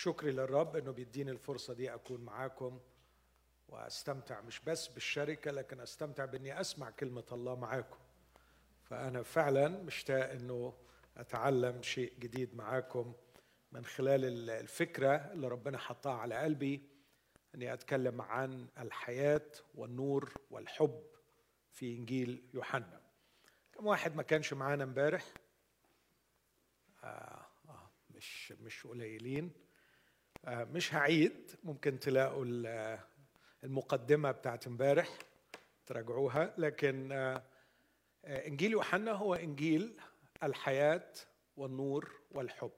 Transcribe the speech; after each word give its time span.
شكري 0.00 0.30
للرب 0.32 0.76
إنه 0.76 0.90
بيديني 0.90 1.30
الفرصة 1.30 1.74
دي 1.74 1.94
أكون 1.94 2.20
معاكم 2.20 2.80
وأستمتع 3.68 4.40
مش 4.40 4.60
بس 4.60 4.88
بالشركة 4.88 5.50
لكن 5.50 5.80
أستمتع 5.80 6.24
بإني 6.24 6.60
أسمع 6.60 6.90
كلمة 6.90 7.24
الله 7.32 7.54
معاكم. 7.54 7.98
فأنا 8.82 9.22
فعلا 9.22 9.68
مشتاق 9.68 10.30
إنه 10.30 10.74
أتعلم 11.16 11.82
شيء 11.82 12.14
جديد 12.18 12.54
معاكم 12.54 13.14
من 13.72 13.84
خلال 13.84 14.50
الفكرة 14.50 15.16
اللي 15.16 15.48
ربنا 15.48 15.78
حطها 15.78 16.12
على 16.12 16.34
قلبي 16.34 16.88
إني 17.54 17.72
أتكلم 17.72 18.22
عن 18.22 18.68
الحياة 18.78 19.52
والنور 19.74 20.32
والحب 20.50 21.02
في 21.70 21.96
إنجيل 21.96 22.50
يوحنا. 22.54 23.00
كم 23.72 23.86
واحد 23.86 24.16
ما 24.16 24.22
كانش 24.22 24.52
معانا 24.52 24.84
امبارح؟ 24.84 25.24
آه 27.04 27.46
آه 27.68 27.90
مش 28.10 28.52
مش 28.52 28.86
قليلين. 28.86 29.69
مش 30.48 30.94
هعيد 30.94 31.50
ممكن 31.64 31.98
تلاقوا 31.98 32.44
المقدمة 33.64 34.30
بتاعت 34.30 34.66
امبارح 34.66 35.18
تراجعوها. 35.86 36.54
لكن 36.58 37.12
آه 37.12 37.42
إنجيل 38.24 38.72
يوحنا 38.72 39.12
هو 39.12 39.34
إنجيل 39.34 40.00
الحياة 40.42 41.12
والنور 41.56 42.20
والحب 42.30 42.72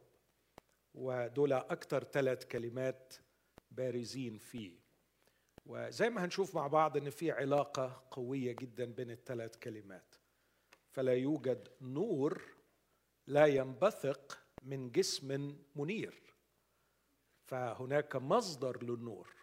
ودول 0.94 1.52
أكثر 1.52 2.04
ثلاث 2.04 2.44
كلمات 2.44 3.14
بارزين 3.70 4.38
فيه. 4.38 4.78
وزي 5.66 6.10
ما 6.10 6.24
هنشوف 6.24 6.54
مع 6.54 6.66
بعض 6.66 6.96
إن 6.96 7.10
في 7.10 7.30
علاقة 7.30 8.04
قوية 8.10 8.52
جدا 8.52 8.84
بين 8.84 9.10
الثلاث 9.10 9.56
كلمات. 9.56 10.14
فلا 10.90 11.14
يوجد 11.14 11.68
نور 11.80 12.42
لا 13.26 13.46
ينبثق 13.46 14.38
من 14.62 14.90
جسم 14.90 15.56
منير. 15.76 16.31
فهناك 17.52 18.16
مصدر 18.16 18.82
للنور 18.82 19.34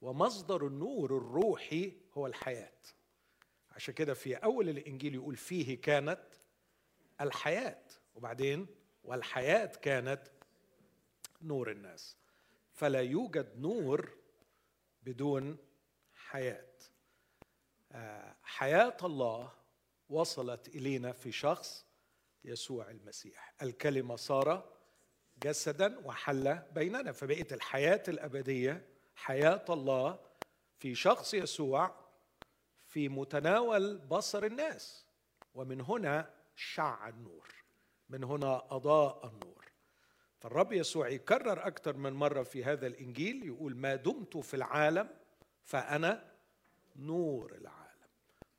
ومصدر 0.00 0.66
النور 0.66 1.16
الروحي 1.16 1.92
هو 2.14 2.26
الحياة. 2.26 2.78
عشان 3.70 3.94
كده 3.94 4.14
في 4.14 4.34
أول 4.34 4.68
الإنجيل 4.68 5.14
يقول 5.14 5.36
فيه 5.36 5.80
كانت 5.80 6.22
الحياة 7.20 7.84
وبعدين 8.14 8.66
والحياة 9.04 9.66
كانت 9.66 10.22
نور 11.42 11.70
الناس. 11.70 12.16
فلا 12.72 13.00
يوجد 13.00 13.58
نور 13.58 14.18
بدون 15.02 15.58
حياة. 16.14 16.72
حياة 18.42 18.96
الله 19.02 19.52
وصلت 20.08 20.68
إلينا 20.68 21.12
في 21.12 21.32
شخص 21.32 21.86
يسوع 22.44 22.90
المسيح. 22.90 23.54
الكلمة 23.62 24.16
صار 24.16 24.75
جسدا 25.42 25.98
وحل 26.06 26.58
بيننا. 26.74 27.12
فبقت 27.12 27.52
الحياة 27.52 28.02
الأبدية 28.08 28.86
حياة 29.14 29.64
الله 29.70 30.18
في 30.78 30.94
شخص 30.94 31.34
يسوع 31.34 31.94
في 32.86 33.08
متناول 33.08 33.98
بصر 33.98 34.44
الناس. 34.44 35.06
ومن 35.54 35.80
هنا 35.80 36.30
شع 36.56 37.08
النور 37.08 37.54
من 38.08 38.24
هنا 38.24 38.62
أضاء 38.70 39.26
النور. 39.26 39.66
فالرب 40.38 40.72
يسوع 40.72 41.08
يكرر 41.08 41.66
أكثر 41.66 41.96
من 41.96 42.12
مرة 42.12 42.42
في 42.42 42.64
هذا 42.64 42.86
الإنجيل 42.86 43.46
يقول 43.46 43.76
ما 43.76 43.96
دمت 43.96 44.36
في 44.36 44.54
العالم 44.54 45.08
فأنا 45.64 46.32
نور 46.96 47.54
العالم. 47.54 47.86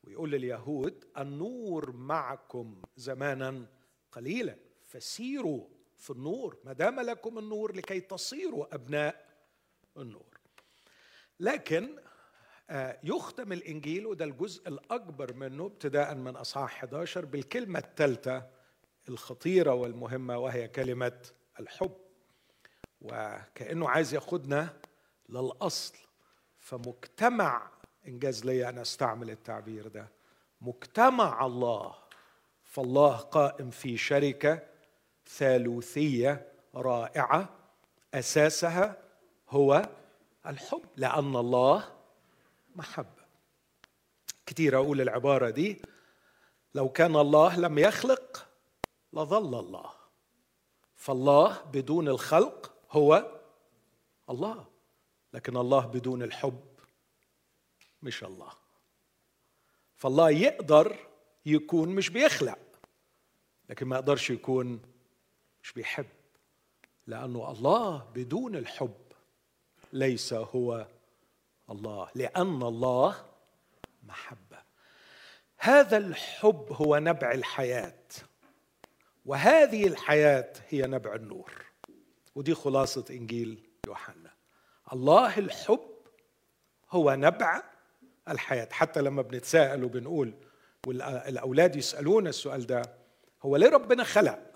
ويقول 0.04 0.30
لليهود 0.30 1.04
النور 1.18 1.92
معكم 1.92 2.82
زمانا 2.96 3.66
قليلا 4.12 4.56
فسيروا 4.84 5.68
في 5.98 6.10
النور 6.10 6.56
ما 6.64 6.72
دام 6.72 7.00
لكم 7.00 7.38
النور 7.38 7.76
لكي 7.76 8.00
تصيروا 8.00 8.74
أبناء 8.74 9.26
النور. 9.96 10.38
لكن 11.40 11.98
يختم 13.04 13.52
الإنجيل 13.52 14.06
وده 14.06 14.24
الجزء 14.24 14.68
الأكبر 14.68 15.32
منه 15.34 15.66
ابتداء 15.66 16.14
من 16.14 16.36
أصحاح 16.36 16.76
11 16.76 17.24
بالكلمة 17.24 17.78
الثالثة 17.78 18.46
الخطيرة 19.08 19.74
والمهمة 19.74 20.38
وهي 20.38 20.68
كلمة 20.68 21.20
الحب. 21.60 21.96
وكأنه 23.00 23.88
عايز 23.88 24.14
ياخدنا 24.14 24.76
للأصل. 25.28 25.94
فمجتمع 26.58 27.70
إنجاز 28.08 28.44
لي 28.44 28.68
أن 28.68 28.78
أستعمل 28.78 29.30
التعبير 29.30 29.88
ده 29.88 30.08
مجتمع 30.60 31.46
الله 31.46 31.94
فالله 32.64 33.16
قائم 33.16 33.70
في 33.70 33.96
شركة 33.96 34.62
ثالوثية 35.28 36.52
رائعة 36.74 37.48
أساسها 38.14 38.96
هو 39.50 39.88
الحب 40.46 40.84
لأن 40.96 41.36
الله 41.36 41.92
محبه 42.76 43.24
كتير 44.46 44.76
أقول 44.76 45.00
العبارة 45.00 45.50
دي 45.50 45.82
لو 46.74 46.88
كان 46.88 47.16
الله 47.16 47.58
لم 47.58 47.78
يخلق 47.78 48.48
لظل 49.12 49.58
الله. 49.58 49.90
فالله 50.96 51.62
بدون 51.62 52.08
الخلق 52.08 52.72
هو 52.90 53.40
الله 54.30 54.66
لكن 55.32 55.56
الله 55.56 55.86
بدون 55.86 56.22
الحب 56.22 56.64
مش 58.02 58.24
الله. 58.24 58.52
فالله 59.96 60.30
يقدر 60.30 60.96
يكون 61.46 61.88
مش 61.88 62.10
بيخلق 62.10 62.58
لكن 63.68 63.86
ما 63.86 63.96
يقدرش 63.96 64.30
يكون 64.30 64.82
مش 65.68 65.74
بيحب 65.74 66.06
لأنه 67.06 67.50
الله 67.50 68.06
بدون 68.14 68.56
الحب 68.56 68.94
ليس 69.92 70.32
هو 70.32 70.86
الله 71.70 72.08
لأن 72.14 72.62
الله 72.62 73.24
محبة. 74.02 74.58
هذا 75.58 75.96
الحب 75.96 76.66
هو 76.72 76.98
نبع 76.98 77.32
الحياة 77.32 78.02
وهذه 79.26 79.86
الحياة 79.86 80.52
هي 80.68 80.82
نبع 80.82 81.14
النور. 81.14 81.52
ودي 82.34 82.54
خلاصة 82.54 83.04
إنجيل 83.10 83.68
يوحنا. 83.86 84.30
الله 84.92 85.38
الحب 85.38 85.90
هو 86.90 87.14
نبع 87.14 87.62
الحياة. 88.28 88.68
حتى 88.70 89.00
لما 89.02 89.22
بنتساءل 89.22 89.84
وبنقول 89.84 90.34
والاولاد 90.86 91.76
يسألونا 91.76 92.28
السؤال 92.28 92.66
ده 92.66 92.82
هو 93.42 93.56
ليه 93.56 93.68
ربنا 93.68 94.04
خلق؟ 94.04 94.47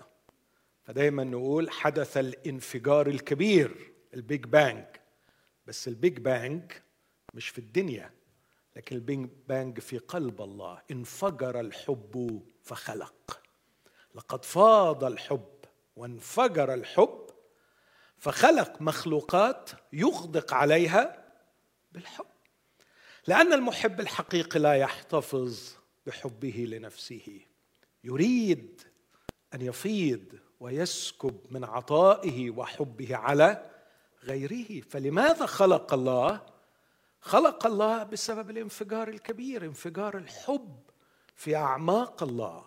فدايما 0.83 1.23
نقول 1.23 1.69
حدث 1.69 2.17
الانفجار 2.17 3.07
الكبير 3.07 3.93
ال 4.13 4.21
big 4.21 4.45
bang. 4.45 4.85
بس 5.65 5.87
ال 5.87 5.95
big 5.95 6.19
bang 6.19 6.71
مش 7.33 7.49
في 7.49 7.59
الدنيا 7.59 8.13
لكن 8.75 8.95
ال 8.95 9.03
big 9.03 9.29
bang 9.47 9.79
في 9.79 9.97
قلب 9.97 10.41
الله. 10.41 10.81
انفجر 10.91 11.59
الحب 11.59 12.43
فخلق. 12.63 13.41
لقد 14.15 14.45
فاض 14.45 15.03
الحب 15.03 15.55
وانفجر 15.95 16.73
الحب 16.73 17.29
فخلق 18.17 18.81
مخلوقات 18.81 19.69
يغدق 19.93 20.53
عليها 20.53 21.33
بالحب. 21.91 22.25
لأن 23.27 23.53
المحب 23.53 23.99
الحقيقي 23.99 24.59
لا 24.59 24.73
يحتفظ 24.73 25.73
بحبه 26.05 26.65
لنفسه. 26.69 27.39
يريد 28.03 28.81
أن 29.53 29.61
يفيض 29.61 30.39
ويسكب 30.63 31.39
من 31.51 31.63
عطائه 31.63 32.51
وحبه 32.51 33.15
على 33.15 33.69
غيره. 34.23 34.81
فلماذا 34.81 35.45
خلق 35.45 35.93
الله؟ 35.93 36.41
خلق 37.21 37.65
الله 37.65 38.03
بسبب 38.03 38.49
الانفجار 38.49 39.07
الكبير 39.07 39.65
انفجار 39.65 40.17
الحب 40.17 40.79
في 41.35 41.55
أعماق 41.55 42.23
الله. 42.23 42.65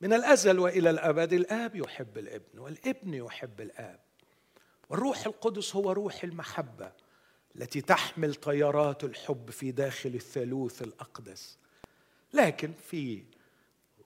من 0.00 0.12
الأزل 0.12 0.58
وإلى 0.58 0.90
الأبد 0.90 1.32
الآب 1.32 1.76
يحب 1.76 2.18
الابن 2.18 2.58
والابن 2.58 3.14
يحب 3.14 3.60
الآب. 3.60 4.00
والروح 4.88 5.26
القدس 5.26 5.76
هو 5.76 5.92
روح 5.92 6.24
المحبة 6.24 6.92
التي 7.56 7.80
تحمل 7.80 8.34
طيارات 8.34 9.04
الحب 9.04 9.50
في 9.50 9.70
داخل 9.70 10.14
الثالوث 10.14 10.82
الأقدس. 10.82 11.58
لكن 12.32 12.72
في 12.72 13.24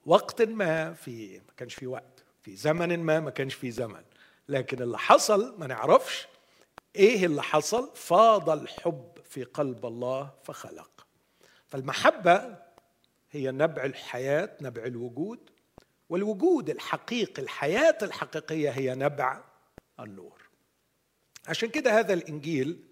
وقت 0.07 0.43
ما 0.43 0.93
في 0.93 1.39
ما 1.39 1.53
كانش 1.57 1.75
في 1.75 1.87
وقت 1.87 2.12
في 2.43 2.57
زمن 2.57 2.99
ما 3.01 3.21
ما 3.21 3.31
كانش 3.31 3.55
في 3.55 3.71
زمن. 3.71 4.03
لكن 4.49 4.83
اللي 4.83 4.99
حصل 4.99 5.59
ما 5.59 5.67
نعرفش 5.67 6.27
إيه 6.97 7.27
اللي 7.27 7.43
حصل. 7.43 7.91
فاض 7.95 8.51
الحب 8.51 9.19
في 9.25 9.45
قلب 9.45 9.87
الله 9.87 10.31
فخلق. 10.43 11.07
فالمحبة 11.69 12.57
هي 13.31 13.51
نبع 13.51 13.85
الحياة 13.85 14.57
نبع 14.61 14.85
الوجود. 14.85 15.51
والوجود 16.09 16.71
الحقيقي 16.71 17.43
الحياة 17.43 17.99
الحقيقية 18.03 18.71
هي 18.71 18.95
نبع 18.95 19.45
النور. 20.01 20.43
عشان 21.49 21.69
كده 21.69 21.99
هذا 21.99 22.13
الإنجيل 22.15 22.85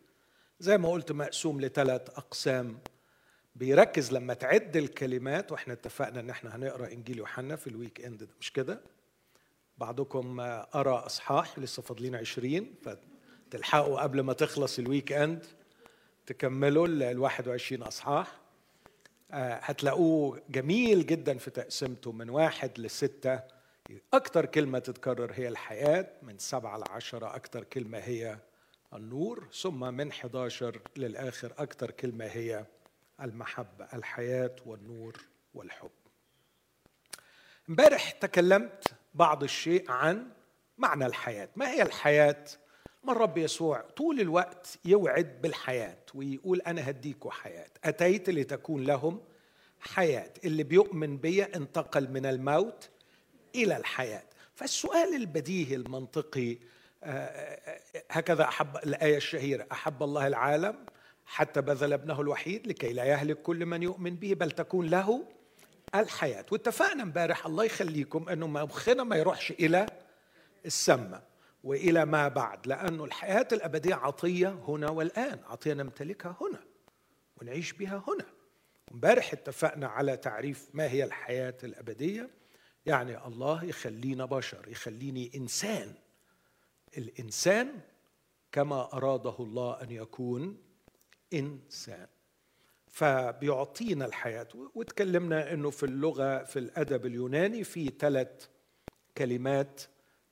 زي 0.61 0.79
ما 0.79 0.91
قلت 0.91 1.12
مقسوم 1.12 1.61
لثلاث 1.61 2.11
أقسام. 2.11 2.79
بيركز 3.55 4.12
لما 4.12 4.35
تعد 4.35 4.76
الكلمات 4.76 5.53
وإحنا 5.53 5.73
اتفقنا 5.73 6.20
إن 6.20 6.31
إحنا 6.31 6.56
هنقرأ 6.56 6.87
إنجيل 6.93 7.19
يوحنا 7.19 7.56
في 7.56 7.67
ال 7.67 8.00
weekend 8.00 8.29
مش 8.41 8.53
كده؟ 8.53 8.81
بعضكم 9.81 10.41
قرا 10.62 11.06
أصحاح 11.06 11.59
لسه 11.59 11.82
فاضلين 11.82 12.15
عشرين 12.15 12.75
تلحقوا 13.50 14.00
قبل 14.03 14.21
ما 14.21 14.32
تخلص 14.32 14.79
الويك 14.79 15.12
إند 15.12 15.47
تكملوا 16.27 16.87
ال 16.87 17.19
21 17.19 17.82
أصحاح. 17.82 18.41
آه، 19.32 19.55
هتلاقوه 19.55 20.43
جميل 20.49 21.06
جدا 21.06 21.38
في 21.38 21.50
تقسيمته 21.50 22.12
من 22.12 22.31
واحد 22.31 22.71
لستة. 22.79 23.41
أكثر 24.15 24.47
كلمة 24.47 24.79
تتكرر 24.79 25.32
هي 25.32 25.49
الحياة 25.49 26.06
من 26.23 26.38
سبعة 26.38 26.79
لعشرة 26.79 27.37
أكثر 27.37 27.65
كلمة 27.65 27.99
هي 27.99 28.38
النور 28.94 29.49
ثم 29.53 29.94
من 29.94 30.09
11 30.09 30.81
للآخر 30.97 31.53
أكثر 31.59 31.91
كلمة 31.91 32.25
هي 32.25 32.65
المحبة 33.21 33.88
الحياة 33.94 34.56
والنور 34.67 35.25
والحب. 35.55 35.91
امبارح 37.69 38.11
تكلمت 38.11 39.00
بعض 39.15 39.43
الشيء 39.43 39.91
عن 39.91 40.27
معنى 40.79 41.07
الحياة. 41.07 41.49
ما 41.57 41.71
هي 41.71 41.83
الحياة؟ 41.83 42.45
ما 43.05 43.12
الرب 43.12 43.39
يسوع 43.39 43.81
طول 43.81 44.21
الوقت 44.21 44.79
يوعد 44.85 45.43
بالحياة 45.43 45.99
ويقول 46.15 46.61
أنا 46.61 46.91
هديكوا 46.91 47.31
حياة. 47.31 47.71
أتيت 47.85 48.31
لتكون 48.31 48.85
لهم 48.85 49.21
حياة. 49.81 50.33
اللي 50.45 50.62
بيؤمن 50.62 51.17
بي 51.17 51.45
انتقل 51.45 52.11
من 52.11 52.27
الموت 52.27 52.89
إلى 53.55 53.77
الحياة. 53.77 54.25
فالسؤال 54.55 55.15
البديهي 55.15 55.75
المنطقي 55.75 56.59
آه، 57.05 57.09
آه، 57.09 57.81
هكذا 58.11 58.45
أحب 58.45 58.77
الآية 58.77 59.17
الشهيرة 59.17 59.67
أحب 59.73 60.03
الله 60.03 60.27
العالم 60.27 60.87
حتى 61.27 61.61
بذل 61.61 61.93
ابنه 61.93 62.21
الوحيد 62.21 62.67
لكي 62.67 62.93
لا 62.93 63.05
يهلك 63.05 63.43
كل 63.43 63.67
من 63.67 63.83
يؤمن 63.83 64.17
به 64.17 64.35
بل 64.35 64.51
تكون 64.51 64.87
له 64.87 65.25
الحياة. 65.95 66.47
واتفقنا 66.53 67.03
امبارح 67.03 67.47
الله 67.47 67.65
يخليكم 67.65 68.29
أنه 68.29 68.47
مخنا 68.47 69.05
ما 69.05 69.17
يروحش 69.17 69.51
إلى 69.51 69.87
السماء 70.67 71.31
وإلى 71.65 72.05
ما 72.05 72.29
بعد 72.29 72.67
لأنه 72.67 73.05
الحياة 73.05 73.49
الأبدية 73.53 73.95
عطية 73.95 74.49
هنا 74.49 74.91
والآن 74.91 75.41
عطية 75.45 75.73
نمتلكها 75.73 76.37
هنا 76.41 76.65
ونعيش 77.37 77.73
بها 77.73 78.05
هنا. 78.09 78.27
امبارح 78.93 79.33
اتفقنا 79.33 79.89
على 79.89 80.17
تعريف 80.17 80.69
ما 80.75 80.91
هي 80.91 81.05
الحياة 81.05 81.57
الأبدية. 81.65 82.31
يعني 82.87 83.27
الله 83.27 83.65
يخلينا 83.65 84.25
بشر 84.25 84.69
يخليني 84.69 85.31
إنسان. 85.35 85.95
الإنسان 86.99 87.81
كما 88.53 88.93
أراده 88.93 89.35
الله 89.41 89.83
أن 89.83 89.91
يكون 89.91 90.63
إنسان. 91.35 92.07
فبيعطينا 92.91 94.07
الحياة. 94.07 94.49
وتكلمنا 94.75 95.53
إنه 95.53 95.71
في 95.71 95.87
اللغة 95.87 96.45
في 96.45 96.59
الأدب 96.59 97.07
اليوناني 97.07 97.65
في 97.65 97.93
ثلاث 97.99 98.47
كلمات 99.19 99.83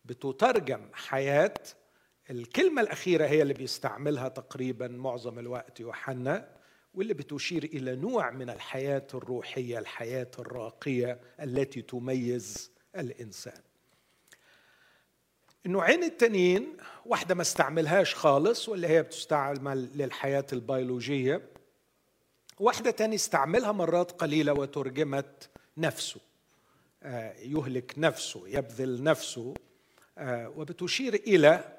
بتترجم 0.04 0.88
حياة. 0.92 1.54
الكلمة 2.30 2.82
الأخيرة 2.82 3.26
هي 3.26 3.42
اللي 3.42 3.54
بيستعملها 3.54 4.28
تقريبا 4.28 4.88
معظم 4.88 5.38
الوقت 5.38 5.80
يوحنا 5.80 6.48
واللي 6.94 7.14
بتشير 7.14 7.64
إلى 7.64 7.96
نوع 7.96 8.30
من 8.30 8.50
الحياة 8.50 9.06
الروحية 9.14 9.78
الحياة 9.78 10.30
الراقية 10.38 11.20
التي 11.40 11.82
تميز 11.82 12.72
الإنسان. 12.96 13.62
النوعين 15.66 16.04
التانيين 16.04 16.76
واحدة 17.06 17.34
ما 17.34 17.42
استعملهاش 17.42 18.14
خالص 18.14 18.68
واللي 18.68 18.86
هي 18.86 19.02
بتستعمل 19.02 19.90
للحياة 19.94 20.46
البيولوجية. 20.52 21.42
واحدة 22.60 22.90
تاني 22.90 23.14
استعملها 23.14 23.72
مرات 23.72 24.12
قليلة 24.12 24.52
وترجمت 24.52 25.48
نفسه. 25.76 26.20
آه، 27.02 27.34
يهلك 27.38 27.94
نفسه 27.96 28.48
يبذل 28.48 29.02
نفسه. 29.02 29.54
آه، 30.18 30.48
وبتشير 30.56 31.14
إلى 31.14 31.78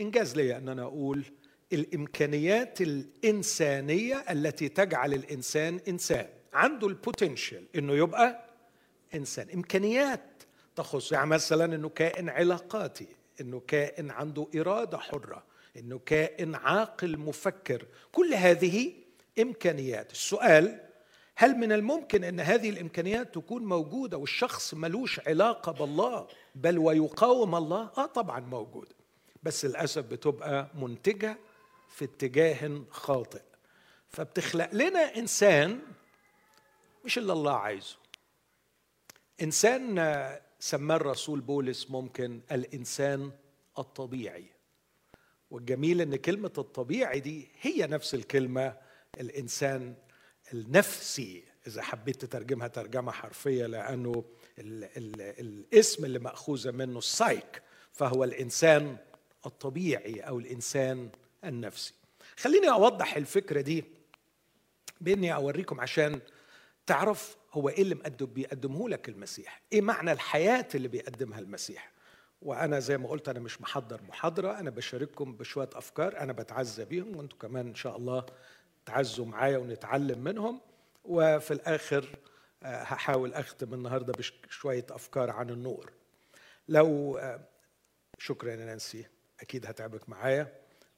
إنجاز 0.00 0.36
لي 0.36 0.56
أن 0.56 0.68
أنا 0.68 0.82
أقول 0.82 1.24
الإمكانيات 1.72 2.80
الإنسانية 2.80 4.14
التي 4.30 4.68
تجعل 4.68 5.14
الإنسان 5.14 5.80
إنسان. 5.88 6.26
عنده 6.52 6.86
البوتنشال 6.86 7.64
إنه 7.76 7.92
يبقى 7.92 8.44
إنسان. 9.14 9.50
إمكانيات 9.50 10.42
تخص 10.76 11.12
يعني 11.12 11.26
مثلا 11.26 11.74
إنه 11.74 11.88
كائن 11.88 12.28
علاقاتي 12.28 13.06
إنه 13.40 13.62
كائن 13.68 14.10
عنده 14.10 14.46
إرادة 14.56 14.98
حرة 14.98 15.44
إنه 15.76 16.00
كائن 16.06 16.54
عاقل 16.54 17.16
مفكر. 17.16 17.86
كل 18.12 18.34
هذه 18.34 18.92
امكانيات 19.40 20.12
السؤال 20.12 20.80
هل 21.38 21.54
من 21.56 21.72
الممكن 21.72 22.24
أن 22.24 22.40
هذه 22.40 22.70
الإمكانيات 22.70 23.34
تكون 23.34 23.64
موجودة 23.64 24.16
والشخص 24.16 24.74
ملوش 24.74 25.20
علاقة 25.28 25.72
بالله 25.72 26.26
بل 26.54 26.78
ويقاوم 26.78 27.54
الله؟ 27.54 27.90
آه 27.98 28.06
طبعا 28.06 28.40
موجوده 28.40 28.94
بس 29.42 29.64
للأسف 29.64 30.04
بتبقى 30.04 30.68
منتجة 30.74 31.38
في 31.88 32.04
اتجاه 32.04 32.82
خاطئ. 32.90 33.42
فبتخلق 34.08 34.74
لنا 34.74 35.16
إنسان 35.16 35.80
مش 37.04 37.18
اللي 37.18 37.32
الله 37.32 37.56
عايزه. 37.56 37.96
إنسان 39.42 39.98
سماه 40.60 40.96
الرسول 40.96 41.40
بولس 41.40 41.90
ممكن 41.90 42.40
الإنسان 42.52 43.30
الطبيعي. 43.78 44.44
والجميل 45.50 46.00
إن 46.00 46.16
كلمة 46.16 46.52
الطبيعي 46.58 47.20
دي 47.20 47.48
هي 47.60 47.86
نفس 47.86 48.14
الكلمة 48.14 48.76
الإنسان 49.20 49.94
النفسي 50.54 51.44
إذا 51.66 51.82
حبيت 51.82 52.24
تترجمها 52.24 52.68
ترجمة 52.68 53.12
حرفية 53.12 53.66
لأنه 53.66 54.24
ال 54.58 54.84
ال 54.84 55.20
الاسم 55.20 56.04
اللي 56.04 56.18
ماخوذه 56.18 56.70
منه 56.70 56.98
السايك 56.98 57.62
فهو 57.92 58.24
الإنسان 58.24 58.96
الطبيعي 59.46 60.20
أو 60.20 60.38
الإنسان 60.38 61.10
النفسي. 61.44 61.94
خليني 62.36 62.70
أوضح 62.70 63.16
الفكرة 63.16 63.60
دي 63.60 63.84
بإني 65.00 65.34
أوريكم 65.34 65.80
عشان 65.80 66.20
تعرف 66.86 67.36
هو 67.52 67.68
إيه 67.68 67.82
اللي 67.82 67.94
مقدم 67.94 68.26
بيقدمه 68.26 68.88
لك 68.88 69.08
المسيح. 69.08 69.62
إيه 69.72 69.80
معنى 69.80 70.12
الحياة 70.12 70.68
اللي 70.74 70.88
بيقدمها 70.88 71.38
المسيح؟ 71.38 71.92
وأنا 72.42 72.80
زي 72.80 72.98
ما 72.98 73.08
قلت 73.08 73.28
أنا 73.28 73.40
مش 73.40 73.60
محضر 73.60 74.02
محاضرة 74.02 74.60
أنا 74.60 74.70
بشارككم 74.70 75.36
بشوية 75.36 75.68
أفكار 75.74 76.18
أنا 76.20 76.32
بتعزى 76.32 76.84
بيهم 76.84 77.16
وأنتم 77.16 77.36
كمان 77.38 77.66
إن 77.68 77.74
شاء 77.74 77.96
الله 77.96 78.26
تعزوا 78.86 79.26
معايا 79.26 79.58
ونتعلم 79.58 80.18
منهم 80.18 80.60
وفي 81.04 81.50
الآخر 81.50 82.08
آه، 82.62 82.82
هحاول 82.82 83.34
أختم 83.34 83.74
النهارده 83.74 84.12
بشوية 84.12 84.86
أفكار 84.90 85.30
عن 85.30 85.50
النور. 85.50 85.92
لو 86.68 87.18
آه، 87.18 87.40
شكرا 88.18 88.50
يا 88.50 88.56
نانسي 88.56 89.06
أكيد 89.40 89.66
هتعبك 89.66 90.08
معايا 90.08 90.52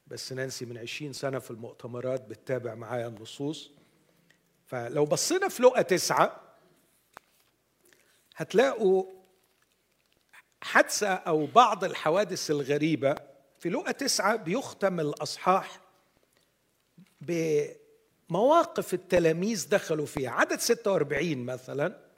بس 0.07 0.33
نانسي 0.33 0.65
من 0.65 0.77
عشرين 0.77 1.13
سنة 1.13 1.39
في 1.39 1.51
المؤتمرات 1.51 2.21
بتتابع 2.21 2.75
معايا 2.75 3.07
النصوص. 3.07 3.71
فلو 4.65 5.05
بصينا 5.05 5.47
في 5.47 5.63
لقى 5.63 5.83
تسعة 5.83 6.41
هتلاقوا 8.35 9.05
حادثة 10.61 11.07
أو 11.13 11.45
بعض 11.45 11.83
الحوادث 11.83 12.51
الغريبة 12.51 13.15
في 13.59 13.69
لقى 13.69 13.93
تسعة 13.93 14.35
بيختم 14.35 14.99
الأصحاح 14.99 15.79
بمواقف 18.29 18.93
التلاميذ 18.93 19.69
دخلوا 19.69 20.05
فيها. 20.05 20.31
عدد 20.31 20.59
46 20.59 21.45
مثلا. 21.45 22.09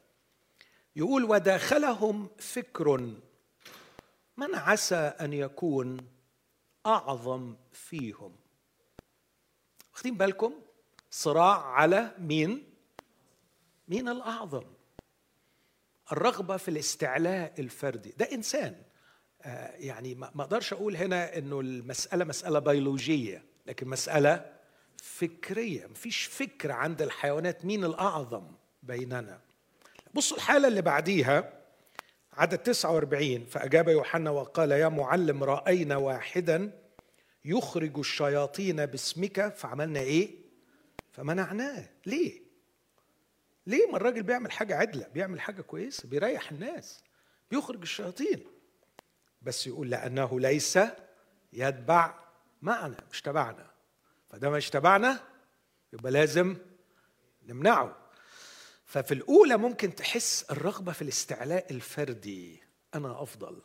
يقول 0.95 1.23
وداخلهم 1.23 2.29
فكر 2.37 2.97
من 4.37 4.55
عسى 4.55 4.95
أن 4.95 5.33
يكون 5.33 5.97
أعظم 6.85 7.55
فيهم. 7.71 8.35
واخدين 9.93 10.17
بالكم؟ 10.17 10.53
صراع 11.11 11.61
على 11.65 12.15
مين؟ 12.19 12.73
مين 13.87 14.09
الأعظم؟ 14.09 14.63
الرغبة 16.11 16.57
في 16.57 16.67
الاستعلاء 16.67 17.53
الفردي. 17.59 18.13
ده 18.17 18.31
إنسان. 18.31 18.81
آه 19.41 19.75
يعني 19.75 20.15
ما 20.15 20.41
أقدرش 20.41 20.73
أقول 20.73 20.95
هنا 20.95 21.37
إنه 21.37 21.59
المسألة 21.59 22.25
مسألة 22.25 22.59
بيولوجية 22.59 23.45
لكن 23.65 23.87
مسألة 23.87 24.60
فكرية 25.01 25.87
مفيش 25.87 26.25
فكر 26.25 26.71
عند 26.71 27.01
الحيوانات 27.01 27.65
مين 27.65 27.83
الأعظم 27.85 28.47
بيننا. 28.83 29.41
بصوا 30.13 30.37
الحالة 30.37 30.67
اللي 30.67 30.81
بعديها 30.81 31.53
عدد 32.33 32.57
49 32.57 33.45
فأجاب 33.45 33.89
يوحنا 33.89 34.29
وقال 34.29 34.71
يا 34.71 34.87
معلم 34.87 35.43
رأينا 35.43 35.95
واحدا 35.97 36.71
يخرج 37.45 37.97
الشياطين 37.97 38.85
باسمك 38.85 39.53
فعملنا 39.55 39.99
إيه؟ 39.99 40.35
فمنعناه. 41.11 41.89
ليه؟ 42.05 42.41
ليه 43.67 43.87
ما 43.91 43.97
الراجل 43.97 44.23
بيعمل 44.23 44.51
حاجة 44.51 44.75
عدلة 44.75 45.07
بيعمل 45.13 45.41
حاجة 45.41 45.61
كويسة 45.61 46.09
بيريح 46.09 46.51
الناس 46.51 47.03
بيخرج 47.51 47.81
الشياطين. 47.81 48.43
بس 49.41 49.67
يقول 49.67 49.89
لأنه 49.89 50.39
ليس 50.39 50.79
يتبع 51.53 52.15
معنا 52.61 52.97
مش 53.11 53.21
تبعنا. 53.21 53.70
فده 54.31 54.49
مش 54.49 54.69
تبعنا 54.69 55.19
يبقى 55.93 56.11
لازم 56.11 56.57
نمنعه. 57.43 57.97
ففي 58.85 59.13
الأولى 59.13 59.57
ممكن 59.57 59.95
تحس 59.95 60.45
الرغبة 60.51 60.91
في 60.91 61.01
الاستعلاء 61.01 61.71
الفردي 61.71 62.63
أنا 62.95 63.23
أفضل. 63.23 63.61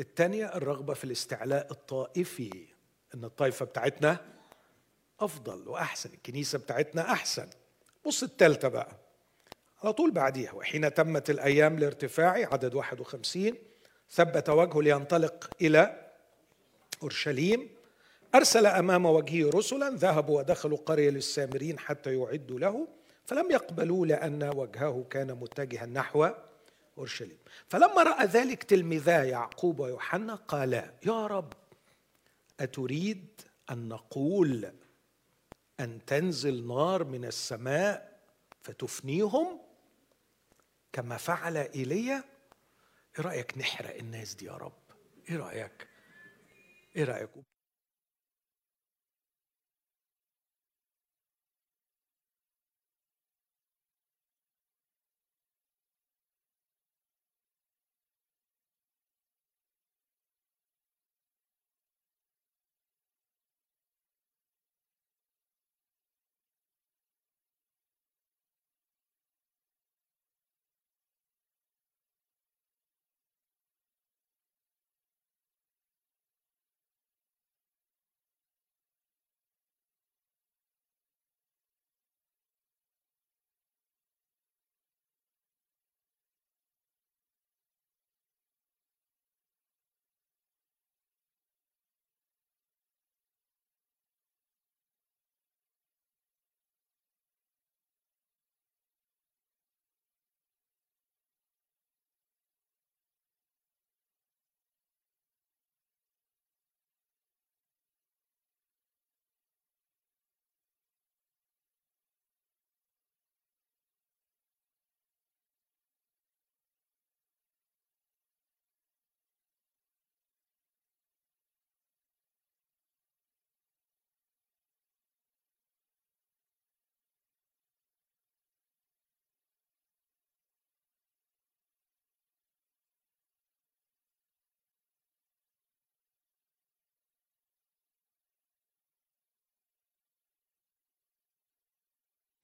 الثانية 0.00 0.46
الرغبة 0.56 0.94
في 0.94 1.04
الاستعلاء 1.04 1.66
الطائفي 1.70 2.66
إن 3.14 3.24
الطائفة 3.24 3.64
بتاعتنا 3.64 4.34
أفضل 5.20 5.68
وأحسن 5.68 6.10
الكنيسة 6.14 6.58
بتاعتنا 6.58 7.12
أحسن. 7.12 7.50
بص 8.06 8.22
التالتة 8.22 8.68
بقى 8.68 8.96
على 9.82 9.92
طول 9.92 10.10
بعديها 10.10 10.52
وحين 10.52 10.94
تمت 10.94 11.30
الأيام 11.30 11.78
لارتفاعي 11.78 12.44
عدد 12.44 12.74
51 12.74 13.54
ثبت 14.10 14.48
وجهه 14.48 14.82
لينطلق 14.82 15.50
إلى 15.60 16.10
أورشليم 17.02 17.73
أرسل 18.34 18.66
أمام 18.66 19.06
وجهه 19.06 19.50
رسلا 19.50 19.90
ذهبوا 19.90 20.38
ودخلوا 20.38 20.78
قرية 20.78 21.10
للسامرين 21.10 21.78
حتى 21.78 22.14
يعدوا 22.14 22.58
له 22.58 22.88
فلم 23.26 23.50
يقبلوا 23.50 24.06
لأن 24.06 24.42
وجهه 24.56 25.06
كان 25.10 25.32
متجها 25.32 25.86
نحو 25.86 26.28
أورشليم. 26.98 27.38
فلما 27.68 28.02
رأى 28.02 28.26
ذلك 28.26 28.62
تلميذا 28.62 29.24
يعقوب 29.24 29.80
ويوحنا 29.80 30.34
قالا 30.34 30.94
يا 31.06 31.26
رب 31.26 31.52
أتريد 32.60 33.26
أن 33.70 33.88
نقول 33.88 34.72
أن 35.80 36.04
تنزل 36.06 36.66
نار 36.66 37.04
من 37.04 37.24
السماء 37.24 38.20
فتفنيهم 38.62 39.60
كما 40.92 41.16
فعل 41.16 41.56
إيليا؟ 41.56 42.24
إيه 43.18 43.24
رأيك 43.24 43.58
نحرق 43.58 43.96
الناس 43.96 44.34
دي 44.34 44.44
يا 44.46 44.52
رب؟ 44.52 44.72
إيه 45.30 45.36
رأيك؟ 45.36 45.88
إيه 46.96 47.04
رأيك؟ 47.04 47.30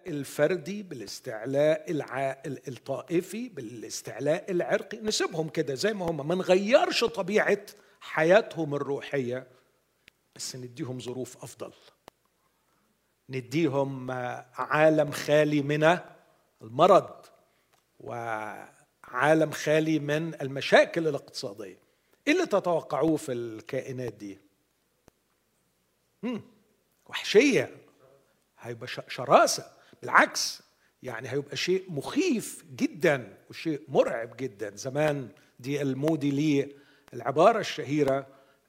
الفردي 0.06 0.82
بالاستعلاء 0.82 1.90
الع... 1.90 2.42
الطائفي 2.46 3.48
بالاستعلاء 3.48 4.50
العرقي. 4.50 4.98
نسيبهم 4.98 5.48
كده 5.48 5.74
زي 5.74 5.92
ما 5.92 6.06
هم 6.10 6.28
ما 6.28 6.34
نغيرش 6.34 7.04
طبيعة 7.04 7.66
حياتهم 8.00 8.74
الروحية 8.74 9.46
بس 10.36 10.56
نديهم 10.56 11.00
ظروف 11.00 11.44
أفضل. 11.44 11.72
نديهم 13.28 14.10
عالم 14.54 15.10
خالي 15.10 15.62
من 15.62 15.98
المرض 16.62 17.26
وعالم 18.00 19.50
خالي 19.50 19.98
من 19.98 20.34
المشاكل 20.42 21.08
الاقتصادية. 21.08 21.78
إيه 22.26 22.32
اللي 22.32 22.46
تتوقعوه 22.46 23.16
في 23.16 23.32
الكائنات 23.32 24.12
دي؟ 24.14 24.38
وحشية. 27.06 27.76
هيبقى 28.58 28.86
شراسة. 29.08 29.79
بالعكس 30.02 30.62
يعني 31.02 31.28
هيبقى 31.28 31.56
شيء 31.56 31.84
مخيف 31.88 32.64
جدا 32.76 33.38
وشيء 33.50 33.82
مرعب 33.88 34.36
جدا. 34.36 34.76
زمان 34.76 35.28
دي 35.58 35.82
المودي 35.82 36.30
ليه 36.30 36.68
العبارة 37.14 37.58
الشهيرة 37.58 38.26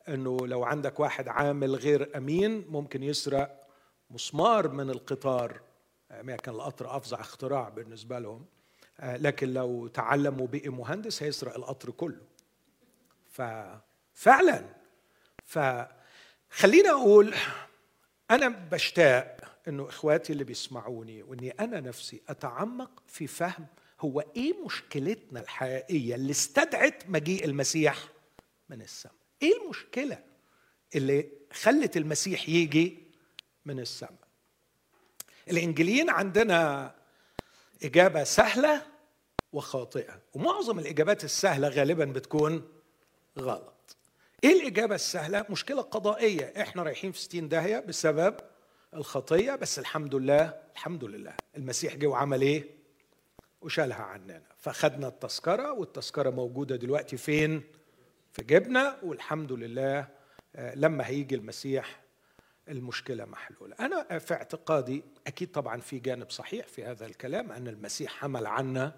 إنه 0.08 0.48
لو 0.48 0.64
عندك 0.64 1.00
واحد 1.00 1.28
عامل 1.28 1.76
غير 1.76 2.18
أمين 2.18 2.66
ممكن 2.70 3.04
يسرق 3.04 3.68
مسمار 4.10 4.68
من 4.68 4.90
القطار. 4.90 5.62
كان 6.10 6.56
القطر 6.56 6.98
أفظع 6.98 7.20
اختراع 7.20 7.70
بالنسبة 7.70 8.20
لهم. 8.20 8.46
لكن 9.04 9.54
لو 9.54 9.88
تعلم 9.88 10.42
وبقي 10.42 10.70
مهندس 10.70 11.24
هيسرق 11.24 11.56
القطر 11.56 11.92
كله. 11.92 12.22
ففعلا 13.32 14.66
فخلينا 15.46 16.90
أقول 16.90 17.34
أنا 18.32 18.48
بشتاق 18.48 19.41
إنه 19.68 19.90
إخواتي 19.90 20.34
اللي 20.34 20.44
بيسمعوني 20.44 21.24
وإني 21.24 21.52
أنا 21.52 21.80
نفسي 21.80 22.22
أتعمق 22.30 23.04
في 23.08 23.28
فهم 23.28 23.68
هو 24.00 24.24
إيه 24.36 24.54
مشكلتنا 24.66 25.40
الحقيقية 25.40 26.16
اللي 26.16 26.32
استدعت 26.32 27.04
مجيء 27.10 27.46
المسيح 27.46 27.98
من 28.70 28.82
السماء؟ 28.82 29.16
إيه 29.42 29.62
المشكلة 29.64 30.24
اللي 30.96 31.30
خلت 31.54 31.98
المسيح 31.98 32.50
يجي 32.50 32.98
من 33.66 33.80
السماء؟ 33.80 34.28
الإنجيليين 35.50 36.10
عندنا 36.10 36.96
إجابة 37.84 38.24
سهلة 38.24 38.82
وخاطئة 39.54 40.22
ومعظم 40.34 40.80
الإجابات 40.80 41.24
السهلة 41.24 41.68
غالبا 41.68 42.06
بتكون 42.06 42.68
غلط. 43.40 43.96
إيه 44.44 44.62
الإجابة 44.62 44.96
السهلة؟ 44.96 45.46
مشكلة 45.50 45.82
قضائية. 45.82 46.54
إحنا 46.62 46.84
رايحين 46.84 47.12
في 47.12 47.20
60 47.20 47.50
داهية 47.50 47.80
بسبب 47.80 48.36
الخطية 48.94 49.56
بس 49.56 49.80
الحمد 49.80 50.16
لله 50.16 50.62
الحمد 50.74 51.04
لله. 51.04 51.34
المسيح 51.58 51.96
جه 51.96 52.08
وعمل 52.08 52.42
إيه؟ 52.42 52.66
وشالها 53.62 54.02
عننا. 54.04 54.42
فخدنا 54.58 55.08
التذكرة 55.08 55.72
والتذكرة 55.72 56.30
موجودة 56.30 56.76
دلوقتي 56.76 57.18
فين؟ 57.18 57.64
في 58.32 58.44
جيبنا 58.44 58.98
والحمد 59.04 59.52
لله 59.52 60.08
آه، 60.56 60.76
لما 60.76 61.08
هيجي 61.08 61.36
المسيح 61.36 62.02
المشكلة 62.70 63.26
محلولة. 63.26 63.76
أنا 63.80 64.20
في 64.20 64.34
اعتقادي 64.34 65.04
أكيد 65.28 65.52
طبعا 65.52 65.80
في 65.80 66.00
جانب 66.00 66.30
صحيح 66.30 66.68
في 66.68 66.86
هذا 66.86 67.06
الكلام 67.06 67.52
أن 67.52 67.68
المسيح 67.68 68.12
حمل 68.12 68.46
عنا 68.46 68.96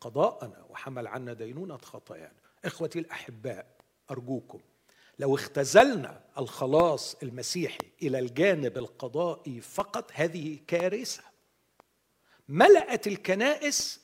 قضاءنا 0.00 0.64
وحمل 0.68 1.06
عنا 1.06 1.32
دينونة 1.32 1.76
خطايانا. 1.76 2.40
إخوتي 2.64 2.98
الأحباء 2.98 3.66
أرجوكم 4.10 4.60
لو 5.22 5.34
اختزلنا 5.34 6.20
الخلاص 6.38 7.16
المسيحي 7.22 7.90
إلى 8.02 8.18
الجانب 8.18 8.78
القضائي 8.78 9.60
فقط 9.60 10.10
هذه 10.14 10.58
كارثة. 10.66 11.22
ملأت 12.48 13.06
الكنائس 13.06 14.00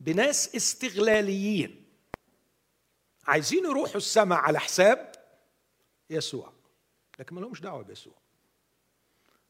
بناس 0.00 0.54
استغلاليين. 0.56 1.84
عايزين 3.26 3.64
يروحوا 3.64 3.96
السماء 3.96 4.38
على 4.38 4.60
حساب 4.60 5.12
يسوع. 6.10 6.52
لكن 7.18 7.34
ما 7.34 7.40
لهمش 7.40 7.60
دعوة 7.60 7.82
بيسوع. 7.82 8.14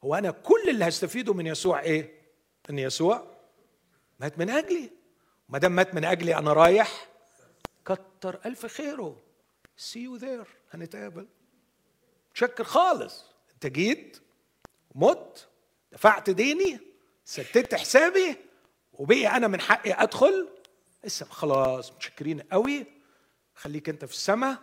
هو 0.03 0.15
أنا 0.15 0.31
كل 0.31 0.69
اللي 0.69 0.87
هستفيده 0.87 1.33
من 1.33 1.47
يسوع 1.47 1.81
إيه؟ 1.81 2.21
إن 2.69 2.79
يسوع 2.79 3.37
مات 4.19 4.39
من 4.39 4.49
أجلي. 4.49 4.89
ما 5.49 5.57
دام 5.57 5.71
مات 5.71 5.95
من 5.95 6.05
أجلي 6.05 6.35
أنا 6.35 6.53
رايح 6.53 7.07
كتر 7.85 8.39
ألف 8.45 8.65
خيره. 8.65 9.26
see 9.77 9.99
you 10.03 10.15
there 10.15 10.47
هنتقابل. 10.71 11.27
تشكر 12.33 12.63
خالص. 12.63 13.25
انت 13.53 13.67
جيت 13.67 14.17
مت 14.95 15.47
دفعت 15.91 16.29
ديني 16.29 16.79
سددت 17.25 17.75
حسابي 17.75 18.35
وبقي 18.93 19.27
أنا 19.27 19.47
من 19.47 19.61
حقي 19.61 19.93
أدخل. 19.93 20.47
لسه 21.03 21.25
خلاص 21.25 21.91
متشكرين 21.91 22.39
قوي. 22.41 22.85
خليك 23.55 23.89
أنت 23.89 24.05
في 24.05 24.13
السماء 24.13 24.57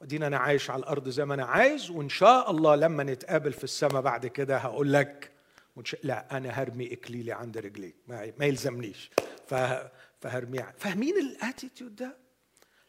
وادينا 0.00 0.26
أنا 0.26 0.38
عايش 0.38 0.70
على 0.70 0.80
الأرض 0.80 1.08
زي 1.08 1.24
ما 1.24 1.34
أنا 1.34 1.44
عايز. 1.44 1.90
وإن 1.90 2.08
شاء 2.08 2.50
الله 2.50 2.76
لما 2.76 3.04
نتقابل 3.04 3.52
في 3.52 3.64
السماء 3.64 4.02
بعد 4.02 4.26
كده 4.26 4.56
هقول 4.56 4.92
لك 4.92 5.30
لا 6.02 6.36
أنا 6.36 6.50
هرمي 6.50 6.92
إكليلي 6.92 7.32
عند 7.32 7.58
رجليك. 7.58 7.96
ما, 8.06 8.32
ما 8.38 8.46
يلزمنيش. 8.46 9.10
فهرمي 10.20 10.64
فاهمين 10.78 11.18
الأتيتيود 11.18 11.96
ده؟ 11.96 12.16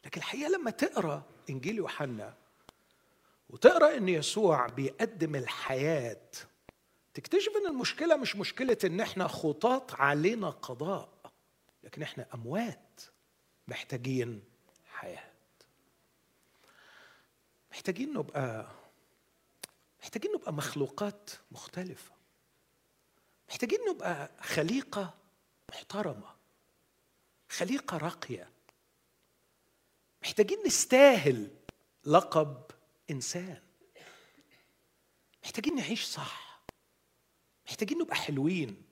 لكن 0.06 0.22
الحقيقة 0.22 0.50
لما 0.50 0.72
تقرأ 0.72 1.24
إنجيل 1.52 1.76
يوحنا 1.78 2.34
وتقرأ 3.50 3.98
إن 3.98 4.10
يسوع 4.10 4.68
بيقدم 4.68 5.36
الحياة 5.36 6.22
تكتشف 7.14 7.52
إن 7.62 7.68
المشكلة 7.68 8.16
مش 8.18 8.36
مشكلة 8.36 8.78
إن 8.84 9.00
إحنا 9.02 9.28
خطاط 9.28 9.94
علينا 9.94 10.50
قضاء 10.50 11.10
لكن 11.84 12.02
إحنا 12.02 12.26
أموات 12.34 13.02
محتاجين 13.68 14.44
حياة. 14.94 15.32
محتاجين 17.72 18.14
نبقى 18.14 18.68
محتاجين 20.02 20.32
نبقى 20.32 20.54
مخلوقات 20.54 21.30
مختلفة. 21.52 22.12
محتاجين 23.50 23.80
نبقى 23.90 24.32
خليقة 24.42 25.14
محترمة 25.70 26.36
خليقة 27.50 27.98
راقية. 27.98 28.50
محتاجين 30.24 30.58
نستاهل 30.66 31.50
لقب 32.06 32.64
إنسان. 33.10 33.62
محتاجين 35.44 35.76
نعيش 35.76 36.04
صح. 36.06 36.62
محتاجين 37.66 37.98
نبقى 37.98 38.16
حلوين. 38.16 38.84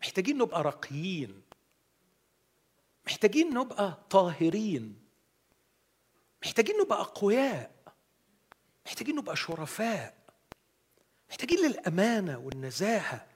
محتاجين 0.00 0.38
نبقى 0.38 0.62
راقيين. 0.62 1.42
محتاجين 3.06 3.54
نبقى 3.54 3.98
طاهرين. 4.10 5.04
محتاجين 6.42 6.76
نبقى 6.76 7.00
أقوياء. 7.00 7.74
محتاجين 8.86 9.16
نبقى 9.16 9.36
شرفاء. 9.36 10.18
محتاجين 11.30 11.58
للأمانة 11.58 12.38
والنزاهة 12.38 13.26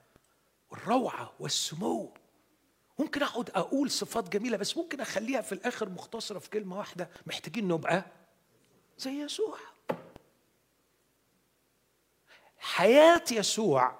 والروعة 0.70 1.32
والسمو. 1.40 2.14
ممكن 2.98 3.22
أقعد 3.22 3.50
أقول 3.50 3.90
صفات 3.90 4.28
جميلة 4.28 4.56
بس 4.56 4.76
ممكن 4.76 5.00
أخليها 5.00 5.40
في 5.40 5.52
الآخر 5.52 5.88
مختصرة 5.88 6.38
في 6.38 6.50
كلمة 6.50 6.78
واحدة. 6.78 7.10
محتاجين 7.26 7.68
نبقى 7.68 8.04
زي 8.98 9.10
يسوع. 9.10 9.58
حياة 12.58 13.24
يسوع 13.32 13.98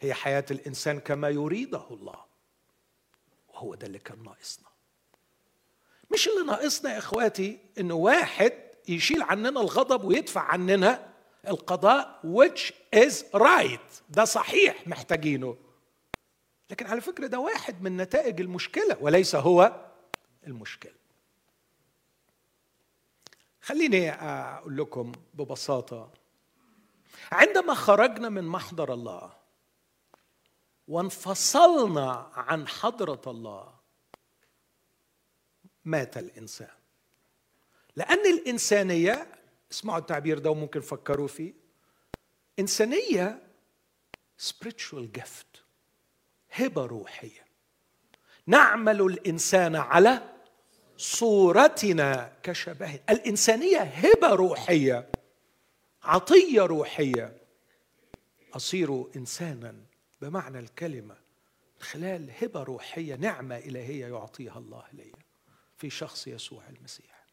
هي 0.00 0.14
حياة 0.14 0.44
الإنسان 0.50 1.00
كما 1.00 1.28
يريده 1.28 1.84
الله 1.90 2.24
وهو 3.48 3.74
ده 3.74 3.86
اللي 3.86 3.98
كان 3.98 4.22
ناقصنا. 4.22 4.66
مش 6.12 6.28
اللي 6.28 6.46
ناقصنا 6.46 6.92
يا 6.92 6.98
إخواتي 6.98 7.58
انه 7.78 7.94
واحد 7.94 8.52
يشيل 8.88 9.22
عننا 9.22 9.60
الغضب 9.60 10.04
ويدفع 10.04 10.40
عننا 10.40 11.12
القضاء 11.48 12.20
which 12.24 12.72
is 12.96 13.14
right. 13.36 14.02
ده 14.10 14.24
صحيح 14.24 14.86
محتاجينه. 14.88 15.56
لكن 16.70 16.86
على 16.86 17.00
فكرة 17.00 17.26
ده 17.26 17.38
واحد 17.38 17.82
من 17.82 17.96
نتائج 17.96 18.40
المشكلة 18.40 18.96
وليس 19.00 19.34
هو 19.34 19.86
المشكلة. 20.46 20.92
خليني 23.60 24.10
أقول 24.10 24.76
لكم 24.76 25.12
ببساطة. 25.34 26.12
عندما 27.32 27.74
خرجنا 27.74 28.28
من 28.28 28.44
محضر 28.44 28.92
الله 28.94 29.32
وانفصلنا 30.88 32.30
عن 32.34 32.68
حضرة 32.68 33.22
الله 33.26 33.74
مات 35.84 36.18
الإنسان. 36.18 36.70
لأن 37.96 38.26
الإنسانية 38.26 39.32
اسمعوا 39.72 39.98
التعبير 39.98 40.38
ده 40.38 40.50
وممكن 40.50 40.80
فكروا 40.80 41.28
فيه 41.28 41.54
إنسانية 42.58 43.42
spiritual 44.48 45.06
gift. 45.18 45.65
هبة 46.56 46.86
روحية. 46.86 47.46
نعمل 48.46 49.00
الإنسان 49.02 49.76
على 49.76 50.22
صورتنا 50.96 52.32
كشبهه 52.42 53.00
الإنسانية 53.10 53.80
هبة 53.80 54.28
روحية 54.28 55.08
عطية 56.02 56.62
روحية. 56.62 57.36
أصير 58.54 59.04
إنسانا 59.16 59.74
بمعنى 60.20 60.58
الكلمة 60.58 61.16
خلال 61.80 62.30
هبة 62.42 62.62
روحية 62.62 63.14
نعمة 63.14 63.56
إلهية 63.56 64.06
يعطيها 64.06 64.58
الله 64.58 64.84
لي 64.92 65.12
في 65.76 65.90
شخص 65.90 66.26
يسوع 66.26 66.62
المسيح. 66.68 67.26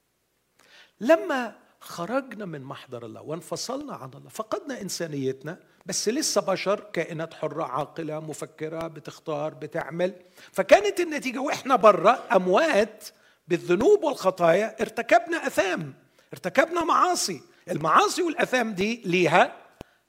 لما 1.00 1.60
خرجنا 1.80 2.46
من 2.46 2.62
محضر 2.62 3.06
الله 3.06 3.22
وانفصلنا 3.22 3.94
عن 3.94 4.14
الله 4.14 4.30
فقدنا 4.30 4.82
إنسانيتنا 4.82 5.60
بس 5.86 6.10
لسه 6.10 6.42
بشر 6.42 6.80
كائنات 6.94 7.34
حرة 7.34 7.64
عاقلة 7.64 8.20
مفكرة 8.20 8.88
بتختار 8.88 9.54
بتعمل. 9.54 10.14
فكانت 10.52 11.00
النتيجة 11.00 11.40
وإحنا 11.40 11.76
بره 11.76 12.24
أموات 12.36 13.04
بالذنوب 13.48 14.04
والخطايا 14.04 14.76
ارتكبنا 14.82 15.48
أثام 15.48 15.94
ارتكبنا 16.34 16.84
معاصي. 16.84 17.42
المعاصي 17.70 18.22
والأثام 18.22 18.74
دي 18.74 19.02
ليها 19.06 19.58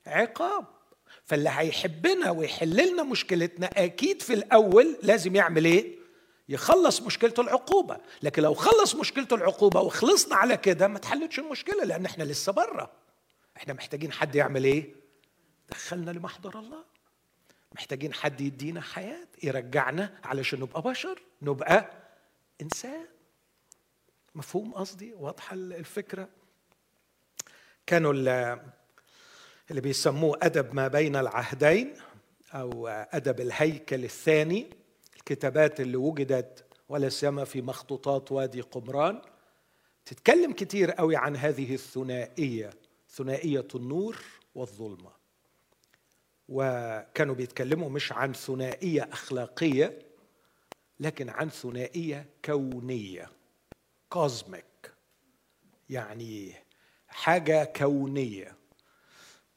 عقاب. 0.06 0.64
فاللي 1.24 1.50
هيحبنا 1.52 2.30
ويحل 2.30 2.92
لنا 2.92 3.02
مشكلتنا 3.02 3.66
أكيد 3.76 4.22
في 4.22 4.34
الأول 4.34 4.96
لازم 5.02 5.36
يعمل 5.36 5.64
إيه؟ 5.64 5.98
يخلص 6.48 7.00
مشكلته 7.00 7.40
العقوبة. 7.40 7.96
لكن 8.22 8.42
لو 8.42 8.54
خلص 8.54 8.94
مشكلته 8.94 9.34
العقوبة 9.36 9.80
وخلصنا 9.80 10.36
على 10.36 10.56
كده 10.56 10.88
ما 10.88 10.98
تحلتش 10.98 11.38
المشكلة 11.38 11.84
لأن 11.84 12.04
إحنا 12.06 12.24
لسه 12.24 12.52
بره 12.52 12.90
إحنا 13.56 13.74
محتاجين 13.74 14.12
حد 14.12 14.34
يعمل 14.34 14.64
إيه؟ 14.64 15.03
دخلنا 15.70 16.10
لمحضر 16.10 16.58
الله. 16.58 16.84
محتاجين 17.72 18.14
حد 18.14 18.40
يدينا 18.40 18.80
حياة 18.80 19.28
يرجعنا 19.42 20.20
علشان 20.24 20.60
نبقى 20.60 20.82
بشر 20.82 21.22
نبقى 21.42 21.90
إنسان. 22.62 23.06
مفهوم 24.34 24.74
قصدي؟ 24.74 25.14
واضحة 25.14 25.54
الفكرة. 25.54 26.28
كانوا 27.86 28.12
اللي 29.70 29.80
بيسموه 29.80 30.38
أدب 30.42 30.74
ما 30.74 30.88
بين 30.88 31.16
العهدين 31.16 31.94
أو 32.52 32.88
أدب 32.88 33.40
الهيكل 33.40 34.04
الثاني. 34.04 34.70
الكتابات 35.16 35.80
اللي 35.80 35.96
وجدت 35.96 36.64
ولا 36.88 37.08
سيما 37.08 37.44
في 37.44 37.62
مخطوطات 37.62 38.32
وادي 38.32 38.60
قمران. 38.60 39.22
تتكلم 40.04 40.52
كتير 40.52 40.90
قوي 40.90 41.16
عن 41.16 41.36
هذه 41.36 41.74
الثنائية 41.74 42.70
ثنائية 43.10 43.68
النور 43.74 44.16
والظلمة. 44.54 45.23
وكانوا 46.48 47.34
بيتكلموا 47.34 47.88
مش 47.90 48.12
عن 48.12 48.32
ثنائية 48.32 49.08
أخلاقية 49.12 49.98
لكن 51.00 51.28
عن 51.28 51.48
ثنائية 51.48 52.26
كونية 52.44 53.30
كوزميك 54.08 54.92
يعني 55.90 56.54
حاجة 57.08 57.64
كونية. 57.64 58.56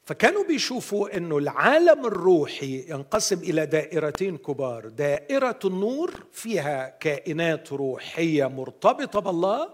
فكانوا 0.04 0.44
بيشوفوا 0.44 1.18
إنه 1.18 1.38
العالم 1.38 2.06
الروحي 2.06 2.86
ينقسم 2.90 3.40
إلى 3.40 3.66
دائرتين 3.66 4.38
كبار. 4.38 4.88
دائرة 4.88 5.60
النور 5.66 6.24
فيها 6.32 6.90
كائنات 6.90 7.74
روحية 7.74 8.46
مرتبطة 8.46 9.20
بالله 9.20 9.74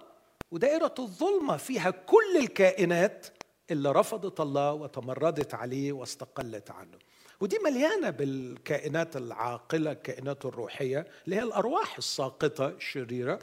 ودائرة 0.51 0.95
الظلمة 0.99 1.57
فيها 1.57 1.89
كل 1.89 2.37
الكائنات 2.37 3.27
اللي 3.71 3.91
رفضت 3.91 4.39
الله 4.39 4.73
وتمردت 4.73 5.53
عليه 5.53 5.91
واستقلت 5.91 6.71
عنه. 6.71 6.97
ودي 7.39 7.59
مليانة 7.59 8.09
بالكائنات 8.09 9.17
العاقلة 9.17 9.91
الكائنات 9.91 10.45
الروحية 10.45 11.07
اللي 11.25 11.35
هي 11.35 11.43
الأرواح 11.43 11.97
الساقطة 11.97 12.67
الشريرة. 12.67 13.39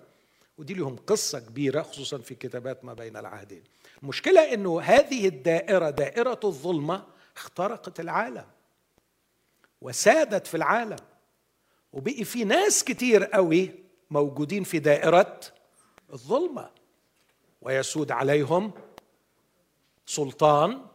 ودي 0.59 0.75
لهم 0.75 0.97
قصة 0.97 1.39
كبيرة 1.39 1.83
خصوصا 1.83 2.19
في 2.19 2.35
كتابات 2.35 2.85
ما 2.85 2.95
بين 2.95 3.17
العهدين. 3.17 3.63
المشكلة 4.03 4.55
أنه 4.55 4.81
هذه 4.81 5.29
الدائرة 5.29 5.91
دائرة 5.91 6.41
الظلمة 6.45 7.07
اخترقت 7.37 8.01
العالم 8.01 8.47
وسادت 9.81 10.47
في 10.47 10.57
العالم. 10.57 10.99
وبقي 11.93 12.25
في 12.25 12.45
ناس 12.45 12.85
كتير 12.85 13.25
قوي 13.25 13.71
موجودين 14.11 14.65
في 14.65 14.79
دائرة 14.79 15.41
الظلمة. 16.13 16.71
ويسود 17.63 18.13
عليهم 18.13 18.73
سلطان 20.11 20.87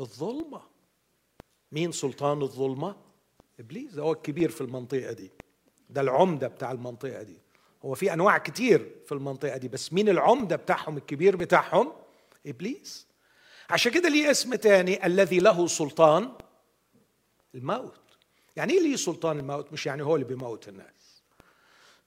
الظلمة. 0.00 0.62
مين 1.72 1.92
سلطان 1.92 2.42
الظلمة؟ 2.42 2.96
إبليس. 3.60 3.98
هو 3.98 4.12
الكبير 4.12 4.50
في 4.50 4.60
المنطقة 4.60 5.12
دي. 5.12 5.30
ده 5.90 6.00
العمدة 6.00 6.48
بتاع 6.48 6.72
المنطقة 6.72 7.22
دي. 7.22 7.38
هو 7.84 7.94
في 7.94 8.12
أنواع 8.12 8.38
كتير 8.38 8.96
في 9.06 9.12
المنطقة 9.12 9.56
دي 9.56 9.68
بس 9.68 9.92
مين 9.92 10.08
العمدة 10.08 10.56
بتاعهم 10.56 10.96
الكبير 10.96 11.36
بتاعهم؟ 11.36 11.92
إبليس. 12.46 13.06
عشان 13.70 13.92
كده 13.92 14.08
ليه 14.08 14.30
اسم 14.30 14.54
تاني 14.54 15.06
الذي 15.06 15.38
له 15.38 15.66
سلطان؟ 15.66 16.32
الموت. 17.54 18.00
يعني 18.56 18.72
إيه 18.72 18.80
ليه 18.80 18.96
سلطان 18.96 19.38
الموت؟ 19.38 19.72
مش 19.72 19.86
يعني 19.86 20.02
هو 20.02 20.14
اللي 20.14 20.26
بيموت 20.26 20.68
الناس. 20.68 21.22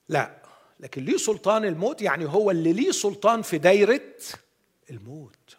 لا 0.08 0.42
لكن 0.80 1.04
ليه 1.04 1.16
سلطان 1.16 1.64
الموت 1.64 2.02
يعني 2.02 2.24
هو 2.24 2.50
اللي 2.50 2.72
ليه 2.72 2.90
سلطان 2.90 3.42
في 3.42 3.58
دايرة 3.58 4.14
الموت. 4.90 5.55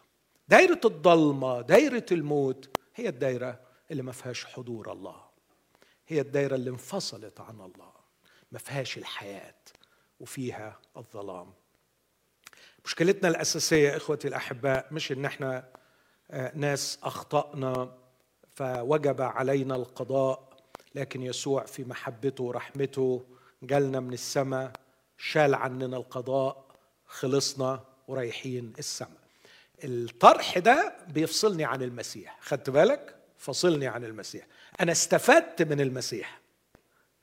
دايرة 0.47 0.81
الضلمة 0.85 1.61
دايرة 1.61 2.05
الموت 2.11 2.69
هي 2.95 3.09
الدايرة 3.09 3.59
اللي 3.91 4.03
ما 4.03 4.11
فيهاش 4.11 4.45
حضور 4.45 4.91
الله. 4.91 5.27
هي 6.07 6.21
الدايرة 6.21 6.55
اللي 6.55 6.69
انفصلت 6.69 7.39
عن 7.41 7.55
الله. 7.61 7.91
ما 8.51 8.59
فيهاش 8.59 8.97
الحياة 8.97 9.55
وفيها 10.19 10.79
الظلام. 10.97 11.53
مشكلتنا 12.85 13.29
الأساسية 13.29 13.97
إخوتي 13.97 14.27
الأحباء 14.27 14.87
مش 14.91 15.11
إن 15.11 15.25
إحنا 15.25 15.69
آه، 16.31 16.51
ناس 16.55 16.99
أخطأنا 17.03 17.97
فوجب 18.55 19.21
علينا 19.21 19.75
القضاء 19.75 20.49
لكن 20.95 21.21
يسوع 21.21 21.63
في 21.65 21.83
محبته 21.83 22.43
ورحمته 22.43 23.25
جالنا 23.63 23.99
من 23.99 24.13
السماء 24.13 24.71
شال 25.17 25.55
عننا 25.55 25.97
القضاء 25.97 26.65
خلصنا 27.05 27.83
ورايحين 28.07 28.73
السماء. 28.79 29.26
الطرح 29.83 30.57
ده 30.57 30.95
بيفصلني 31.07 31.65
عن 31.65 31.81
المسيح. 31.81 32.37
خدت 32.41 32.69
بالك؟ 32.69 33.15
فصلني 33.37 33.87
عن 33.87 34.03
المسيح. 34.03 34.47
أنا 34.79 34.91
استفدت 34.91 35.61
من 35.61 35.81
المسيح. 35.81 36.41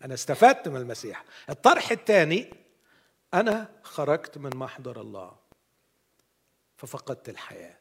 أنا 0.05 0.15
استفدت 0.15 0.69
من 0.69 0.77
المسيح. 0.77 1.25
الطرح 1.51 1.91
الثاني 1.91 2.55
أنا 3.35 3.69
خرجت 3.83 4.39
من 4.39 4.57
محضر 4.57 5.01
الله 5.01 5.37
ففقدت 6.77 7.29
الحياة. 7.29 7.79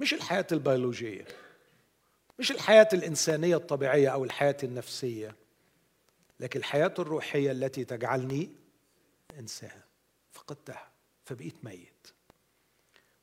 مش 0.00 0.14
الحياة 0.14 0.46
البيولوجية 0.52 1.26
مش 2.38 2.50
الحياة 2.50 2.88
الإنسانية 2.92 3.56
الطبيعية 3.56 4.08
أو 4.08 4.24
الحياة 4.24 4.56
النفسية 4.62 5.34
لكن 6.40 6.58
الحياة 6.60 6.94
الروحية 6.98 7.52
التي 7.52 7.84
تجعلني 7.84 8.50
إنسان. 9.38 9.80
فقدتها 10.32 10.88
فبقيت 11.24 11.64
ميت. 11.64 11.91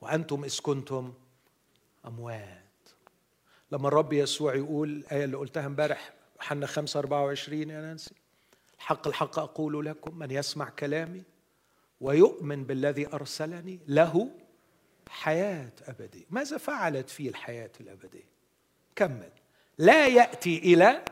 وأنتم 0.02 0.44
إذ 0.44 0.60
كنتم 0.60 1.14
أموات. 2.06 2.60
لما 3.72 3.88
الرب 3.88 4.14
يسوع 4.14 4.56
يقول 4.56 4.90
الآية 4.90 5.24
اللي 5.24 5.38
قلتها 5.38 5.66
امبارح 5.66 6.14
حنا 6.40 6.66
5 6.66 7.00
24 7.00 7.70
يا 7.70 7.82
نانسي. 7.82 8.16
الحق 8.76 9.08
الحق 9.08 9.40
أقول 9.40 9.86
لكم 9.86 10.20
من 10.20 10.32
يسمع 10.32 10.70
كلامي 10.70 11.24
ويؤمن 12.02 12.64
بالذي 12.64 13.08
أرسلني 13.08 13.80
له 13.88 14.32
حياة 15.10 15.72
أبدية. 15.82 16.26
ماذا 16.30 16.58
فعلت 16.58 17.10
فيه 17.10 17.30
الحياة 17.30 17.72
الأبدية؟ 17.82 18.30
كمل. 18.96 19.32
لا 19.78 20.08
يأتي 20.08 20.58
إلى 20.58 21.06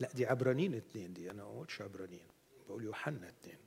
لا 0.00 0.08
دي 0.14 0.26
عبرانيين 0.26 0.74
اثنين 0.74 1.12
دي 1.12 1.30
أنا 1.30 1.44
ما 1.44 1.58
قلتش 1.60 1.82
عبرانيين 1.82 2.26
بقول 2.68 2.84
يوحنا 2.84 3.28
اثنين. 3.28 3.58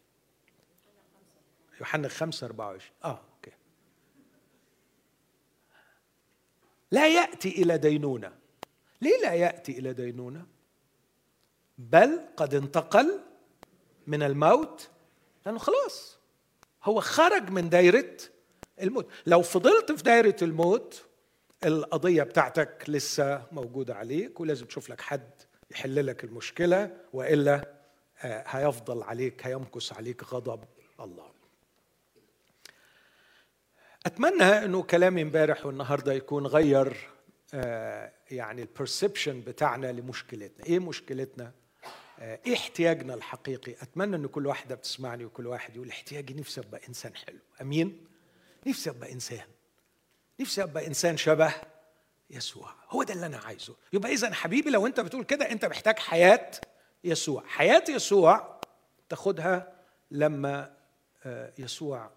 يوحنا 1.80 2.08
5 2.08 2.46
24 2.48 2.92
آه 3.04 3.22
أوكي. 3.36 3.52
لا 6.92 7.08
يأتي 7.08 7.50
إلى 7.50 7.78
دينونة. 7.78 8.34
ليه 9.02 9.22
لا 9.22 9.34
يأتي 9.34 9.80
إلى 9.80 9.94
دينونة؟ 9.94 10.46
بل 11.78 12.22
قد 12.38 12.54
انتقل 12.56 13.20
من 14.08 14.24
الموت 14.24 14.90
لأنه 15.46 15.60
خلاص 15.60 16.18
هو 16.84 17.02
خرج 17.02 17.50
من 17.50 17.70
دايرة 17.70 18.18
الموت. 18.82 19.08
لو 19.26 19.42
فضلت 19.42 19.92
في 19.92 20.04
دايرة 20.04 20.36
الموت 20.42 21.06
القضية 21.66 22.24
بتاعتك 22.24 22.84
لسه 22.88 23.46
موجودة 23.52 23.96
عليك 23.96 24.40
ولازم 24.40 24.66
تشوف 24.66 24.90
لك 24.90 25.02
حد 25.02 25.30
يحل 25.72 26.08
لك 26.08 26.24
المشكلة 26.24 26.98
وإلا 27.14 27.76
آه، 28.24 28.44
هيفضل 28.48 29.04
عليك 29.04 29.48
هيمكث 29.48 29.94
عليك 29.94 30.24
غضب 30.24 30.64
الله. 31.00 31.35
أتمنى 34.06 34.44
إنه 34.44 34.84
كلامي 34.84 35.22
امبارح 35.22 35.66
والنهاردة 35.66 36.14
يكون 36.14 36.48
غير 36.48 36.98
آه، 37.54 38.12
يعني 38.32 38.62
البرسبشن 38.62 39.42
بتاعنا 39.42 39.92
لمشكلتنا. 39.92 40.66
إيه 40.66 40.80
مشكلتنا؟ 40.80 41.52
آه، 42.20 42.40
إيه 42.46 42.54
احتياجنا 42.54 43.14
الحقيقي؟ 43.14 43.72
أتمنى 43.72 44.16
إن 44.16 44.28
كل 44.28 44.48
واحدة 44.48 44.76
بتسمعني 44.76 45.26
وكل 45.26 45.48
واحد 45.48 45.76
يقول 45.76 45.90
احتياجي 45.90 46.34
نفسي 46.34 46.62
أبقى 46.62 46.82
إنسان 46.88 47.16
حلو. 47.16 47.40
أمين؟ 47.62 48.06
نفسي 48.68 48.90
أبقى 48.90 49.12
إنسان. 49.12 49.46
نفسي 50.40 50.64
أبقى 50.64 50.88
إنسان 50.88 51.18
شبه 51.18 51.54
يسوع. 52.30 52.72
هو 52.90 53.04
ده 53.04 53.14
اللي 53.14 53.26
أنا 53.26 53.38
عايزه. 53.38 53.76
يبقى 53.94 54.12
اذا 54.14 54.34
حبيبي 54.34 54.70
لو 54.70 54.88
أنت 54.88 55.00
بتقول 55.00 55.24
كده 55.24 55.52
أنت 55.52 55.66
محتاج 55.66 56.00
حياة 56.00 56.52
يسوع. 57.04 57.44
حياة 57.48 57.84
يسوع 57.90 58.60
تاخدها 59.10 59.76
لما 60.12 60.76
آه، 61.26 61.54
يسوع 61.58 62.12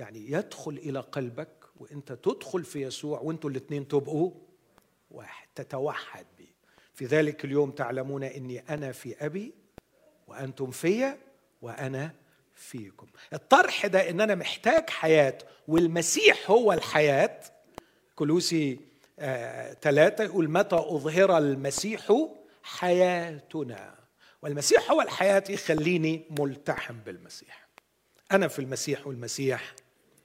يعني 0.00 0.30
يدخل 0.32 0.70
إلى 0.70 1.00
قلبك 1.00 1.48
وأنت 1.76 2.12
تدخل 2.12 2.64
في 2.64 2.82
يسوع 2.82 3.20
وأنتوا 3.20 3.50
الاثنين 3.50 3.88
تبقوا 3.88 4.32
واحد 5.10 5.48
تتوحد 5.54 6.26
به 6.38 6.46
في 6.94 7.04
ذلك 7.06 7.44
اليوم 7.44 7.70
تعلمون 7.70 8.22
إني 8.24 8.58
أنا 8.58 8.92
في 8.92 9.26
أبي 9.26 9.54
وأنتم 10.26 10.70
في 10.70 11.14
وأنا 11.62 12.14
فيكم. 12.54 13.06
الطرح 13.32 13.86
ده 13.86 14.10
إن 14.10 14.20
أنا 14.20 14.34
محتاج 14.34 14.90
حياة 14.90 15.38
والمسيح 15.68 16.50
هو 16.50 16.72
الحياة. 16.72 17.40
كلوسي 18.14 18.80
آه 19.18 19.72
ثلاثة 19.72 20.24
يقول 20.24 20.50
متى 20.50 20.76
أظهر 20.76 21.38
المسيح 21.38 22.12
حياتنا؟ 22.62 23.94
والمسيح 24.42 24.90
هو 24.90 25.00
الحياة 25.02 25.44
يخليني 25.48 26.24
ملتحم 26.38 26.94
بالمسيح. 27.06 27.68
أنا 28.32 28.48
في 28.48 28.58
المسيح 28.58 29.06
والمسيح 29.06 29.74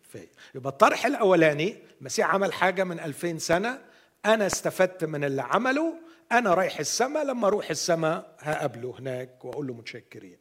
في 0.09 0.27
يبقى 0.55 0.71
الطرح 0.71 1.05
الأولاني 1.05 1.77
المسيح 2.01 2.33
عمل 2.33 2.53
حاجة 2.53 2.83
من 2.83 2.99
ألفين 2.99 3.39
سنة 3.39 3.81
أنا 4.25 4.45
استفدت 4.47 5.03
من 5.03 5.23
اللي 5.23 5.41
عمله 5.41 5.93
أنا 6.31 6.53
رايح 6.53 6.79
السماء 6.79 7.23
لما 7.25 7.47
أروح 7.47 7.69
السماء 7.69 8.35
هقابله 8.39 8.95
هناك 8.99 9.45
وأقول 9.45 9.67
له 9.67 9.73
متشكرين. 9.73 10.37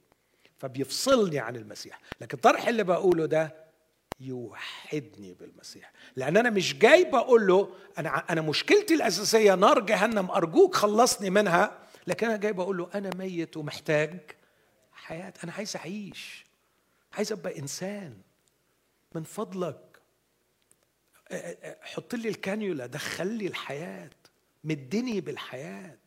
فبيفصلني 0.58 1.38
عن 1.38 1.56
المسيح. 1.56 1.98
لكن 2.20 2.36
الطرح 2.36 2.68
اللي 2.68 2.84
بقوله 2.84 3.26
ده 3.26 3.54
يوحدني 4.20 5.34
بالمسيح. 5.34 5.92
لأن 6.16 6.36
أنا 6.36 6.50
مش 6.50 6.78
جاي 6.78 7.04
بقول 7.04 7.46
له 7.46 7.70
أنا 7.98 8.24
أنا 8.30 8.40
مشكلتي 8.40 8.94
الأساسية 8.94 9.54
نار 9.54 9.80
جهنم 9.80 10.30
أرجوك 10.30 10.74
خلصني 10.74 11.30
منها. 11.30 11.78
لكن 12.06 12.26
أنا 12.26 12.36
جاي 12.36 12.52
بقول 12.52 12.76
له 12.78 12.88
أنا 12.94 13.10
ميت 13.16 13.56
ومحتاج 13.56 14.20
حياة. 14.92 15.32
أنا 15.44 15.52
عايز 15.52 15.76
أعيش. 15.76 16.46
عايز 17.12 17.32
أبقى 17.32 17.58
إنسان. 17.58 18.14
من 19.14 19.22
فضلك. 19.22 20.00
حط 21.82 22.14
لي 22.14 22.28
الكانيولا 22.28 22.86
دخل 22.86 23.26
لي 23.26 23.46
الحياة 23.46 24.10
مدني 24.64 25.20
بالحياة. 25.20 25.98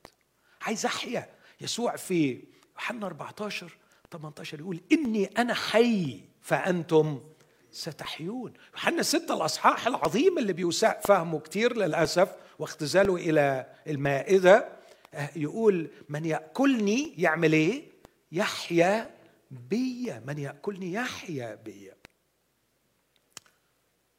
عايز 0.62 0.86
أحيا. 0.86 1.30
يسوع 1.62 1.96
في 1.96 2.44
يوحنا 2.76 3.06
14 3.06 3.78
18 4.12 4.60
يقول 4.60 4.80
إني 4.92 5.26
أنا 5.26 5.54
حي 5.54 6.22
فأنتم 6.42 7.22
ستحيون. 7.72 8.54
يوحنا 8.74 9.04
ستة 9.04 9.34
الأصحاح 9.34 9.88
العظيم 9.88 10.38
اللي 10.38 10.54
بيساء 10.54 11.02
فهمه 11.06 11.40
كتير 11.40 11.78
للأسف 11.78 12.36
واختزاله 12.60 13.16
إلى 13.16 13.74
المائدة 13.88 14.70
آه، 15.14 15.30
يقول 15.36 15.90
من 16.10 16.26
يأكلني 16.26 17.14
يعمل 17.18 17.54
إيه؟ 17.54 17.84
يحيا 18.32 19.16
بي 19.52 20.14
من 20.26 20.38
يأكلني 20.40 20.94
يحيا 20.94 21.56
بي. 21.56 21.92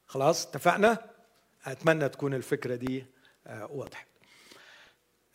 خلاص 0.09 0.47
اتفقنا؟ 0.47 0.97
أتمنى 1.65 2.09
تكون 2.09 2.33
الفكرة 2.33 2.75
دي 2.75 3.05
آه، 3.47 3.69
وضحت 3.71 4.07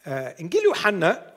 آه، 0.06 0.36
إنجيل 0.40 0.64
يوحنا 0.64 1.34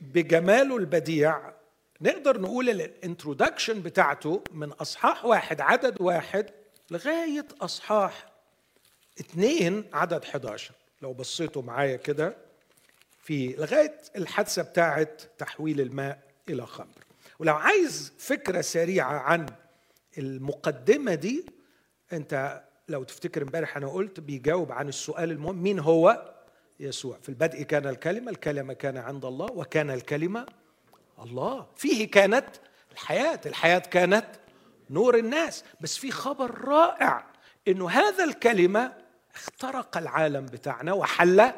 بجماله 0.00 0.76
البديع 0.76 1.52
نقدر 2.00 2.40
نقول 2.40 2.68
الانترودكشن 2.70 3.82
بتاعته 3.82 4.44
من 4.52 4.72
أصحاح 4.72 5.24
واحد 5.24 5.60
عدد 5.60 6.00
واحد 6.00 6.50
لغاية 6.90 7.46
أصحاح 7.60 8.26
اثنين 9.20 9.84
عدد 9.92 10.24
11 10.24 10.74
لو 11.02 11.12
بصيتوا 11.12 11.62
معايا 11.62 11.96
كده 11.96 12.36
في 13.22 13.48
لغاية 13.48 13.98
الحادثة 14.16 14.62
بتاعه 14.62 15.08
تحويل 15.38 15.80
الماء 15.80 16.22
إلى 16.48 16.66
خمر. 16.66 17.04
ولو 17.38 17.54
عايز 17.54 18.12
فكرة 18.18 18.60
سريعة 18.60 19.18
عن 19.18 19.46
المقدمة 20.18 21.14
دي 21.14 21.57
انت 22.12 22.62
لو 22.88 23.02
تفتكر 23.04 23.42
امبارح 23.42 23.76
أنا 23.76 23.88
قلت 23.88 24.20
بيجاوب 24.20 24.72
عن 24.72 24.88
السؤال 24.88 25.30
المهم 25.30 25.62
مين 25.62 25.78
هو؟ 25.78 26.32
يسوع. 26.80 27.18
في 27.22 27.28
البدء 27.28 27.62
كان 27.62 27.86
الكلمة 27.86 28.30
الكلمة 28.30 28.72
كان 28.72 28.96
عند 28.96 29.24
الله 29.24 29.46
وكان 29.52 29.90
الكلمة 29.90 30.46
الله. 31.22 31.66
فيه 31.76 32.10
كانت 32.10 32.46
الحياة 32.92 33.40
الحياة 33.46 33.78
كانت 33.78 34.26
نور 34.90 35.18
الناس. 35.18 35.64
بس 35.80 35.96
في 35.96 36.10
خبر 36.10 36.64
رائع 36.64 37.26
إنه 37.68 37.90
هذا 37.90 38.24
الكلمة 38.24 38.92
اخترق 39.34 39.96
العالم 39.96 40.46
بتاعنا 40.46 40.92
وحل 40.92 41.52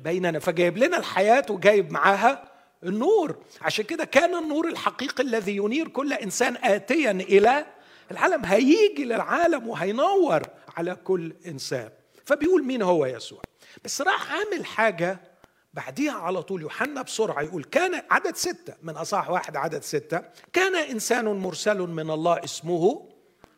بيننا 0.00 0.38
فجايب 0.38 0.78
لنا 0.78 0.96
الحياة 0.96 1.46
وجايب 1.50 1.92
معاها 1.92 2.44
النور. 2.82 3.36
عشان 3.62 3.84
كده 3.84 4.04
كان 4.04 4.34
النور 4.34 4.68
الحقيقي 4.68 5.24
الذي 5.24 5.56
ينير 5.56 5.88
كل 5.88 6.12
إنسان 6.12 6.56
اتيا 6.64 7.10
إلى 7.10 7.66
العالم 8.10 8.44
هيجي 8.44 9.04
للعالم 9.04 9.68
وهينور 9.68 10.42
على 10.76 10.94
كل 10.94 11.32
إنسان. 11.46 11.90
فبيقول 12.24 12.64
مين 12.64 12.82
هو 12.82 13.06
يسوع؟ 13.06 13.42
بس 13.84 14.02
راح 14.02 14.32
عامل 14.32 14.66
حاجة 14.66 15.20
بعديها 15.74 16.12
على 16.12 16.42
طول. 16.42 16.62
يوحنا 16.62 17.02
بسرعة 17.02 17.42
يقول 17.42 17.64
كان 17.64 18.02
عدد 18.10 18.36
ستة 18.36 18.74
من 18.82 18.96
أصح 18.96 19.30
واحد 19.30 19.56
عدد 19.56 19.82
ستة. 19.82 20.22
كان 20.52 20.76
إنسان 20.76 21.24
مرسل 21.24 21.78
من 21.78 22.10
الله 22.10 22.44
اسمه 22.44 23.10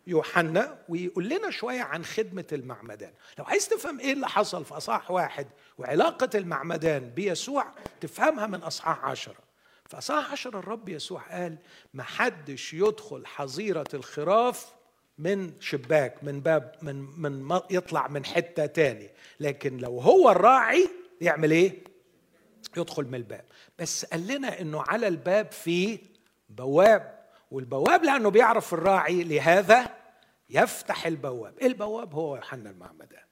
يوحنا 0.06 0.78
ويقول 0.88 1.28
لنا 1.28 1.50
شوية 1.50 1.82
عن 1.82 2.04
خدمة 2.04 2.44
المعمدان. 2.52 3.12
لو 3.38 3.44
عايز 3.44 3.68
تفهم 3.68 4.00
إيه 4.00 4.12
اللي 4.12 4.28
حصل 4.28 4.64
في 4.64 4.76
اصحاح 4.76 5.10
واحد 5.10 5.46
وعلاقة 5.78 6.30
المعمدان 6.34 7.10
بيسوع 7.10 7.66
تفهمها 8.00 8.46
من 8.46 8.62
أصحاح 8.62 9.04
عشرة. 9.04 9.45
في 9.88 9.98
اصحاح 9.98 10.32
عشره 10.32 10.58
الرب 10.58 10.88
يسوع 10.88 11.20
قال 11.20 11.58
ما 11.94 12.02
حدش 12.02 12.74
يدخل 12.74 13.26
حظيرة 13.26 13.86
الخراف 13.94 14.74
من 15.18 15.60
شباك 15.60 16.24
من 16.24 16.40
باب 16.40 16.74
من 16.82 16.96
من 17.20 17.60
يطلع 17.70 18.08
من 18.08 18.24
حتة 18.24 18.66
تاني. 18.66 19.10
لكن 19.40 19.76
لو 19.76 20.00
هو 20.00 20.30
الراعي 20.30 20.88
يعمل 21.20 21.50
إيه؟ 21.50 21.84
يدخل 22.76 23.04
من 23.04 23.14
الباب. 23.14 23.44
بس 23.78 24.04
قال 24.04 24.26
لنا 24.26 24.60
إنه 24.60 24.82
على 24.88 25.08
الباب 25.08 25.52
في 25.52 25.98
بواب 26.48 27.26
والبواب 27.50 28.04
لأنه 28.04 28.28
بيعرف 28.28 28.74
الراعي 28.74 29.24
لهذا 29.24 29.96
يفتح 30.50 31.06
البواب. 31.06 31.62
البواب 31.62 32.14
هو 32.14 32.36
يوحنا 32.36 32.70
المعمدان 32.70 33.24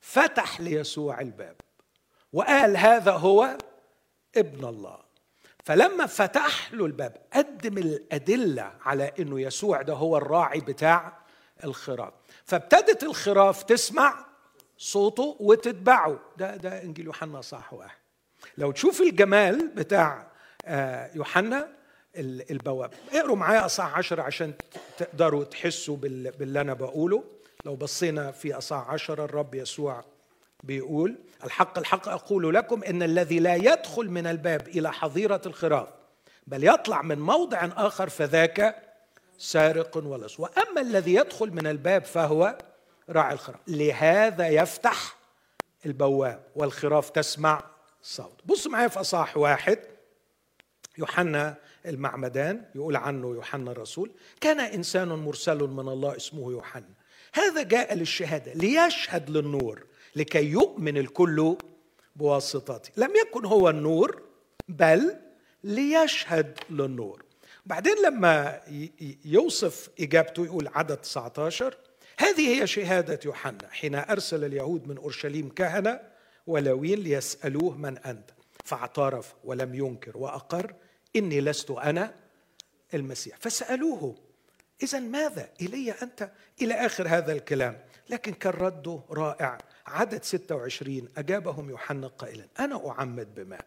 فتح 0.00 0.60
ليسوع 0.60 1.20
الباب 1.20 1.56
وقال 2.32 2.76
هذا 2.76 3.12
هو 3.12 3.58
ابن 4.36 4.68
الله. 4.68 5.09
فلما 5.70 6.06
فتح 6.06 6.72
له 6.72 6.86
الباب 6.86 7.16
قدم 7.32 7.78
الأدلة 7.78 8.72
على 8.82 9.12
أنه 9.18 9.40
يسوع 9.40 9.82
ده 9.82 9.94
هو 9.94 10.16
الراعي 10.16 10.60
بتاع 10.60 11.18
الخراف. 11.64 12.12
فابتدت 12.44 13.02
الخراف 13.02 13.62
تسمع 13.62 14.26
صوته 14.78 15.36
وتتبعه. 15.40 16.20
ده 16.36 16.56
ده 16.56 16.82
إنجيل 16.82 17.06
يوحنا 17.06 17.40
صح 17.40 17.72
واحد. 17.72 17.98
لو 18.58 18.72
تشوف 18.72 19.00
الجمال 19.00 19.68
بتاع 19.68 20.26
آه، 20.64 21.10
يوحنا 21.14 21.68
البواب. 22.16 22.90
اقروا 23.12 23.36
معايا 23.36 23.66
أصحاح 23.66 23.98
عشرة 23.98 24.22
عشان 24.22 24.52
تقدروا 24.98 25.44
تحسوا 25.44 25.96
باللي 25.96 26.60
أنا 26.60 26.74
بقوله. 26.74 27.24
لو 27.64 27.76
بصينا 27.76 28.30
في 28.30 28.54
أصحاح 28.54 28.90
عشرة 28.90 29.24
الرب 29.24 29.54
يسوع 29.54 30.04
بيقول 30.62 31.16
الحق 31.44 31.78
الحق 31.78 32.08
أقول 32.08 32.54
لكم 32.54 32.84
إن 32.84 33.02
الذي 33.02 33.38
لا 33.38 33.54
يدخل 33.54 34.10
من 34.10 34.26
الباب 34.26 34.68
إلى 34.68 34.92
حظيرة 34.92 35.40
الخراف 35.46 35.88
بل 36.46 36.64
يطلع 36.64 37.02
من 37.02 37.20
موضع 37.20 37.68
آخر 37.76 38.08
فذاك 38.08 38.82
سارق 39.38 39.96
ولص. 39.96 40.40
وأما 40.40 40.80
الذي 40.80 41.14
يدخل 41.14 41.50
من 41.50 41.66
الباب 41.66 42.04
فهو 42.04 42.58
راعي 43.08 43.34
الخراف. 43.34 43.60
لهذا 43.68 44.48
يفتح 44.48 45.16
البواب 45.86 46.42
والخراف 46.56 47.10
تسمع 47.10 47.64
صوت. 48.02 48.40
بص 48.44 48.66
معايا 48.66 48.88
في 48.88 49.00
أصحاح 49.00 49.36
واحد 49.36 49.78
يوحنا 50.98 51.54
المعمدان 51.86 52.64
يقول 52.74 52.96
عنه 52.96 53.34
يوحنا 53.34 53.72
الرسول 53.72 54.10
كان 54.40 54.60
إنسان 54.60 55.08
مرسل 55.08 55.58
من 55.58 55.88
الله 55.88 56.16
اسمه 56.16 56.52
يوحنا. 56.52 56.88
هذا 57.32 57.62
جاء 57.62 57.94
للشهادة 57.94 58.52
ليشهد 58.52 59.30
للنور. 59.30 59.86
لكي 60.16 60.44
يؤمن 60.44 60.96
الكل 60.96 61.56
بواسطته. 62.16 62.90
لم 62.96 63.10
يكن 63.16 63.44
هو 63.44 63.68
النور 63.70 64.22
بل 64.68 65.16
ليشهد 65.64 66.58
للنور. 66.70 67.24
بعدين 67.66 67.94
لما 68.04 68.60
يوصف 69.24 69.88
إجابته 70.00 70.44
يقول 70.44 70.68
عدد 70.74 70.96
19 70.96 71.76
هذه 72.18 72.60
هي 72.60 72.66
شهادة 72.66 73.20
يوحنا 73.24 73.68
حين 73.70 73.94
أرسل 73.94 74.44
اليهود 74.44 74.88
من 74.88 74.96
أورشليم 74.96 75.48
كهنة 75.48 76.00
ولوين 76.46 76.98
ليسألوه 76.98 77.76
من 77.76 77.98
أنت. 77.98 78.30
فاعترف 78.64 79.34
ولم 79.44 79.74
ينكر 79.74 80.18
وأقر 80.18 80.74
إني 81.16 81.40
لست 81.40 81.70
أنا 81.70 82.14
المسيح. 82.94 83.36
فسألوه 83.40 84.14
اذا 84.82 85.00
ماذا؟ 85.00 85.48
إلي 85.60 85.90
أنت؟ 85.90 86.30
إلى 86.62 86.74
آخر 86.74 87.08
هذا 87.08 87.32
الكلام. 87.32 87.78
لكن 88.10 88.32
كان 88.32 88.52
رده 88.52 89.00
رائع 89.10 89.58
عدد 89.86 90.24
26 90.24 91.08
أجابهم 91.16 91.70
يوحنا 91.70 92.06
قائلا 92.06 92.46
أنا 92.60 92.88
أعمد 92.90 93.34
بماء. 93.34 93.66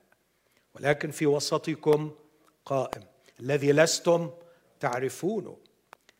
ولكن 0.76 1.12
في 1.12 1.26
وسطكم 1.26 2.12
قائم 2.65 3.04
الذي 3.39 3.71
لستم 3.71 4.32
تعرفونه 4.80 5.58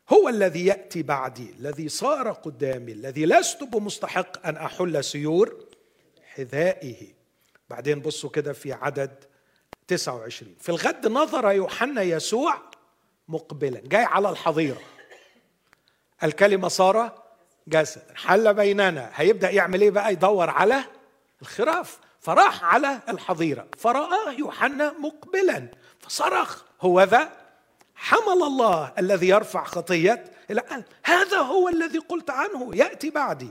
هو 0.10 0.30
الذي 0.30 0.66
يأتي 0.66 1.04
بعدي 1.04 1.50
الذي 1.60 1.90
صار 1.90 2.32
قدامي 2.32 2.92
الذي 2.92 3.26
لست 3.26 3.64
بمستحق 3.64 4.48
أن 4.48 4.56
أحل 4.56 5.04
سيور 5.04 5.66
حذائه. 6.24 7.14
بعدين 7.70 8.00
بصوا 8.00 8.30
كده 8.30 8.54
في 8.54 8.74
عدد 8.74 9.24
29 9.88 10.56
في 10.60 10.70
الغد 10.70 11.08
نظر 11.08 11.52
يوحنا 11.52 12.02
يسوع 12.02 12.62
مقبلا 13.28 13.82
جاي 13.86 14.04
على 14.04 14.30
الحظيرة. 14.30 14.82
الكلمة 16.24 16.68
صار 16.68 17.23
جسدا 17.68 18.14
حل 18.16 18.54
بيننا. 18.54 19.10
هيبدأ 19.14 19.50
يعمل 19.50 19.82
إيه 19.82 19.92
بقى؟ 19.92 20.14
يدور 20.14 20.50
على 20.50 20.84
الخراف. 21.42 22.00
فراح 22.20 22.64
على 22.64 23.00
الحظيرة. 23.10 23.68
فرآه 23.78 24.32
يوحنا 24.32 24.94
مقبلا. 25.00 25.68
فصرخ. 26.00 26.64
هو 26.82 27.04
ذا 27.04 27.32
حمل 27.96 28.44
الله 28.44 28.94
الذي 29.00 29.28
يرفع 29.28 29.64
خطية. 29.64 30.24
الآن 30.52 30.84
هذا 31.04 31.38
هو 31.38 31.70
الذي 31.70 31.98
قلت 31.98 32.30
عنه. 32.30 32.76
يأتي 32.76 33.10
بعدي. 33.10 33.50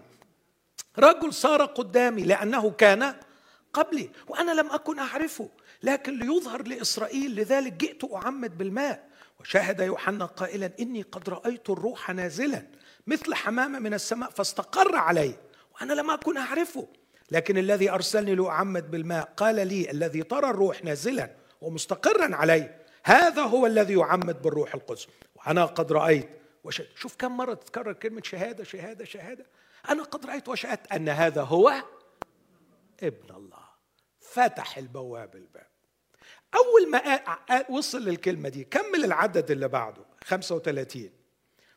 رجل 0.99 1.33
صار 1.35 1.65
قدامي 1.65 2.23
لأنه 2.23 2.71
كان 2.71 3.15
قبلي 3.73 4.11
وأنا 4.29 4.53
لم 4.53 4.71
أكن 4.71 4.99
أعرفه. 4.99 5.49
لكن 5.83 6.19
ليظهر 6.19 6.63
لإسرائيل 6.63 7.37
لذلك 7.37 7.73
جئت 7.73 8.13
أعمد 8.15 8.59
بالماء. 8.59 9.09
وشاهد 9.41 9.81
يوحنا 9.81 10.25
قائلا 10.25 10.71
إني 10.81 11.03
قد 11.03 11.29
رأيت 11.29 11.71
الروح 11.71 12.11
نازلا. 12.11 12.63
مثل 13.07 13.35
حمامة 13.35 13.79
من 13.79 13.95
السماء 13.95 14.31
فاستقر 14.31 14.97
علي 14.97 15.35
وأنا 15.75 15.93
لم 15.93 16.11
أكن 16.11 16.37
أعرفه. 16.37 16.89
لكن 17.31 17.59
الذي 17.59 17.91
أرسلني 17.91 18.35
لأعمد 18.35 18.91
بالماء 18.91 19.33
قال 19.37 19.69
لي 19.69 19.91
الذي 19.91 20.23
ترى 20.23 20.51
الروح 20.51 20.85
نازلا 20.85 21.31
ومستقرا 21.61 22.37
علي 22.37 22.75
هذا 23.05 23.43
هو 23.43 23.67
الذي 23.67 23.95
يعمد 23.95 24.43
بالروح 24.43 24.75
القدس. 24.75 25.07
وأنا 25.35 25.65
قد 25.65 25.93
رأيت 25.93 26.29
وشهد. 26.65 26.87
شوف 26.95 27.17
كم 27.17 27.37
مرة 27.37 27.55
تتكرر 27.55 27.93
كلمة 27.93 28.23
شهادة 28.25 28.65
شهادة 28.65 29.05
شهادة. 29.05 29.47
أنا 29.89 30.03
قد 30.03 30.27
رأيت 30.27 30.49
وشهدت 30.49 30.93
أن 30.93 31.09
هذا 31.09 31.43
هو 31.43 31.73
ابن 33.03 33.35
الله. 33.35 33.63
فتح 34.21 34.79
البواب 34.79 35.35
الباب. 35.35 35.67
أول 36.55 36.91
ما 36.91 37.21
وصل 37.71 38.03
للكلمة 38.05 38.49
دي 38.49 38.65
كمل 38.65 39.05
العدد 39.05 39.51
اللي 39.51 39.69
بعده. 39.69 40.05
35 40.25 41.22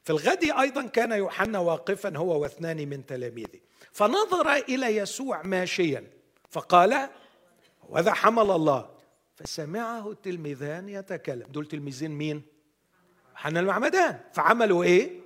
في 0.05 0.09
الغد 0.09 0.43
أيضا 0.43 0.87
كان 0.87 1.11
يوحنا 1.11 1.59
واقفا 1.59 2.17
هو 2.17 2.41
واثنان 2.41 2.89
من 2.89 3.05
تلاميذه. 3.05 3.59
فنظر 3.91 4.53
إلى 4.53 4.97
يسوع 4.97 5.41
ماشيا 5.41 6.07
فقال 6.49 7.09
وذا 7.89 8.13
حمل 8.13 8.51
الله. 8.51 8.89
فسمعه 9.35 10.11
التلميذان 10.11 10.89
يتكلم. 10.89 11.47
دول 11.49 11.65
تلميذين 11.65 12.11
مين؟ 12.11 12.43
يوحنا 13.31 13.59
المعمدان. 13.59 14.19
فعملوا 14.33 14.83
إيه؟ 14.83 15.19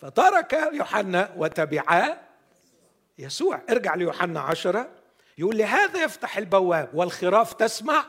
فترك 0.00 0.52
يوحنا 0.72 1.34
وتبعا 1.36 2.18
يسوع. 3.18 3.62
ارجع 3.70 3.94
ليوحنا 3.94 4.40
عشرة. 4.40 4.90
يقول 5.38 5.58
لهذا 5.58 6.04
يفتح 6.04 6.38
البواب 6.38 6.90
والخراف 6.94 7.52
تسمع 7.52 8.04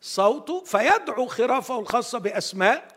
صوته 0.00 0.64
فيدعو 0.64 1.26
خرافه 1.26 1.78
الخاصة 1.78 2.18
بأسماء 2.18 2.88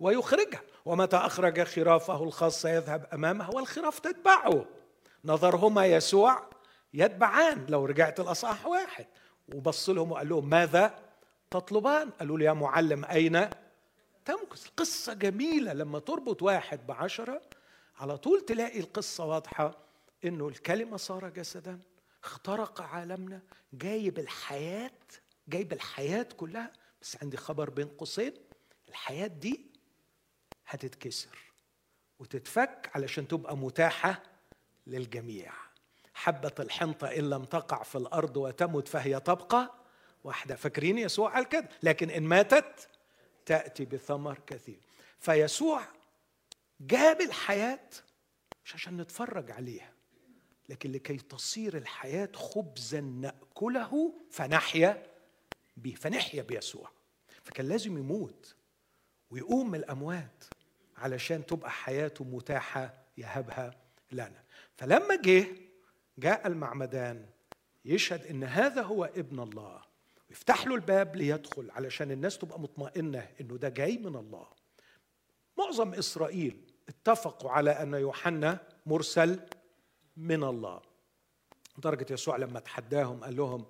ويخرجها. 0.00 0.60
ومتى 0.84 1.16
أخرج 1.16 1.62
خرافه 1.62 2.24
الخاصة 2.24 2.68
يذهب 2.70 3.08
أمامها 3.12 3.50
والخراف 3.54 3.98
تتبعه. 3.98 4.64
نظرهما 5.24 5.86
يسوع 5.86 6.50
يتبعان. 6.94 7.66
لو 7.68 7.84
رجعت 7.84 8.20
الأصحاح 8.20 8.66
واحد. 8.66 9.06
وبص 9.54 9.90
لهم 9.90 10.12
وقال 10.12 10.28
لهم 10.28 10.48
ماذا 10.48 10.98
تطلبان؟ 11.50 12.10
قالوا 12.10 12.38
له 12.38 12.44
يا 12.44 12.52
معلم 12.52 13.04
أين 13.04 13.50
تمكث؟ 14.24 14.66
قصة 14.76 15.12
جميلة. 15.14 15.72
لما 15.72 15.98
تربط 15.98 16.42
واحد 16.42 16.86
بعشرة 16.86 17.42
على 17.96 18.18
طول 18.18 18.40
تلاقي 18.40 18.80
القصة 18.80 19.24
واضحة 19.24 19.78
إنه 20.24 20.48
الكلمة 20.48 20.96
صار 20.96 21.28
جسدا. 21.28 21.80
اخترق 22.24 22.80
عالمنا 22.80 23.42
جايب 23.72 24.18
الحياة 24.18 24.90
جايب 25.48 25.72
الحياة 25.72 26.26
كلها. 26.36 26.72
بس 27.02 27.16
عندي 27.22 27.36
خبر 27.36 27.70
بين 27.70 27.88
قوسين. 27.88 28.34
الحياة 28.88 29.26
دي 29.26 29.71
هتتكسر 30.66 31.38
وتتفك 32.18 32.90
علشان 32.94 33.28
تبقى 33.28 33.56
متاحة 33.56 34.22
للجميع. 34.86 35.52
حبة 36.14 36.52
الحنطة 36.60 37.06
إن 37.06 37.30
لم 37.30 37.44
تقع 37.44 37.82
في 37.82 37.98
الأرض 37.98 38.36
وتمت 38.36 38.88
فهي 38.88 39.20
تبقى 39.20 39.74
واحدة. 40.24 40.56
فاكرين 40.56 40.98
يسوع 40.98 41.34
قال 41.34 41.48
كده؟ 41.48 41.68
لكن 41.82 42.10
إن 42.10 42.22
ماتت 42.22 42.88
تأتي 43.46 43.84
بثمر 43.84 44.38
كثير. 44.46 44.80
فيسوع 45.20 45.82
جاب 46.80 47.20
الحياة 47.20 47.88
مش 48.64 48.74
عشان 48.74 48.96
نتفرج 48.96 49.50
عليها 49.50 49.92
لكن 50.68 50.92
لكي 50.92 51.16
تصير 51.16 51.76
الحياة 51.76 52.28
خبزا 52.34 53.00
نأكله 53.00 54.14
فنحيا 54.30 55.06
به 55.76 55.94
فنحيا 55.94 56.42
بيسوع. 56.42 56.90
فكان 57.44 57.68
لازم 57.68 57.98
يموت. 57.98 58.54
ويقوم 59.32 59.70
من 59.70 59.78
الأموات 59.78 60.44
علشان 60.96 61.46
تبقى 61.46 61.70
حياته 61.70 62.24
متاحة 62.24 62.94
يهبها 63.18 63.70
لنا. 64.12 64.42
فلما 64.76 65.16
جه 65.16 65.46
جاء 66.18 66.46
المعمدان 66.46 67.26
يشهد 67.84 68.26
إن 68.26 68.44
هذا 68.44 68.82
هو 68.82 69.04
ابن 69.04 69.40
الله. 69.40 69.82
ويفتح 70.30 70.66
له 70.66 70.74
الباب 70.74 71.16
ليدخل 71.16 71.70
علشان 71.70 72.10
الناس 72.10 72.38
تبقى 72.38 72.60
مطمئنة 72.60 73.28
إنه 73.40 73.56
ده 73.56 73.68
جاي 73.68 73.98
من 73.98 74.16
الله. 74.16 74.46
معظم 75.58 75.94
إسرائيل 75.94 76.72
اتفقوا 76.88 77.50
على 77.50 77.70
أن 77.70 77.94
يوحنا 77.94 78.58
مرسل 78.86 79.40
من 80.16 80.44
الله. 80.44 80.80
لدرجه 81.78 82.12
يسوع 82.12 82.36
لما 82.36 82.60
تحداهم 82.60 83.24
قال 83.24 83.36
لهم 83.36 83.66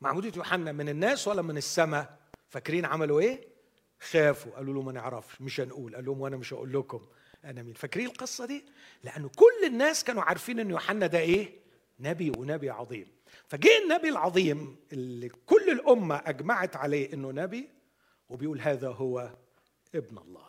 معموديه 0.00 0.32
يوحنا 0.36 0.72
من 0.72 0.88
الناس 0.88 1.28
ولا 1.28 1.42
من 1.42 1.56
السماء؟ 1.56 2.18
فاكرين 2.48 2.84
عملوا 2.84 3.20
إيه؟ 3.20 3.53
خافوا 4.00 4.52
قالوا 4.52 4.74
له 4.74 4.82
ما 4.82 4.92
نعرفش 4.92 5.40
مش 5.40 5.60
هنقول. 5.60 5.94
قال 5.94 6.04
لهم 6.04 6.20
وأنا 6.20 6.36
مش 6.36 6.52
هقول 6.52 6.72
لكم. 6.72 7.06
أنا 7.44 7.62
مين؟ 7.62 7.74
فاكرين 7.74 8.06
القصة 8.06 8.46
دي؟ 8.46 8.64
لأنه 9.04 9.28
كل 9.28 9.66
الناس 9.66 10.04
كانوا 10.04 10.22
عارفين 10.22 10.60
إن 10.60 10.70
يوحنا 10.70 11.06
ده 11.06 11.18
إيه؟ 11.18 11.58
نبي 12.00 12.32
ونبي 12.38 12.70
عظيم. 12.70 13.06
فجاء 13.48 13.82
النبي 13.82 14.08
العظيم 14.08 14.76
اللي 14.92 15.28
كل 15.28 15.70
الأمة 15.70 16.22
أجمعت 16.26 16.76
عليه 16.76 17.12
إنه 17.12 17.30
نبي 17.32 17.68
وبيقول 18.28 18.60
هذا 18.60 18.88
هو 18.88 19.30
ابن 19.94 20.18
الله. 20.18 20.46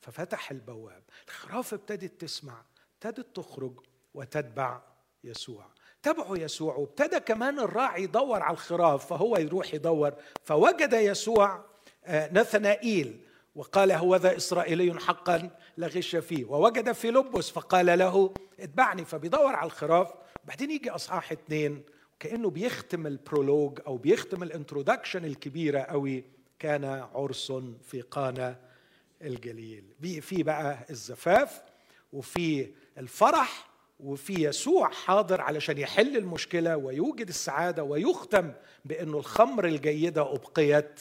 ففتح 0.00 0.50
البواب. 0.50 1.02
الخراف 1.28 1.74
ابتدت 1.74 2.20
تسمع 2.20 2.64
ابتدت 2.94 3.36
تخرج 3.36 3.80
وتتبع 4.14 4.82
يسوع. 5.24 5.66
تبعوا 6.02 6.36
يسوع 6.38 6.74
وابتدى 6.74 7.20
كمان 7.20 7.58
الراعي 7.58 8.02
يدور 8.02 8.42
على 8.42 8.54
الخراف 8.54 9.06
فهو 9.06 9.36
يروح 9.36 9.74
يدور. 9.74 10.14
فوجد 10.44 10.92
يسوع 10.92 11.64
نثنائيل. 12.08 13.20
وقال 13.54 13.92
هو 13.92 14.16
ذا 14.16 14.36
إسرائيلي 14.36 15.00
حقا 15.00 15.50
لا 15.76 15.86
غش 15.86 16.16
فيه. 16.16 16.44
ووجد 16.44 16.92
فيلبس 16.92 17.50
فقال 17.50 17.86
له 17.98 18.34
اتبعني 18.60 19.04
فبيدور 19.04 19.54
على 19.54 19.66
الخراف. 19.66 20.12
بعدين 20.44 20.70
يجي 20.70 20.90
أصحاح 20.90 21.32
اثنين 21.32 21.82
كأنه 22.20 22.50
بيختم 22.50 23.06
ال 23.06 23.14
prologue 23.14 23.78
أو 23.86 23.96
بيختم 23.96 24.42
ال 24.42 24.48
introduction 24.48 25.24
الكبيرة 25.24 25.80
قوي 25.80 26.24
كان 26.58 26.84
عرس 27.14 27.52
في 27.82 28.00
قانا 28.00 28.58
الجليل. 29.22 29.84
في 30.20 30.42
بقى 30.42 30.78
الزفاف 30.90 31.62
وفي 32.12 32.68
الفرح 32.98 33.68
وفي 34.00 34.32
يسوع 34.44 34.90
حاضر 34.90 35.40
علشان 35.40 35.78
يحل 35.78 36.16
المشكلة 36.16 36.76
ويوجد 36.76 37.28
السعادة 37.28 37.82
ويختم 37.82 38.52
بأنه 38.84 39.18
الخمر 39.18 39.64
الجيدة 39.66 40.32
أبقيت. 40.34 41.00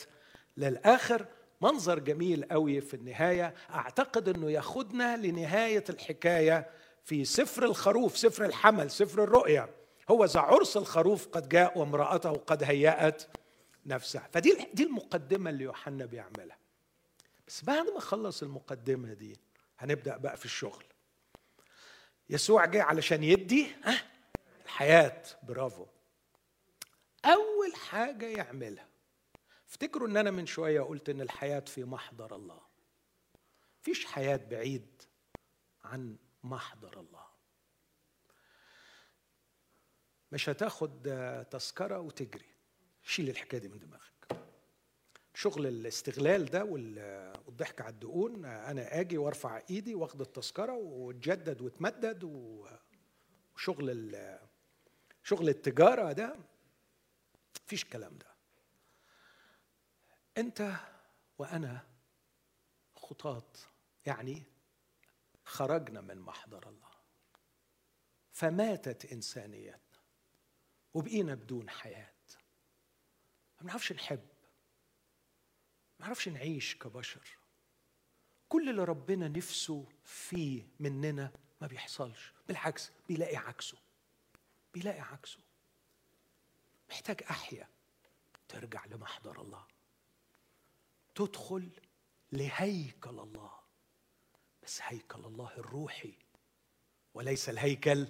للآخر 0.58 1.26
منظر 1.62 2.00
جميل 2.00 2.44
قوي 2.52 2.82
في 2.82 2.94
النهاية. 2.94 3.54
أعتقد 3.74 4.30
إنه 4.30 4.52
ياخدنا 4.52 5.18
لنهاية 5.18 5.84
الحكاية 5.90 6.70
في 7.04 7.26
سفر 7.26 7.64
الخروف 7.66 8.18
سفر 8.18 8.46
الحمل 8.46 8.92
سفر 8.92 9.24
الرؤيا 9.24 9.70
هو 10.10 10.26
ذا 10.26 10.40
عرس 10.40 10.78
الخروف 10.78 11.28
قد 11.28 11.50
جاء 11.50 11.78
وامرأته 11.80 12.32
قد 12.32 12.64
هيأت 12.64 13.24
نفسها. 13.86 14.30
فدي 14.34 14.68
دي 14.74 14.84
المقدمة 14.84 15.50
اللي 15.50 15.64
يوحنا 15.64 16.06
بيعملها. 16.06 16.58
بس 17.48 17.64
بعد 17.64 17.86
ما 17.94 18.00
خلص 18.00 18.44
المقدمة 18.44 19.14
دي 19.14 19.38
هنبدأ 19.80 20.18
بقى 20.18 20.38
في 20.38 20.46
الشغل. 20.46 20.84
يسوع 22.30 22.66
جه 22.66 22.84
علشان 22.84 23.24
يدي 23.24 23.68
الحياة. 24.66 25.24
برافو. 25.44 25.86
أول 27.26 27.76
حاجة 27.90 28.26
يعملها 28.26 28.88
افتكروا 29.76 30.08
ان 30.08 30.18
أنا 30.18 30.32
من 30.32 30.46
شوية 30.46 30.82
قلت 30.82 31.10
إن 31.10 31.22
الحياة 31.22 31.60
في 31.60 31.84
محضر 31.84 32.36
الله. 32.36 32.62
فيش 33.82 34.06
حياة 34.06 34.38
بعيد 34.38 35.02
عن 35.84 36.18
محضر 36.44 37.00
الله. 37.00 37.26
مش 40.32 40.50
هتاخد 40.50 41.02
تذكرة 41.52 42.00
وتجري. 42.00 42.46
شيل 43.04 43.30
الحكاية 43.30 43.60
دي 43.60 43.68
من 43.68 43.80
دماغك. 43.80 44.46
شغل 45.34 45.68
الاستغلال 45.68 46.46
ده 46.46 46.64
والضحك 46.64 47.82
على 47.82 47.94
الدقون 47.94 48.46
أنا 48.46 49.00
آجي 49.00 49.18
وأرفع 49.18 49.62
إيدي 49.70 49.96
وأخد 49.96 50.22
التذكرة 50.22 50.74
وتجدد 50.74 51.62
وتمدد 51.62 52.24
وشغل 53.56 54.18
شغل 55.24 55.50
التجارة 55.50 56.12
ده 56.12 56.36
مفيش 57.66 57.84
الكلام 57.84 58.18
ده. 58.18 58.35
أنت 60.38 60.76
وأنا 61.38 61.88
خطاط 62.96 63.68
يعني 64.06 64.44
خرجنا 65.46 66.02
من 66.02 66.18
محضر 66.18 66.70
الله. 66.70 66.92
فماتت 68.32 69.06
إنسانيتنا 69.06 69.80
وبقينا 70.94 71.36
بدون 71.36 71.70
حياة. 71.70 72.14
ما 73.58 73.62
بنعرفش 73.62 73.92
نحب. 73.94 74.28
ما 76.00 76.06
نعرفش 76.06 76.30
نعيش 76.30 76.76
كبشر. 76.76 77.38
كل 78.50 78.70
اللي 78.70 78.84
ربنا 78.84 79.28
نفسه 79.28 79.86
فيه 80.04 80.68
مننا 80.80 81.32
ما 81.62 81.68
بيحصلش. 81.68 82.34
بالعكس 82.48 82.92
بيلاقي 83.08 83.38
عكسه. 83.38 83.78
بيلاقي 84.74 85.02
عكسه. 85.02 85.40
محتاج 86.90 87.24
أحيا 87.30 87.70
ترجع 88.48 88.86
لمحضر 88.86 89.42
الله. 89.42 89.68
تدخل 91.16 91.70
لهيكل 92.32 93.20
الله. 93.20 93.52
بس 94.64 94.80
هيكل 94.84 95.26
الله 95.26 95.52
الروحي 95.58 96.14
وليس 97.14 97.50
الهيكل 97.50 98.08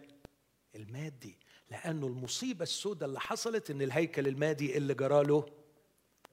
المادي 0.76 1.38
لأنه 1.72 2.08
المصيبة 2.08 2.63
السوداء 2.63 3.10
اللي 3.10 3.20
حصلت 3.20 3.72
إن 3.72 3.82
الهيكل 3.82 4.28
المادي 4.28 4.78
اللي 4.78 4.94
جراله 4.94 5.46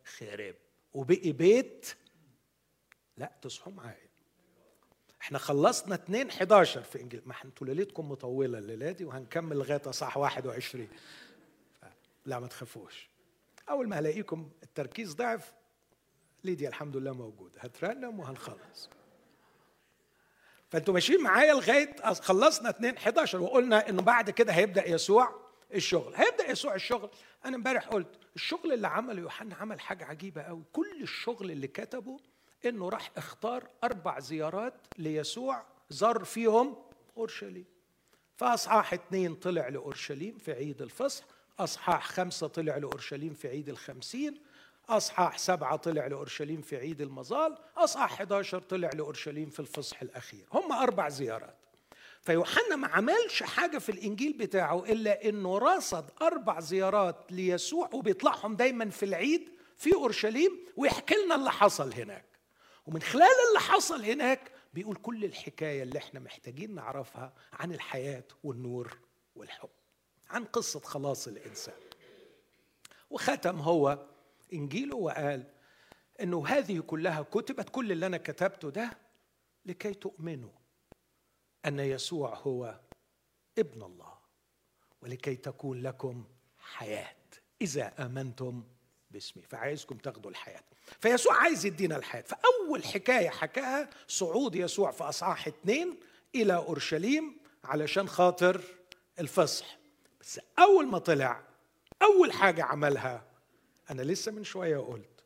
خرب. 0.04 0.54
وبقي 0.94 1.32
بيت 1.32 1.96
لا 3.16 3.32
تصحوا 3.42 3.72
معايا. 3.72 4.08
إحنا 5.20 5.38
خلصنا 5.38 5.94
2 5.94 6.28
11 6.28 6.82
في 6.82 7.00
إنجيل. 7.00 7.22
ما 7.26 7.34
أنتوا 7.44 7.66
ليلتكم 7.66 8.08
مطولة 8.10 8.58
الليلة 8.58 8.92
دي 8.92 9.04
وهنكمل 9.04 9.56
لغاية 9.56 9.82
اصحاح 9.86 10.16
21 10.16 10.88
لا 12.26 12.40
ما 12.40 12.46
تخافوش. 12.46 13.08
أول 13.68 13.88
ما 13.88 13.98
هلاقيكم 13.98 14.50
التركيز 14.62 15.14
ضعف 15.14 15.52
ليديا 16.44 16.68
الحمد 16.68 16.96
لله 16.96 17.12
موجودة. 17.12 17.60
هترنم 17.60 18.20
وهنخلص. 18.20 18.90
فانتوا 20.70 20.94
ماشيين 20.94 21.22
معايا 21.22 21.54
لغاية 21.54 21.96
خلصنا 22.12 22.70
2 22.70 22.96
11 22.96 23.40
وقلنا 23.40 23.88
انه 23.88 24.02
بعد 24.02 24.30
كده 24.30 24.52
هيبدأ 24.52 24.88
يسوع 24.88 25.42
الشغل. 25.74 26.14
هيبدأ 26.14 26.50
يسوع 26.50 26.74
الشغل. 26.74 27.10
أنا 27.44 27.56
امبارح 27.56 27.88
قلت 27.88 28.08
الشغل 28.36 28.72
اللي 28.72 28.88
عمله 28.88 29.20
يوحنا 29.20 29.54
عمل 29.54 29.80
حاجة 29.80 30.04
عجيبة 30.04 30.42
قوي. 30.42 30.62
كل 30.72 31.02
الشغل 31.02 31.50
اللي 31.50 31.66
كتبه 31.66 32.20
إنه 32.66 32.88
راح 32.88 33.10
اختار 33.16 33.68
أربع 33.84 34.18
زيارات 34.20 34.74
ليسوع 34.98 35.64
زار 35.90 36.24
فيهم 36.24 36.76
أورشليم. 37.16 37.64
فأصحاح 38.36 38.92
اثنين 38.92 39.34
طلع 39.34 39.68
لأورشليم 39.68 40.38
في 40.38 40.52
عيد 40.52 40.82
الفصح 40.82 41.24
أصحاح 41.58 42.06
خمسة 42.08 42.46
طلع 42.46 42.76
لأورشليم 42.76 43.34
في 43.34 43.48
عيد 43.48 43.68
الخمسين 43.68 44.40
أصحاح 44.88 45.38
سبعة 45.38 45.76
طلع 45.76 46.06
لأورشليم 46.06 46.60
في 46.60 46.76
عيد 46.76 47.00
المظال 47.00 47.58
أصحاح 47.76 48.12
11 48.12 48.58
طلع 48.58 48.90
لأورشليم 48.94 49.50
في 49.50 49.60
الفصح 49.60 50.02
الأخير. 50.02 50.46
هم 50.52 50.72
أربع 50.72 51.08
زيارات. 51.08 51.56
فيوحنا 52.22 52.76
ما 52.76 52.88
عملش 52.88 53.42
حاجة 53.42 53.78
في 53.78 53.88
الإنجيل 53.92 54.32
بتاعه 54.32 54.84
إلا 54.84 55.28
إنه 55.28 55.58
رصد 55.58 56.10
أربع 56.22 56.60
زيارات 56.60 57.16
ليسوع 57.32 57.90
وبيطلعهم 57.92 58.56
دايما 58.56 58.90
في 58.90 59.02
العيد 59.04 59.48
في 59.76 59.94
أورشليم 59.94 60.66
ويحكي 60.76 61.14
لنا 61.14 61.34
اللي 61.34 61.50
حصل 61.50 61.92
هناك. 61.92 62.24
ومن 62.86 63.02
خلال 63.02 63.28
اللي 63.48 63.60
حصل 63.60 64.04
هناك 64.04 64.52
بيقول 64.74 64.96
كل 64.96 65.24
الحكاية 65.24 65.82
اللي 65.82 65.98
إحنا 65.98 66.20
محتاجين 66.20 66.74
نعرفها 66.74 67.32
عن 67.52 67.72
الحياة 67.72 68.24
والنور 68.44 68.98
والحب 69.36 69.68
عن 70.30 70.44
قصة 70.44 70.80
خلاص 70.80 71.28
الإنسان. 71.28 71.74
وختم 73.10 73.58
هو 73.58 73.98
انجيله 74.52 74.96
وقال 74.96 75.44
إنه 76.20 76.46
هذه 76.46 76.80
كلها 76.80 77.22
كتبت 77.22 77.68
كل 77.68 77.92
اللي 77.92 78.06
أنا 78.06 78.16
كتبته 78.16 78.70
ده 78.70 78.90
لكي 79.66 79.94
تؤمنوا 79.94 80.50
أن 81.66 81.80
يسوع 81.80 82.34
هو 82.34 82.80
ابن 83.58 83.82
الله 83.82 84.14
ولكي 85.02 85.36
تكون 85.36 85.82
لكم 85.82 86.24
حياة. 86.58 87.16
إذا 87.62 87.92
آمنتم 87.98 88.64
باسمي. 89.10 89.42
فعايزكم 89.42 89.96
تاخدوا 89.98 90.30
الحياة. 90.30 90.62
فيسوع 91.00 91.34
عايز 91.34 91.66
يدينا 91.66 91.96
الحياة. 91.96 92.22
فأول 92.22 92.84
حكاية 92.84 93.28
حكاها 93.28 93.90
صعود 94.08 94.54
يسوع 94.54 94.90
في 94.90 95.04
أصحاح 95.04 95.46
اثنين 95.46 96.00
إلى 96.34 96.56
أورشليم 96.56 97.40
علشان 97.64 98.08
خاطر 98.08 98.60
الفصح. 99.18 99.78
بس 100.20 100.40
أول 100.58 100.86
ما 100.86 100.98
طلع 100.98 101.42
أول 102.02 102.32
حاجة 102.32 102.64
عملها 102.64 103.31
أنا 103.92 104.02
لسه 104.02 104.32
من 104.32 104.44
شوية 104.44 104.78
قلت 104.78 105.24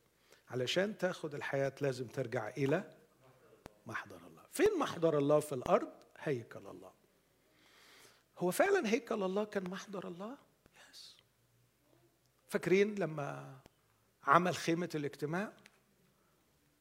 علشان 0.51 0.99
تاخد 0.99 1.35
الحياة 1.35 1.73
لازم 1.81 2.07
ترجع 2.07 2.49
إلى 2.49 2.95
محضر 3.87 4.17
الله. 4.27 4.43
فين 4.51 4.79
محضر 4.79 5.19
الله؟ 5.19 5.41
في 5.41 5.55
الأرض 5.55 5.93
هيكل 6.19 6.67
الله. 6.67 6.93
هو 8.39 8.51
فعلا 8.51 8.89
هيكل 8.89 9.23
الله 9.23 9.45
كان 9.45 9.71
محضر 9.71 10.09
الله؟ 10.09 10.37
يس 10.91 11.17
فاكرين 12.49 12.95
لما 12.95 13.59
عمل 14.25 14.57
خيمة 14.57 14.91
الاجتماع؟ 14.95 15.53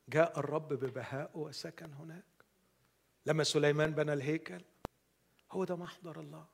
جاء 0.09 0.39
الرب 0.39 0.73
ببهاء 0.73 1.31
وسكن 1.33 1.93
هناك. 1.93 2.23
لما 3.25 3.43
سليمان 3.43 3.91
بنى 3.91 4.13
الهيكل 4.13 4.61
هو 5.51 5.63
ده 5.63 5.75
محضر 5.75 6.19
الله. 6.19 6.45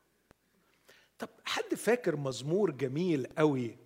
طب 1.19 1.29
حد 1.45 1.75
فاكر 1.75 2.15
مزمور 2.15 2.71
جميل 2.71 3.27
قوي 3.37 3.77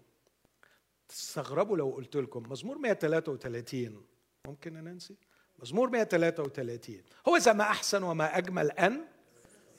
تستغربوا 1.08 1.78
لو 1.78 1.90
قلت 1.90 2.16
لكم 2.16 2.44
مزمور 2.52 2.78
133 2.78 4.06
ممكن 4.48 4.74
ننسي 4.74 5.16
مزمور 5.60 5.90
133 5.90 7.02
هو 7.28 7.38
زي 7.38 7.54
ما 7.54 7.64
أحسن 7.64 8.04
وما 8.04 8.38
أجمل 8.38 8.72
أن 8.72 9.06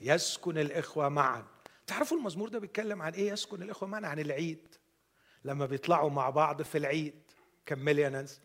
يسكن 0.01 0.59
الإخوة 0.59 1.09
معا. 1.09 1.45
تعرفوا 1.87 2.19
المزمور 2.19 2.49
ده 2.49 2.59
بيتكلم 2.59 3.03
عن 3.03 3.13
إيه 3.13 3.33
يسكن 3.33 3.63
الإخوة 3.63 3.89
معا؟ 3.89 4.07
عن 4.07 4.19
العيد. 4.19 4.75
لما 5.45 5.67
بيطلعوا 5.67 6.11
مع 6.11 6.31
بعض 6.31 6.63
في 6.63 6.79
العيد. 6.79 7.23
كملي 7.67 8.03
يا 8.03 8.09
نانسي 8.09 8.41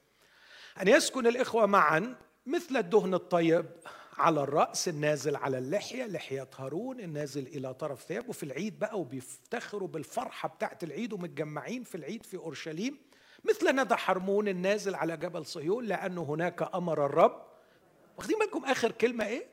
أن 0.81 0.87
يسكن 0.87 1.27
الإخوة 1.27 1.65
معا 1.65 2.15
مثل 2.45 2.77
الدهن 2.77 3.13
الطيب. 3.13 3.65
على 4.21 4.43
الرأس 4.43 4.87
النازل 4.87 5.35
على 5.35 5.57
اللحية 5.57 6.05
لحية 6.05 6.47
هارون 6.57 6.99
النازل 6.99 7.47
إلى 7.47 7.73
طرف 7.73 8.03
ثيابه 8.03 8.31
في 8.33 8.43
العيد 8.43 8.79
بقى 8.79 8.99
وبيفتخروا 8.99 9.87
بالفرحة 9.87 10.49
بتاعت 10.49 10.83
العيد 10.83 11.13
ومتجمعين 11.13 11.83
في 11.83 11.95
العيد 11.95 12.23
في 12.25 12.37
أورشليم 12.37 12.97
مثل 13.43 13.75
ندى 13.75 13.95
حرمون 13.95 14.47
النازل 14.47 14.95
على 14.95 15.17
جبل 15.17 15.45
صهيون 15.45 15.85
لأنه 15.85 16.23
هناك 16.23 16.75
أمر 16.75 17.05
الرب. 17.05 17.45
واخدين 18.17 18.39
بالكم 18.39 18.65
آخر 18.65 18.91
كلمة 18.91 19.25
إيه؟ 19.25 19.47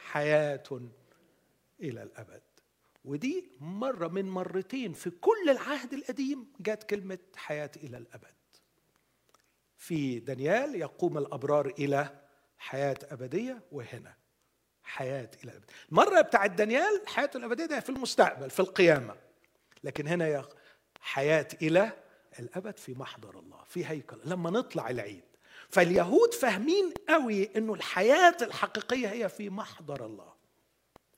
حياة 0.00 0.62
إلى 1.80 2.02
الأبد. 2.02 2.42
ودي 3.04 3.48
مرة 3.60 4.08
من 4.08 4.30
مرتين 4.30 4.92
في 4.92 5.10
كل 5.10 5.50
العهد 5.50 5.92
القديم 5.92 6.46
جات 6.60 6.84
كلمة 6.84 7.18
حياة 7.36 7.70
إلى 7.76 7.96
الأبد. 7.96 8.34
في 9.76 10.18
دانيال 10.18 10.74
يقوم 10.74 11.18
الأبرار 11.18 11.66
إلى 11.78 12.25
حياة 12.58 12.96
أبدية 13.10 13.62
وهنا. 13.72 14.14
حياة 14.82 15.30
إلى 15.44 15.50
الأبد 15.52 15.70
المرة 15.90 16.20
بتاعت 16.20 16.50
دانيال 16.50 17.02
حياته 17.06 17.36
الأبدية 17.36 17.66
ده 17.66 17.80
في 17.80 17.88
المستقبل 17.90 18.50
في 18.50 18.60
القيامة. 18.60 19.14
لكن 19.84 20.08
هنا 20.08 20.44
حياة 21.00 21.48
إلى 21.62 21.92
الأبد 22.38 22.78
في 22.78 22.94
محضر 22.94 23.38
الله 23.38 23.64
في 23.68 23.86
هيكل. 23.86 24.18
لما 24.24 24.50
نطلع 24.50 24.90
العيد. 24.90 25.24
فاليهود 25.68 26.34
فاهمين 26.34 26.92
قوي 27.08 27.50
إنه 27.56 27.74
الحياة 27.74 28.36
الحقيقية 28.42 29.08
هي 29.08 29.28
في 29.28 29.50
محضر 29.50 30.06
الله. 30.06 30.32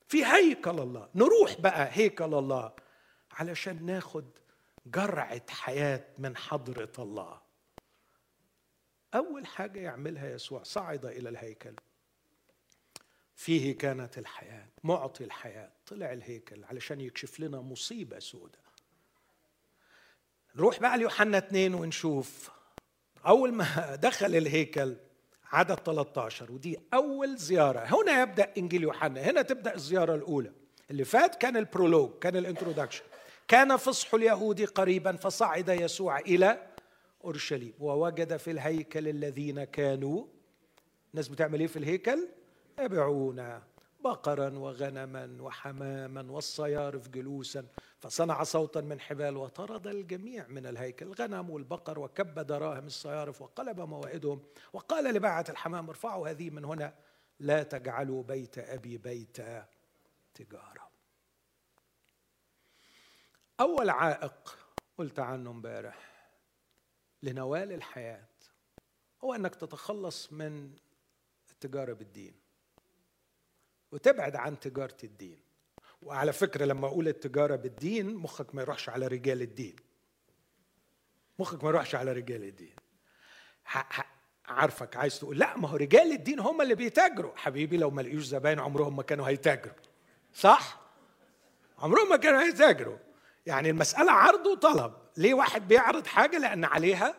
في 0.09 0.25
هيكل 0.27 0.71
الله. 0.81 1.09
نروح 1.15 1.61
بقى 1.61 1.89
هيكل 1.93 2.35
الله 2.35 2.73
علشان 3.33 3.87
ناخد 3.87 4.25
جرعة 4.87 5.43
حياة 5.51 6.05
من 6.19 6.37
حضرة 6.37 6.93
الله. 6.99 7.41
أول 9.15 9.47
حاجة 9.47 9.81
يعملها 9.81 10.31
يسوع 10.31 10.63
صعد 10.63 11.07
إلى 11.07 11.29
الهيكل. 11.29 11.75
فيه 13.37 13.79
كانت 13.79 14.19
الحياة 14.19 14.67
معطي 14.85 15.25
الحياة 15.25 15.71
طلع 15.87 16.13
الهيكل 16.13 16.65
علشان 16.65 17.01
يكشف 17.01 17.41
لنا 17.41 17.61
مصيبة 17.61 18.19
سودة. 18.19 18.59
نروح 20.57 20.81
بقى 20.81 20.99
ليوحنا 20.99 21.39
اثنين 21.39 21.75
ونشوف. 21.75 22.51
أول 23.27 23.53
ما 23.53 23.95
دخل 23.95 24.37
الهيكل 24.37 24.97
عدد 25.45 25.75
13 25.75 26.53
ودي 26.53 26.79
أول 26.95 27.37
زيارة. 27.37 27.81
هنا 27.81 28.23
يبدأ 28.23 28.53
إنجيل 28.59 28.83
يوحنا 28.83 29.21
هنا 29.21 29.43
تبدأ 29.43 29.75
الزيارة 29.75 30.15
الأولى. 30.15 30.53
اللي 30.91 31.05
فات 31.05 31.35
كان 31.35 31.57
ال 31.57 31.64
prologue 31.64 32.19
كان 32.19 32.37
ال 32.37 32.42
introduction 32.42 33.05
كان 33.49 33.77
فصح 33.77 34.15
اليهود 34.15 34.65
قريبا 34.65 35.17
فصعد 35.17 35.69
يسوع 35.69 36.19
إلى 36.19 36.68
أورشليم. 37.25 37.75
ووجد 37.81 38.37
في 38.37 38.51
الهيكل 38.51 39.09
الذين 39.09 39.65
كانوا 39.65 40.27
الناس 41.11 41.29
بتعمل 41.29 41.61
إيه 41.61 41.67
في 41.67 41.79
الهيكل؟ 41.79 42.29
يبيعون 42.79 43.63
بقرا 44.05 44.59
وغنما 44.59 45.37
وحماما 45.41 46.33
والصيارف 46.33 47.09
جلوسا. 47.09 47.67
فصنع 47.99 48.43
صوتا 48.43 48.81
من 48.81 49.01
حبال 49.01 49.37
وطرد 49.37 49.87
الجميع 49.87 50.47
من 50.49 50.67
الهيكل. 50.67 51.07
الغنم 51.07 51.51
والبقر 51.51 51.99
وكب 51.99 52.39
دراهم 52.39 52.87
الصيارف 52.87 53.43
وقلب 53.43 53.81
موائدهم. 53.81 54.43
وقال 54.73 55.15
لباعة 55.15 55.45
الحمام 55.49 55.89
ارفعوا 55.89 56.29
هذه 56.29 56.51
من 56.51 56.65
هنا 56.65 56.95
لا 57.41 57.63
تجعلوا 57.63 58.23
بيت 58.23 58.59
أبي 58.59 58.99
بيت 58.99 59.37
تجارة. 60.35 60.89
أول 63.61 63.91
عائق 63.91 64.59
قلت 64.99 65.19
عنه 65.19 65.51
امبارح. 65.51 66.08
لنوال 67.23 67.73
الحياة 67.73 68.29
هو 69.25 69.35
أنك 69.35 69.55
تتخلص 69.55 70.33
من 70.33 70.71
التجاره 71.51 71.93
بالدين 71.93 72.35
وتبعد 73.93 74.37
عن 74.37 74.61
تجارة 74.61 74.97
الدين. 75.05 75.41
وعلى 76.03 76.33
فكرة 76.33 76.65
لما 76.65 76.87
أقول 76.87 77.09
التجارة 77.09 77.57
بالدين 77.57 78.15
مخك 78.15 78.55
ما 78.55 78.63
يروحش 78.63 78.89
على 78.89 79.07
رجال 79.07 79.43
الدين. 79.43 79.77
مخك 81.39 81.65
ما 81.65 81.71
يروحش 81.71 81.95
على 81.95 82.13
رجال 82.13 82.45
الدين. 82.45 82.75
عارفك 84.47 84.97
عايز 84.97 85.19
تقول 85.19 85.39
لا 85.39 85.57
ما 85.57 85.69
هو 85.69 85.77
رجال 85.77 86.13
الدين 86.13 86.41
هم 86.41 86.63
اللي 86.63 86.75
بيتاجروا. 86.75 87.37
حبيبي 87.37 87.77
لو 87.77 87.91
ما 87.91 88.03
لقيوش 88.03 88.25
زباين 88.25 88.61
عمرهم 88.61 88.97
ما 88.97 89.03
كانوا 89.03 89.29
هيتاجروا. 89.29 89.77
صح؟ 90.35 90.81
عمرهم 91.79 92.09
ما 92.09 92.17
كانوا 92.17 92.43
هيتاجروا. 92.43 92.99
يعني 93.47 93.71
المسألة 93.71 94.13
عرض 94.13 94.47
وطلب. 94.47 94.95
ليه 95.19 95.35
واحد 95.35 95.69
بيعرض 95.69 96.07
حاجة 96.07 96.39
لأن 96.39 96.65
عليها 96.65 97.15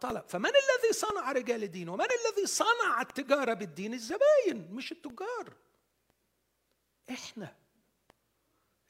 طلب؟ 0.00 0.24
فمن 0.28 0.46
الذي 0.50 0.92
صنع 0.92 1.32
رجال 1.32 1.62
الدين 1.62 1.88
ومن 1.88 2.04
الذي 2.04 2.46
صنع 2.46 3.00
التجارة 3.00 3.54
بالدين؟ 3.54 3.94
الزباين 3.94 4.68
مش 4.70 4.92
التجار. 4.92 5.56
إحنا 7.10 7.56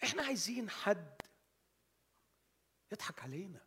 إحنا 0.04 0.22
عايزين 0.22 0.70
حد 0.70 1.22
يضحك 2.92 3.22
علينا. 3.22 3.60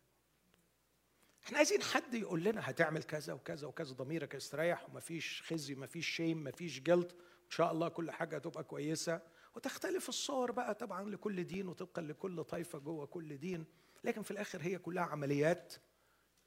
إحنا 1.44 1.56
عايزين 1.58 1.82
حد 1.82 2.14
يقول 2.14 2.44
لنا 2.44 2.70
هتعمل 2.70 3.02
كذا 3.02 3.32
وكذا 3.32 3.66
وكذا 3.66 3.94
ضميرك 3.94 4.34
يستريح 4.34 4.88
ومفيش 4.90 5.42
خزي 5.42 5.74
مفيش 5.74 6.08
شيم 6.08 6.44
مفيش 6.44 6.80
جلد 6.80 7.12
إن 7.44 7.50
شاء 7.50 7.72
الله 7.72 7.88
كل 7.88 8.10
حاجة 8.10 8.36
هتبقى 8.36 8.64
كويسة. 8.64 9.20
وتختلف 9.54 10.08
الصور 10.08 10.52
بقى 10.52 10.74
طبعا 10.74 11.10
لكل 11.10 11.44
دين 11.44 11.68
وطبقا 11.68 12.02
لكل 12.02 12.44
طائفة 12.44 12.78
جوه 12.78 13.06
كل 13.06 13.36
دين. 13.38 13.64
لكن 14.04 14.22
في 14.22 14.30
الآخر 14.30 14.62
هي 14.62 14.78
كلها 14.78 15.02
عمليات 15.02 15.74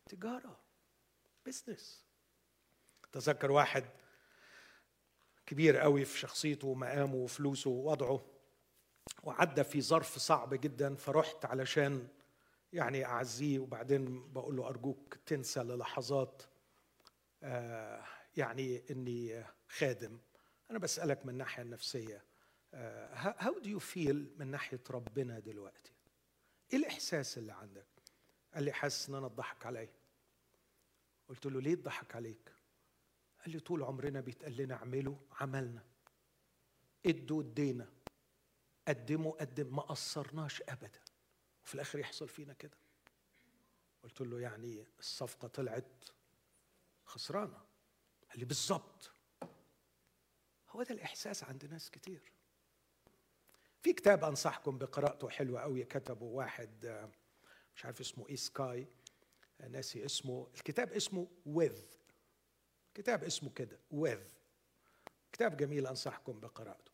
تجارة 0.05 0.59
بزنس 1.45 2.05
تذكر 3.11 3.51
واحد 3.51 3.85
كبير 5.45 5.77
قوي 5.77 6.05
في 6.05 6.19
شخصيته 6.19 6.67
ومقامه 6.67 7.15
وفلوسه 7.15 7.69
ووضعه 7.69 8.25
وعدى 9.23 9.63
في 9.63 9.81
ظرف 9.81 10.17
صعب 10.17 10.53
جدا 10.53 10.95
فرحت 10.95 11.45
علشان 11.45 12.07
يعني 12.73 13.05
أعزيه 13.05 13.59
وبعدين 13.59 14.33
بقول 14.33 14.57
له 14.57 14.67
أرجوك 14.67 15.17
تنسى 15.25 15.59
للحظات 15.59 16.43
آه 17.43 18.03
يعني 18.37 18.83
إني 18.91 19.45
خادم. 19.67 20.19
أنا 20.71 20.79
بسألك 20.79 21.25
من 21.25 21.33
الناحيه 21.33 21.63
النفسيه 21.63 22.23
how 22.73 23.59
do 23.59 23.69
you 23.69 23.79
feel 23.79 24.35
من 24.37 24.47
ناحية 24.47 24.81
ربنا 24.89 25.39
دلوقتي؟ 25.39 25.96
إيه 26.73 26.79
الإحساس 26.79 27.37
اللي 27.37 27.51
عندك؟ 27.53 27.87
قال 28.53 28.63
لي 28.63 28.71
حاسس 28.71 29.09
إن 29.09 29.15
أنا 29.15 29.25
اتضحك 29.25 29.65
عليا. 29.65 29.93
قلت 31.29 31.45
له 31.45 31.61
ليه 31.61 31.73
اتضحك 31.73 32.15
عليك؟ 32.15 32.53
قال 33.41 33.49
لي 33.51 33.59
طول 33.59 33.83
عمرنا 33.83 34.21
بيتقال 34.21 34.57
لنا 34.57 34.75
اعملوا 34.75 35.17
عملنا. 35.31 35.83
ادوا 37.05 37.43
ادينا. 37.43 37.93
قدموا 38.87 39.31
قدم 39.31 39.75
ما 39.75 39.81
قصرناش 39.81 40.61
ابدا. 40.61 41.01
وفي 41.63 41.75
الآخر 41.75 41.99
يحصل 41.99 42.27
فينا 42.27 42.53
كده. 42.53 42.77
قلت 44.03 44.21
له 44.21 44.39
يعني 44.39 44.85
الصفقة 44.99 45.47
طلعت 45.47 46.03
خسرانة. 47.05 47.61
قال 48.29 48.39
لي 48.39 48.45
بالظبط. 48.45 49.11
هو 50.69 50.83
ده 50.83 50.95
الإحساس 50.95 51.43
عند 51.43 51.65
ناس 51.65 51.91
كتير. 51.91 52.31
في 53.81 53.93
كتاب 53.93 54.23
أنصحكم 54.23 54.77
بقراءته 54.77 55.29
حلوة 55.29 55.61
قوي 55.61 55.83
كتبه 55.83 56.25
واحد 56.25 57.07
مش 57.75 57.85
عارف 57.85 58.01
اسمه 58.01 58.27
إيه 58.29 58.35
سكاي 58.35 58.87
ناسي 59.69 60.05
اسمه. 60.05 60.47
الكتاب 60.55 60.91
اسمه 60.91 61.27
وذ 61.45 61.79
كتاب 62.93 63.23
اسمه 63.23 63.49
كده 63.49 63.79
وذ 63.91 64.21
كتاب 65.31 65.57
جميل 65.57 65.87
أنصحكم 65.87 66.39
بقراءته. 66.39 66.91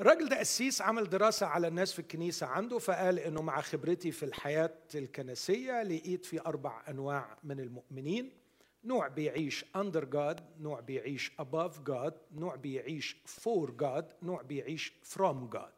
الراجل 0.00 0.28
ده 0.28 0.38
قسيس 0.38 0.82
عمل 0.82 1.08
دراسة 1.08 1.46
على 1.46 1.68
الناس 1.68 1.92
في 1.92 1.98
الكنيسة 1.98 2.46
عنده 2.46 2.78
فقال 2.78 3.18
إنه 3.18 3.42
مع 3.42 3.60
خبرتي 3.60 4.12
في 4.12 4.22
الحياة 4.22 4.78
الكنسية 4.94 5.82
لقيت 5.82 6.24
في 6.24 6.40
أربع 6.40 6.84
أنواع 6.88 7.38
من 7.44 7.60
المؤمنين. 7.60 8.32
نوع 8.84 9.08
بيعيش 9.08 9.64
under 9.64 10.04
God 10.14 10.42
نوع 10.58 10.80
بيعيش 10.80 11.32
above 11.42 11.74
God 11.90 12.12
نوع 12.32 12.56
بيعيش 12.56 13.16
for 13.44 13.68
God 13.82 14.04
نوع 14.22 14.42
بيعيش 14.42 14.92
from 15.14 15.56
God. 15.56 15.77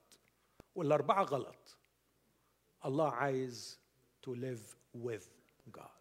والأربعة 0.74 1.22
غلط. 1.22 1.76
الله 2.84 3.10
عايز 3.12 3.80
to 4.26 4.30
live 4.30 4.76
with 4.96 5.24
God. 5.78 6.00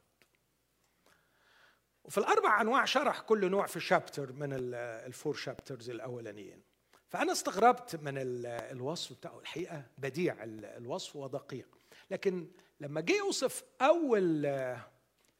وفي 2.03 2.17
الأربع 2.17 2.61
أنواع 2.61 2.85
شرح 2.85 3.19
كل 3.19 3.51
نوع 3.51 3.65
في 3.65 3.79
شابتر 3.79 4.31
من 4.31 4.49
الفور 4.73 5.33
شابترز 5.33 5.89
الأولانيين. 5.89 6.63
فأنا 7.07 7.31
استغربت 7.31 7.95
من 7.95 8.13
الوصف 8.17 9.13
بتاعه. 9.13 9.39
الحقيقة 9.39 9.85
بديع 9.97 10.43
الوصف 10.43 11.15
ودقيق. 11.15 11.77
لكن 12.11 12.47
لما 12.79 13.01
جه 13.01 13.17
يوصف 13.17 13.63
أول 13.81 14.41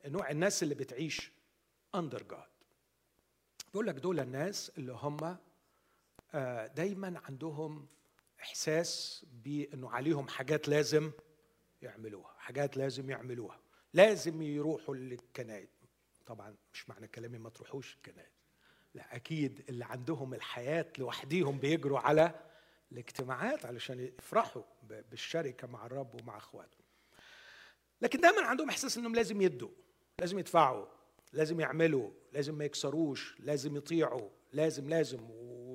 نوع 0.05 0.31
الناس 0.31 0.63
اللي 0.63 0.75
بتعيش 0.75 1.31
اندر 1.95 2.23
جاد 2.23 2.49
بيقول 3.73 3.87
لك 3.87 3.95
دول 3.95 4.19
الناس 4.19 4.71
اللي 4.77 4.93
هم 4.93 5.37
آه، 6.33 6.67
دايما 6.67 7.21
عندهم 7.25 7.87
إحساس 8.41 9.25
بأنه 9.31 9.89
عليهم 9.89 10.27
حاجات 10.27 10.67
لازم 10.67 11.11
يعملوها 11.81 12.35
حاجات 12.37 12.77
لازم 12.77 13.09
يعملوها. 13.09 13.59
لازم 13.93 14.41
يروحوا 14.41 14.95
للكنائس 14.95 15.69
طبعا 16.25 16.55
مش 16.73 16.89
معنى 16.89 17.07
كلامي 17.07 17.37
ما 17.37 17.49
تروحوش 17.49 17.95
الكنائس 17.95 18.39
لا 18.93 19.15
أكيد 19.15 19.65
اللي 19.69 19.85
عندهم 19.85 20.33
الحياة 20.33 20.85
لوحديهم 20.97 21.59
بيجروا 21.59 21.99
على 21.99 22.39
الاجتماعات 22.91 23.65
علشان 23.65 23.99
يفرحوا 23.99 24.63
بالشركة 24.83 25.67
مع 25.67 25.85
الرب 25.85 26.21
ومع 26.21 26.37
اخواتهم 26.37 26.83
لكن 28.01 28.21
دايما 28.21 28.41
عندهم 28.41 28.69
إحساس 28.69 28.97
إنهم 28.97 29.15
لازم 29.15 29.41
يدوا 29.41 29.69
لازم 30.19 30.39
يدفعوا 30.39 30.85
لازم 31.33 31.59
يعملوا 31.59 32.11
لازم 32.33 32.55
ما 32.55 32.65
يكسروش 32.65 33.35
لازم 33.39 33.75
يطيعوا 33.77 34.29
لازم 34.53 34.89
لازم. 34.89 35.19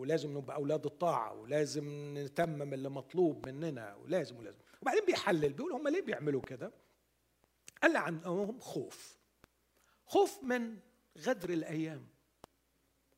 ولازم 0.05 0.39
نبقى 0.39 0.57
أولاد 0.57 0.87
الطاعة 0.87 1.35
ولازم 1.35 2.15
نتمم 2.19 2.75
اللي 2.75 2.89
مطلوب 2.89 3.49
مننا 3.49 3.95
ولازم 3.95 4.37
ولازم. 4.37 4.59
وبعدين 4.83 5.05
بيحلل 5.05 5.53
بيقول 5.53 5.73
هم 5.73 5.89
ليه 5.89 6.03
بيعملوا 6.03 6.41
كده؟ 6.41 6.73
قال 7.83 7.93
لي 7.93 7.99
عندهم 7.99 8.61
خوف. 8.61 9.19
خوف 10.07 10.43
من 10.43 10.79
غدر 11.19 11.51
الأيام. 11.51 12.09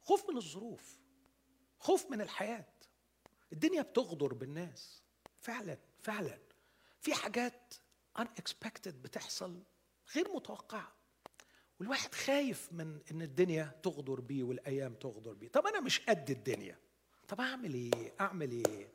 خوف 0.03 0.31
من 0.31 0.37
الظروف. 0.37 0.99
خوف 1.79 2.11
من 2.11 2.21
الحياة. 2.21 2.67
الدنيا 3.53 3.83
بتغدر 3.83 4.35
بالناس. 4.35 5.03
فعلا 5.41 5.79
فعلا. 6.01 6.39
في 7.01 7.15
حاجات 7.15 7.75
unexpected 8.19 8.89
بتحصل 8.89 9.63
غير 10.15 10.29
متوقعة. 10.35 10.96
والواحد 11.81 12.15
خايف 12.15 12.73
من 12.73 13.01
إن 13.11 13.23
الدنيا 13.23 13.81
تغدر 13.83 14.21
بيه 14.21 14.43
والأيام 14.43 14.95
تغدر 14.95 15.33
بيه. 15.33 15.49
طب 15.49 15.67
أنا 15.67 15.81
مش 15.81 16.01
قد 16.01 16.31
الدنيا. 16.31 16.79
طب 17.29 17.41
أعمل 17.41 17.75
إيه؟ 17.75 18.15
أعمل 18.21 18.51
إيه؟ 18.51 18.89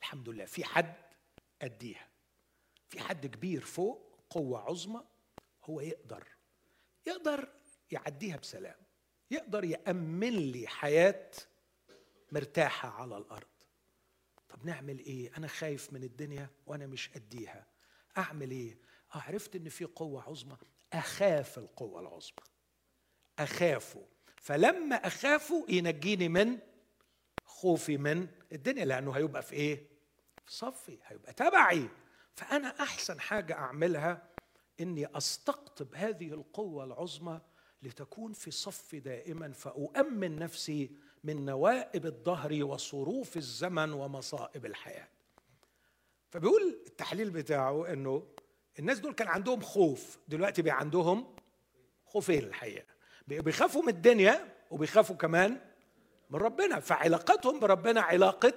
الحمد 0.00 0.28
لله. 0.28 0.44
في 0.44 0.64
حد 0.64 0.94
اديها 1.62 2.08
في 2.88 3.00
حد 3.00 3.26
كبير 3.26 3.60
فوق 3.60 4.18
قوة 4.30 4.60
عظمى 4.60 5.04
هو 5.64 5.80
يقدر. 5.80 6.28
يقدر 7.06 7.48
يعديها 7.90 8.36
بسلام. 8.36 8.76
يقدر 9.30 9.64
يأمن 9.64 10.32
لي 10.32 10.66
حياة 10.66 11.30
مرتاحة 12.32 12.88
على 12.88 13.16
الأرض. 13.16 13.48
طب 14.48 14.66
نعمل 14.66 14.98
إيه؟ 14.98 15.36
أنا 15.36 15.46
خايف 15.46 15.92
من 15.92 16.04
الدنيا 16.04 16.50
وأنا 16.66 16.86
مش 16.86 17.10
اديها 17.16 17.66
أعمل 18.18 18.50
إيه؟ 18.50 18.78
آه 19.14 19.18
عرفت 19.18 19.56
إن 19.56 19.68
في 19.68 19.84
قوة 19.84 20.22
عظمى. 20.22 20.56
أخاف 20.92 21.58
القوة 21.58 22.00
العظمى 22.00 22.44
أخافه. 23.38 24.06
فلما 24.36 24.96
أخافه 24.96 25.66
ينجيني 25.68 26.28
من 26.28 26.58
خوفي 27.44 27.96
من 27.96 28.28
الدنيا 28.52 28.84
لأنه 28.84 29.12
هيبقى 29.12 29.42
في 29.42 29.52
إيه؟ 29.52 29.76
في 30.46 30.52
صفي 30.56 30.98
هيبقى 31.06 31.32
تبعي. 31.32 31.88
فأنا 32.34 32.68
أحسن 32.68 33.20
حاجة 33.20 33.54
أعملها 33.54 34.28
إني 34.80 35.16
أستقطب 35.16 35.94
هذه 35.94 36.32
القوة 36.32 36.84
العظمى 36.84 37.40
لتكون 37.82 38.32
في 38.32 38.50
صفي 38.50 39.00
دائما 39.00 39.52
فأؤمن 39.52 40.38
نفسي 40.38 40.90
من 41.24 41.44
نوائب 41.44 42.06
الدهر 42.06 42.64
وصروف 42.64 43.36
الزمن 43.36 43.92
ومصائب 43.92 44.66
الحياة. 44.66 45.08
فبيقول 46.30 46.82
التحليل 46.86 47.30
بتاعه 47.30 47.92
إنه 47.92 48.26
الناس 48.78 48.98
دول 48.98 49.12
كان 49.12 49.28
عندهم 49.28 49.60
خوف. 49.60 50.18
دلوقتي 50.28 50.62
بقى 50.62 50.78
عندهم 50.78 51.36
خوفين 52.06 52.44
الحقيقة. 52.44 52.86
بيخافوا 53.26 53.82
من 53.82 53.88
الدنيا 53.88 54.54
وبيخافوا 54.70 55.16
كمان 55.16 55.60
من 56.30 56.38
ربنا. 56.40 56.80
فعلاقتهم 56.80 57.60
بربنا 57.60 58.00
علاقة 58.00 58.52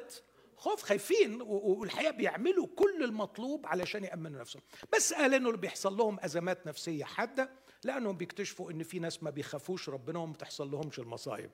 خوف. 0.57 0.83
خايفين 0.83 1.41
والحقيقة 1.41 2.11
بيعملوا 2.11 2.67
كل 2.75 3.03
المطلوب 3.03 3.67
علشان 3.67 4.03
يأمنوا 4.03 4.39
نفسهم. 4.39 4.61
بس 4.95 5.13
قال 5.13 5.33
إنه 5.33 5.47
اللي 5.49 5.61
بيحصل 5.61 5.97
لهم 5.97 6.19
أزمات 6.19 6.67
نفسية 6.67 7.03
حادة 7.03 7.49
لأنهم 7.83 8.17
بيكتشفوا 8.17 8.71
إن 8.71 8.83
في 8.83 8.99
ناس 8.99 9.23
ما 9.23 9.29
بيخافوش 9.29 9.89
ربنا 9.89 10.19
وما 10.19 10.33
بتحصل 10.33 10.71
لهمش 10.71 10.99
المصايب. 10.99 11.51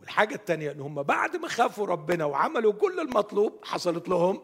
والحاجة 0.00 0.34
الثانية 0.34 0.70
إن 0.72 0.80
هم 0.80 1.02
بعد 1.02 1.36
ما 1.36 1.48
خافوا 1.48 1.86
ربنا 1.86 2.24
وعملوا 2.24 2.72
كل 2.72 3.00
المطلوب 3.00 3.64
حصلت 3.64 4.08
لهم 4.08 4.42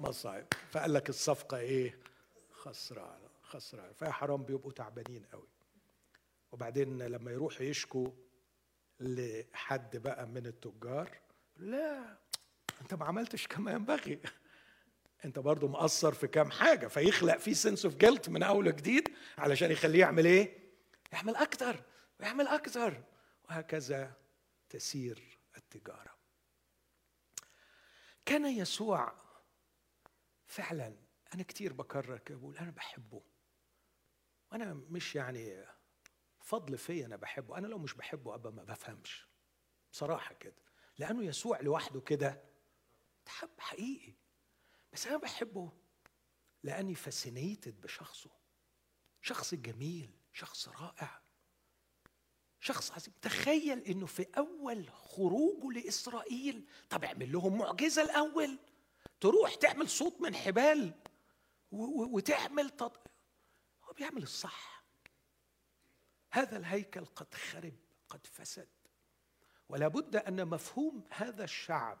مصايب. 0.00 0.46
فقال 0.70 0.94
لك 0.94 1.08
الصفقة 1.08 1.56
إيه؟ 1.58 2.03
خسران 2.64 3.28
خسران 3.42 3.92
فيا 3.92 4.10
حرام 4.10 4.42
بيبقوا 4.42 4.72
تعبانين 4.72 5.24
قوي. 5.24 5.48
وبعدين 6.52 7.02
لما 7.02 7.32
يروحوا 7.32 7.62
يشكوا 7.62 8.08
لحد 9.00 9.96
بقى 9.96 10.26
من 10.26 10.46
التجار 10.46 11.18
لا 11.56 12.18
انت 12.80 12.94
ما 12.94 13.04
عملتش 13.04 13.46
كما 13.46 13.72
ينبغي 13.72 14.20
انت 15.24 15.38
برضو 15.38 15.68
مقصر 15.68 16.12
في 16.14 16.26
كام 16.26 16.50
حاجة. 16.50 16.86
فيخلق 16.86 17.36
فيه 17.36 17.52
sense 17.52 17.84
of 17.84 17.94
guilt 17.94 18.28
من 18.28 18.42
أول 18.42 18.68
وجديد 18.68 19.08
علشان 19.38 19.70
يخليه 19.70 20.00
يعمل 20.00 20.24
إيه؟ 20.24 20.58
يعمل 21.12 21.36
أكتر 21.36 21.82
ويعمل 22.20 22.46
أكتر. 22.46 23.02
وهكذا 23.48 24.12
تسير 24.68 25.38
التجارة. 25.56 26.14
كان 28.26 28.46
يسوع 28.46 29.12
فعلا 30.46 31.03
أنا 31.34 31.42
كتير 31.42 31.72
بكرر 31.72 32.18
كده 32.18 32.38
بقول 32.38 32.56
أنا 32.56 32.70
بحبه. 32.70 33.22
وأنا 34.52 34.74
مش 34.74 35.14
يعني 35.14 35.66
فضل 36.40 36.78
فيا 36.78 37.06
أنا 37.06 37.16
بحبه. 37.16 37.58
أنا 37.58 37.66
لو 37.66 37.78
مش 37.78 37.94
بحبه 37.94 38.34
أبقى 38.34 38.52
ما 38.52 38.64
بفهمش. 38.64 39.26
بصراحة 39.92 40.34
كده. 40.34 40.56
لأنه 40.98 41.24
يسوع 41.24 41.60
لوحده 41.60 42.00
كده. 42.00 42.42
تحب 43.24 43.50
حقيقي. 43.58 44.14
بس 44.92 45.06
أنا 45.06 45.16
بحبه 45.16 45.72
لأني 46.62 46.94
فاسينيتد 46.94 47.80
بشخصه. 47.80 48.30
شخص 49.22 49.54
جميل 49.54 50.10
شخص 50.32 50.68
رائع. 50.68 51.20
شخص 52.60 52.92
عظيم. 52.92 53.14
تخيل 53.22 53.78
إنه 53.78 54.06
في 54.06 54.26
أول 54.36 54.90
خروجه 54.90 55.70
لإسرائيل 55.70 56.66
طب 56.90 57.04
اعمل 57.04 57.32
لهم 57.32 57.58
معجزة 57.58 58.02
الأول. 58.02 58.58
تروح 59.20 59.54
تعمل 59.54 59.88
صوت 59.88 60.20
من 60.20 60.34
حبال. 60.34 60.94
وتعمل 61.74 62.70
تط... 62.70 63.10
هو 63.84 63.92
بيعمل 63.92 64.22
الصح. 64.22 64.84
هذا 66.30 66.56
الهيكل 66.56 67.04
قد 67.04 67.34
خرب 67.34 67.74
قد 68.08 68.26
فسد. 68.26 68.68
ولا 69.68 69.88
بد 69.88 70.16
أن 70.16 70.48
مفهوم 70.48 71.04
هذا 71.10 71.44
الشعب 71.44 71.98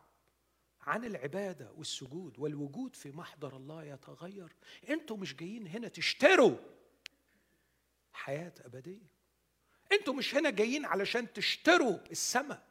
عن 0.80 1.04
العبادة 1.04 1.72
والسجود 1.72 2.38
والوجود 2.38 2.96
في 2.96 3.10
محضر 3.10 3.56
الله 3.56 3.84
يتغير. 3.84 4.52
أنتوا 4.88 5.16
مش 5.16 5.36
جايين 5.36 5.66
هنا 5.66 5.88
تشتروا 5.88 6.56
حياة 8.12 8.54
أبدية. 8.60 9.14
أنتوا 9.92 10.14
مش 10.14 10.34
هنا 10.34 10.50
جايين 10.50 10.84
علشان 10.84 11.32
تشتروا 11.32 11.98
السماء. 12.10 12.66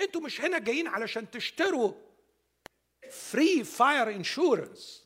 أنتوا 0.00 0.20
مش 0.20 0.40
هنا 0.40 0.58
جايين 0.58 0.86
علشان 0.86 1.30
تشتروا 1.30 1.92
free 3.10 3.64
fire 3.64 4.10
insurance 4.10 5.03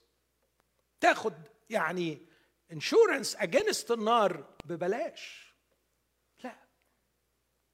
تاخد 1.00 1.34
يعني 1.70 2.26
انشورنس 2.72 3.36
اجينست 3.36 3.90
النار 3.90 4.44
ببلاش. 4.64 5.54
لا 6.44 6.56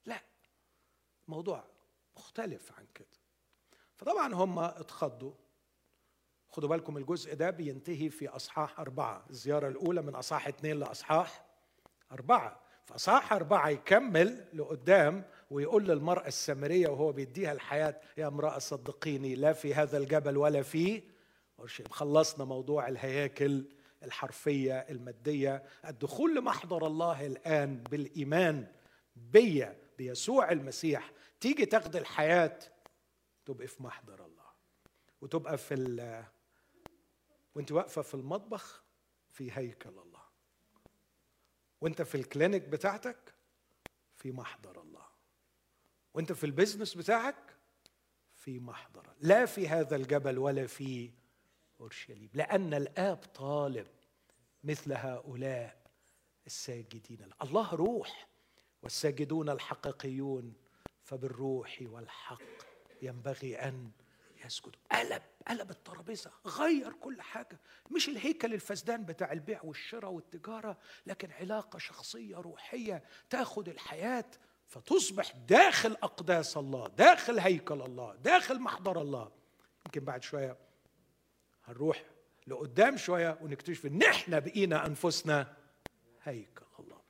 لا 0.06 0.22
موضوع 1.28 1.64
مختلف 2.16 2.72
عن 2.78 2.86
كده. 2.94 3.06
فطبعا 3.96 4.34
هم 4.34 4.58
اتخضوا. 4.58 5.32
خدوا 6.48 6.68
بالكم 6.68 6.96
الجزء 6.96 7.34
ده 7.34 7.50
بينتهي 7.50 8.10
في 8.10 8.28
أصحاح 8.28 8.80
أربعة. 8.80 9.26
الزيارة 9.30 9.68
الأولى 9.68 10.02
من 10.02 10.14
أصحاح 10.14 10.48
اثنين 10.48 10.78
لأصحاح 10.78 11.44
أربعة. 12.12 12.60
فصح 12.86 13.32
أربعة 13.32 13.68
يكمل 13.68 14.48
لقدام 14.52 15.24
ويقول 15.50 15.84
للمرأة 15.84 16.26
السامرية 16.26 16.88
وهو 16.88 17.12
بيديها 17.12 17.52
الحياة 17.52 18.00
يا 18.16 18.26
امرأة 18.26 18.58
صدقيني 18.58 19.34
لا 19.34 19.52
في 19.52 19.74
هذا 19.74 19.98
الجبل 19.98 20.36
ولا 20.36 20.62
في 20.62 21.02
خلصنا 21.90 22.44
موضوع 22.44 22.88
الهياكل 22.88 23.64
الحرفية 24.02 24.78
المادية. 24.78 25.62
الدخول 25.84 26.36
لمحضر 26.36 26.86
الله 26.86 27.26
الآن 27.26 27.82
بالإيمان 27.82 28.72
بيا 29.16 29.78
بيسوع 29.98 30.52
المسيح. 30.52 31.12
تيجي 31.40 31.66
تاخد 31.66 31.96
الحياة 31.96 32.58
تبقى 33.44 33.66
في 33.66 33.82
محضر 33.82 34.24
الله. 34.24 34.44
وتبقى 35.20 35.58
في 35.58 35.74
ال 35.74 36.24
وانت 37.54 37.72
واقفة 37.72 38.02
في 38.02 38.14
المطبخ 38.14 38.82
في 39.30 39.52
هيكل 39.52 39.88
الله. 39.88 40.24
وانت 41.80 42.02
في 42.02 42.14
الكلينيك 42.14 42.62
بتاعتك 42.62 43.34
في 44.16 44.32
محضر 44.32 44.82
الله. 44.82 45.04
وانت 46.14 46.32
في 46.32 46.44
البيزنس 46.44 46.94
بتاعك 46.94 47.56
في 48.34 48.58
محضر 48.58 49.06
لا 49.20 49.46
في 49.46 49.68
هذا 49.68 49.96
الجبل 49.96 50.38
ولا 50.38 50.66
في 50.66 51.10
اورشليم 51.80 52.30
لأن 52.34 52.74
الآب 52.74 53.16
طالب 53.16 53.86
مثل 54.64 54.92
هؤلاء 54.92 55.84
الساجدين. 56.46 57.28
الله 57.42 57.74
روح 57.74 58.26
والساجدون 58.82 59.48
الحقيقيون 59.50 60.54
فبالروح 61.02 61.78
والحق 61.82 62.42
ينبغي 63.02 63.56
أن 63.56 63.90
يسجدوا. 64.44 64.80
قلب 64.92 65.22
قلب 65.48 65.70
الترابيزة 65.70 66.30
غير 66.46 66.92
كل 66.92 67.22
حاجة. 67.22 67.60
مش 67.90 68.08
الهيكل 68.08 68.54
الفسدان 68.54 69.04
بتاع 69.04 69.32
البيع 69.32 69.60
والشراء 69.62 70.10
والتجارة 70.10 70.78
لكن 71.06 71.32
علاقة 71.32 71.78
شخصية 71.78 72.36
روحية 72.36 73.02
تأخذ 73.30 73.68
الحياة 73.68 74.30
فتصبح 74.66 75.30
داخل 75.30 75.92
أقداس 75.92 76.56
الله 76.56 76.88
داخل 76.88 77.38
هيكل 77.38 77.82
الله 77.82 78.14
داخل 78.14 78.60
محضر 78.60 79.00
الله. 79.00 79.32
يمكن 79.86 80.04
بعد 80.04 80.22
شوية 80.22 80.56
هنروح 81.64 82.04
لقدام 82.46 82.96
شوية 82.96 83.38
ونكتشف 83.42 83.86
إن 83.86 84.02
إحنا 84.02 84.38
بقينا 84.38 84.86
أنفسنا. 84.86 85.56
هيكل 86.22 86.64
الله. 86.78 87.00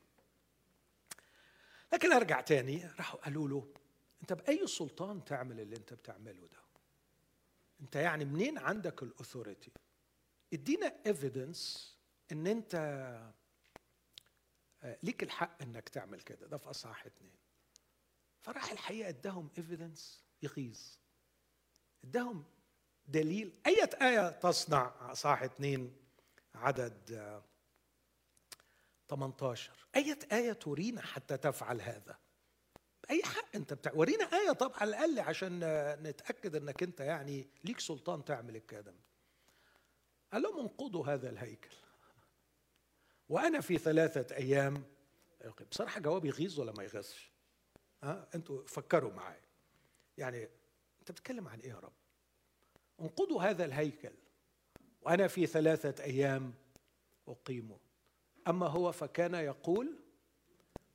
لكن 1.92 2.12
أرجع 2.12 2.40
تاني 2.40 2.86
راحوا 2.86 3.20
قالوا 3.20 3.48
له 3.48 3.72
أنت 4.22 4.32
بأي 4.32 4.66
سلطان 4.66 5.24
تعمل 5.24 5.60
اللي 5.60 5.76
أنت 5.76 5.94
بتعمله 5.94 6.46
ده؟ 6.46 6.58
أنت 7.80 7.96
يعني 7.96 8.24
منين 8.24 8.58
عندك 8.58 9.02
الأثوريتي؟ 9.02 9.72
ادينا 10.52 10.94
ايفيدنس 11.06 11.94
إن 12.32 12.46
أنت 12.46 12.74
آه، 14.82 14.98
ليك 15.02 15.22
الحق 15.22 15.62
إنك 15.62 15.88
تعمل 15.88 16.20
كده. 16.20 16.46
ده 16.46 16.56
في 16.56 16.70
أصحاح 16.70 17.06
اتنين. 17.06 17.36
فراح 18.42 18.72
الحقيقة 18.72 19.08
إداهم 19.08 19.50
ايفيدنس 19.58 20.24
يغيظ. 20.42 20.80
إداهم 22.04 22.44
دليل. 23.08 23.52
أية 23.66 23.90
آية 24.02 24.30
تصنع 24.30 24.92
أصحاح 25.12 25.42
اثنين 25.42 25.96
عدد 26.54 27.34
18 29.08 29.72
أية 29.96 30.18
آية 30.32 30.52
ترينا 30.52 31.02
حتى 31.02 31.36
تفعل 31.36 31.80
هذا؟ 31.80 32.18
أي 33.10 33.22
حق 33.22 33.56
أنت 33.56 33.74
بتاع 33.74 33.92
ورينا 33.94 34.24
آية 34.24 34.52
طب 34.52 34.72
على 34.74 34.90
الأقل 34.90 35.20
عشان 35.20 35.60
نتأكد 36.02 36.56
أنك 36.56 36.82
أنت 36.82 37.00
يعني 37.00 37.48
ليك 37.64 37.80
سلطان 37.80 38.24
تعمل 38.24 38.56
الكلام. 38.56 38.96
قال 40.32 40.42
لهم 40.42 40.60
انقضوا 40.60 41.06
هذا 41.06 41.30
الهيكل؟ 41.30 41.76
وأنا 43.28 43.60
في 43.60 43.78
ثلاثة 43.78 44.36
أيام 44.36 44.84
بصراحة 45.70 46.00
جواب 46.00 46.24
يغيظ 46.24 46.60
ولا 46.60 46.72
ما 46.72 46.82
يغيظش؟ 46.82 47.32
ها 48.02 48.28
أنتوا 48.34 48.66
فكروا 48.66 49.12
معايا. 49.12 49.44
يعني 50.18 50.48
أنت 51.00 51.12
بتتكلم 51.12 51.48
عن 51.48 51.60
إيه 51.60 51.70
يا 51.70 51.78
رب؟ 51.78 51.92
انقضوا 53.00 53.42
هذا 53.42 53.64
الهيكل. 53.64 54.12
وأنا 55.02 55.28
في 55.28 55.46
ثلاثة 55.46 56.04
أيام 56.04 56.54
أقيمه 57.28 57.78
أما 58.48 58.66
هو 58.66 58.92
فكان 58.92 59.34
يقول 59.34 59.96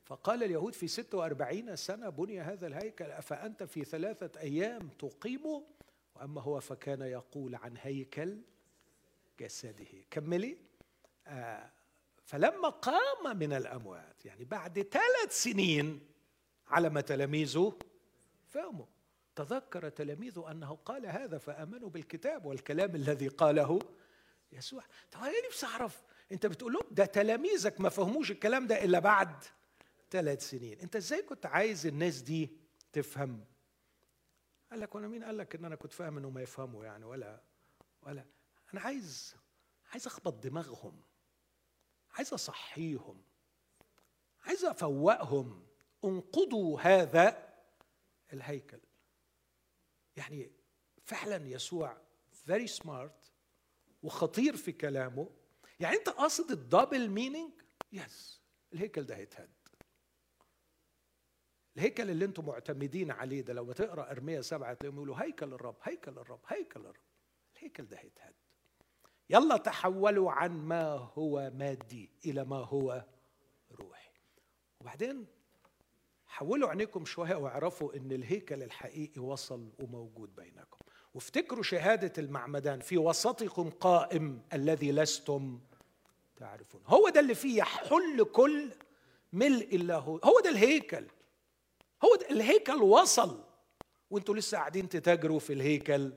فقال 0.06 0.44
اليهود 0.44 0.74
في 0.74 0.88
ستة 0.88 1.18
وأربعين 1.18 1.76
سنة 1.76 2.10
بني 2.10 2.42
هذا 2.42 2.68
الهيكل 2.68 3.06
أفأنت 3.06 3.64
في 3.64 3.86
ثلاثة 3.86 4.40
أيام 4.40 4.90
تقيمه 4.90 5.64
وأما 6.16 6.42
هو 6.42 6.60
فكان 6.60 7.02
يقول 7.02 7.56
عن 7.56 7.78
هيكل 7.82 8.42
جسده. 9.40 9.86
كملي. 10.12 10.58
آه 11.28 11.72
فلما 12.26 12.70
قام 12.70 13.38
من 13.38 13.54
الأموات 13.54 14.26
يعني 14.26 14.46
بعد 14.46 14.82
ثلاث 14.82 15.44
سنين 15.44 16.08
علم 16.68 17.00
تلاميذه 17.00 17.74
فهموا. 18.48 18.86
تذكر 19.44 19.90
تلاميذه 19.90 20.52
أنه 20.52 20.76
قال 20.76 21.06
هذا 21.06 21.38
فآمنوا 21.38 21.90
بالكتاب 21.90 22.46
والكلام 22.46 22.96
الذي 22.96 23.28
قاله 23.28 23.80
يسوع. 24.52 24.84
طب 25.12 25.20
أنا 25.20 25.48
نفسي 25.48 25.66
أعرف 25.66 26.04
أنت 26.32 26.46
بتقول 26.46 26.74
لهم 26.74 26.84
ده 26.92 27.06
تلاميذك 27.06 27.82
ما 27.82 27.90
فهموش 27.90 28.32
الكلام 28.32 28.68
ده 28.68 28.84
إلا 28.84 29.00
بعد 29.00 29.44
ثلاث 30.12 30.50
سنين. 30.50 30.80
أنت 30.80 30.96
إزاي 30.96 31.22
كنت 31.22 31.46
عايز 31.46 31.86
الناس 31.86 32.22
دي 32.22 32.58
تفهم؟ 32.94 33.46
قال 34.72 34.80
لك 34.80 34.96
وأنا 34.96 35.08
مين؟ 35.08 35.24
قال 35.24 35.38
لك 35.38 35.56
إن 35.56 35.66
أنا 35.66 35.76
كنت 35.76 35.94
فاهم 35.94 36.18
انهم 36.18 36.34
ما 36.34 36.42
يفهموا 36.42 36.86
يعني 36.86 37.06
ولا 37.06 37.42
ولا. 38.02 38.26
أنا 38.74 38.82
عايز 38.82 39.36
عايز 39.92 40.08
أخبط 40.08 40.34
دماغهم 40.34 41.02
عايز 42.12 42.34
أصحيهم 42.34 43.24
عايز 44.46 44.66
أفوقهم. 44.66 45.66
انقضوا 46.06 46.82
هذا 46.82 47.54
الهيكل. 48.34 48.80
يعني 50.18 50.52
فعلا 51.04 51.48
يسوع 51.48 51.98
very 52.32 52.68
smart 52.68 53.32
وخطير 54.04 54.56
في 54.58 54.72
كلامه. 54.72 55.30
يعني 55.80 55.96
أنت 55.96 56.10
قاصد 56.10 56.52
ال 56.52 56.60
double 56.60 57.10
meaning 57.10 57.52
yes 57.92 58.42
الهيكل 58.74 59.04
ده 59.04 59.16
هيتهد. 59.16 59.50
الهيكل 61.78 62.10
اللي 62.10 62.26
أنتم 62.26 62.46
معتمدين 62.46 63.12
عليه 63.12 63.42
ده 63.42 63.54
لو 63.54 63.66
ما 63.66 63.74
تقرأ 63.74 64.12
إرميا 64.12 64.42
سبعة 64.42 64.74
تلاقيهم 64.74 64.96
يقولوا 64.96 65.24
هيكل 65.24 65.54
الرب 65.54 65.78
هيكل 65.84 66.12
الرب 66.12 66.42
هيكل 66.48 66.80
الرب. 66.80 67.04
الهيكل 67.58 67.86
ده 67.86 67.98
هيتهد. 67.98 68.36
يلا 69.30 69.58
تحولوا 69.58 70.32
عن 70.32 70.52
ما 70.52 70.92
هو 70.94 71.52
مادي 71.56 72.12
إلى 72.26 72.44
ما 72.44 72.58
هو 72.58 73.06
روحي. 73.72 74.12
وبعدين 74.80 75.28
حولوا 76.40 76.70
عينيكم 76.70 77.06
شوية 77.06 77.36
واعرفوا 77.36 77.96
إن 77.96 78.12
الهيكل 78.12 78.64
الحقيقي 78.64 79.22
وصل 79.22 79.70
وموجود 79.80 80.36
بينكم. 80.36 80.78
وافتكروا 81.14 81.64
شهادة 81.64 82.14
المعمدان 82.18 82.80
في 82.80 82.98
وسطكم 82.98 83.70
قائم 83.70 84.42
الذي 84.54 84.92
لستم 84.92 85.60
تعرفون. 86.38 86.82
هو 86.88 87.10
ده 87.10 87.20
اللي 87.20 87.36
فيه 87.36 87.58
يحل 87.58 88.24
كل 88.24 88.70
ملء 89.34 89.76
الله. 89.76 90.20
هو 90.24 90.40
ده 90.44 90.50
الهيكل. 90.50 91.06
هو 92.06 92.16
ده 92.16 92.30
الهيكل 92.30 92.82
وصل. 92.82 93.44
وانتوا 94.10 94.36
لسه 94.36 94.58
قاعدين 94.58 94.90
تتاجروا 94.90 95.40
في 95.40 95.54
الهيكل 95.54 96.14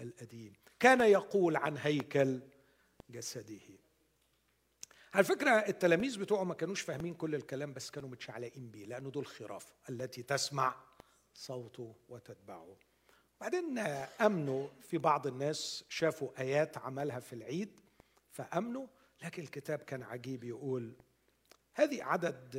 القديم. 0.00 0.52
كان 0.80 1.00
يقول 1.00 1.56
عن 1.56 1.76
هيكل 1.76 2.40
جسده. 3.10 3.77
على 5.18 5.26
فكرة 5.26 5.50
التلاميذ 5.50 6.18
بتوعه 6.18 6.44
ما 6.44 6.54
كانوش 6.54 6.80
فاهمين 6.80 7.14
كل 7.14 7.34
الكلام 7.34 7.72
بس 7.72 7.90
كانوا 7.90 8.08
متشعلقين 8.08 8.70
بيه 8.70 8.86
لأنه 8.86 9.10
دول 9.10 9.26
خراف 9.26 9.66
التي 9.90 10.22
تسمع 10.22 10.74
صوته 11.34 11.94
وتتبعه. 12.08 12.76
بعدين 13.40 13.78
أمنوا 14.20 14.68
في 14.80 14.98
بعض 14.98 15.26
الناس 15.26 15.84
شافوا 15.88 16.40
آيات 16.40 16.78
عملها 16.78 17.20
في 17.20 17.32
العيد 17.32 17.80
فأمنوا 18.30 18.86
لكن 19.22 19.42
الكتاب 19.42 19.78
كان 19.78 20.02
عجيب 20.02 20.44
يقول 20.44 20.92
هذه 21.74 22.04
عدد 22.04 22.56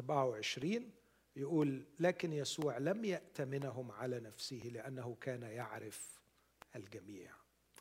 24 0.00 0.90
يقول 1.36 1.84
لكن 1.98 2.32
يسوع 2.32 2.78
لم 2.78 3.04
يأتمنهم 3.04 3.92
على 3.92 4.20
نفسه 4.20 4.70
لأنه 4.72 5.16
كان 5.20 5.42
يعرف 5.42 6.20
الجميع. 6.76 7.30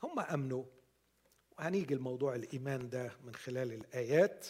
هم 0.03 0.19
أمنوا 0.19 0.65
هنيجي 1.59 1.93
الموضوع 1.93 2.35
الإيمان 2.35 2.89
ده 2.89 3.11
من 3.23 3.35
خلال 3.35 3.73
الآيات. 3.73 4.47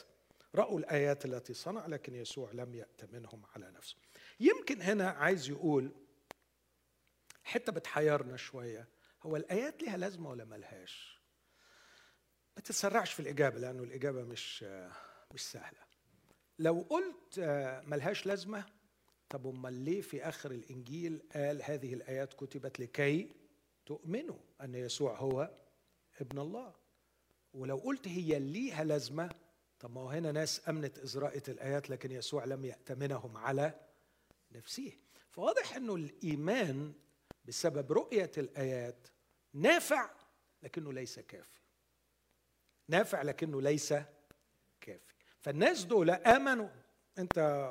رأوا 0.56 0.80
الآيات 0.80 1.26
التي 1.26 1.54
صنع 1.54 1.86
لكن 1.88 2.16
يسوع 2.16 2.52
لم 2.52 2.76
يأتمنهم 2.76 3.42
على 3.56 3.72
نفسه. 3.72 3.96
يمكن 4.40 4.82
هنا 4.82 5.10
عايز 5.10 5.50
يقول 5.50 5.92
حتة 7.44 7.72
بتحيرنا 7.72 8.38
شوية. 8.38 8.88
هو 9.24 9.36
الآيات 9.36 9.84
لها 9.84 9.98
لازمة 9.98 10.30
ولا 10.30 10.46
ملهاش؟ 10.46 11.20
ما 12.58 12.64
تتسرعش 12.64 13.14
في 13.14 13.20
الإجابة 13.20 13.60
لأنه 13.60 13.84
الإجابة 13.84 14.24
مش 14.24 14.64
مش 15.34 15.42
سهلة. 15.52 15.80
لو 16.60 16.86
قلت 16.90 17.40
ملهاش 17.88 18.26
لازمة 18.26 18.66
طب 19.30 19.48
أمال 19.48 19.74
ليه 19.74 20.02
في 20.02 20.24
آخر 20.24 20.52
الإنجيل 20.52 21.22
قال 21.36 21.62
هذه 21.64 21.94
الآيات 21.94 22.34
كتبت 22.34 22.80
لكي 22.80 23.36
تؤمنوا 23.86 24.38
أن 24.62 24.76
يسوع 24.76 25.18
هو 25.18 25.52
ابن 26.22 26.40
الله؟ 26.40 26.76
ولو 27.54 27.78
قلت 27.78 28.08
هي 28.08 28.40
ليها 28.40 28.84
لازمة 28.84 29.30
طب 29.80 29.92
ما 29.92 30.02
هو 30.02 30.10
هنا 30.10 30.32
ناس 30.32 30.70
أمنت 30.70 31.00
إزراءة 31.00 31.44
الآيات 31.52 31.90
لكن 31.90 32.12
يسوع 32.12 32.46
لم 32.46 32.66
يأتمنهم 32.66 33.38
على 33.38 33.74
نفسه. 34.52 34.92
فواضح 35.30 35.76
إنه 35.76 35.96
الإيمان 35.96 36.94
بسبب 37.46 37.92
رؤية 37.92 38.32
الآيات 38.38 39.08
نافع 39.54 40.10
لكنه 40.64 40.94
ليس 40.94 41.20
كافي. 41.20 41.60
نافع 42.88 43.22
لكنه 43.22 43.62
ليس 43.62 43.94
كافي. 44.82 45.14
فالناس 45.40 45.84
دول 45.84 46.10
آمنوا. 46.10 46.70
أنت 47.18 47.70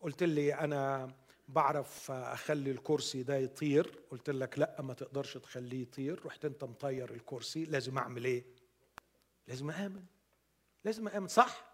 قلت 0.00 0.22
لي 0.22 0.54
أنا 0.54 1.14
بعرف 1.48 2.10
أخلي 2.10 2.70
الكرسي 2.70 3.22
ده 3.22 3.36
يطير. 3.36 4.00
قلت 4.10 4.30
لك 4.30 4.58
لا 4.58 4.82
ما 4.82 4.94
تقدرش 4.94 5.36
تخليه 5.38 5.82
يطير. 5.82 6.26
رحت 6.26 6.44
أنت 6.44 6.64
مطير 6.64 7.14
الكرسي 7.14 7.64
لازم 7.64 7.98
أعمل 7.98 8.24
إيه؟ 8.24 8.44
لازم 9.48 9.70
آمن. 9.70 10.04
لازم 10.84 11.08
آمن. 11.08 11.28
صح. 11.28 11.64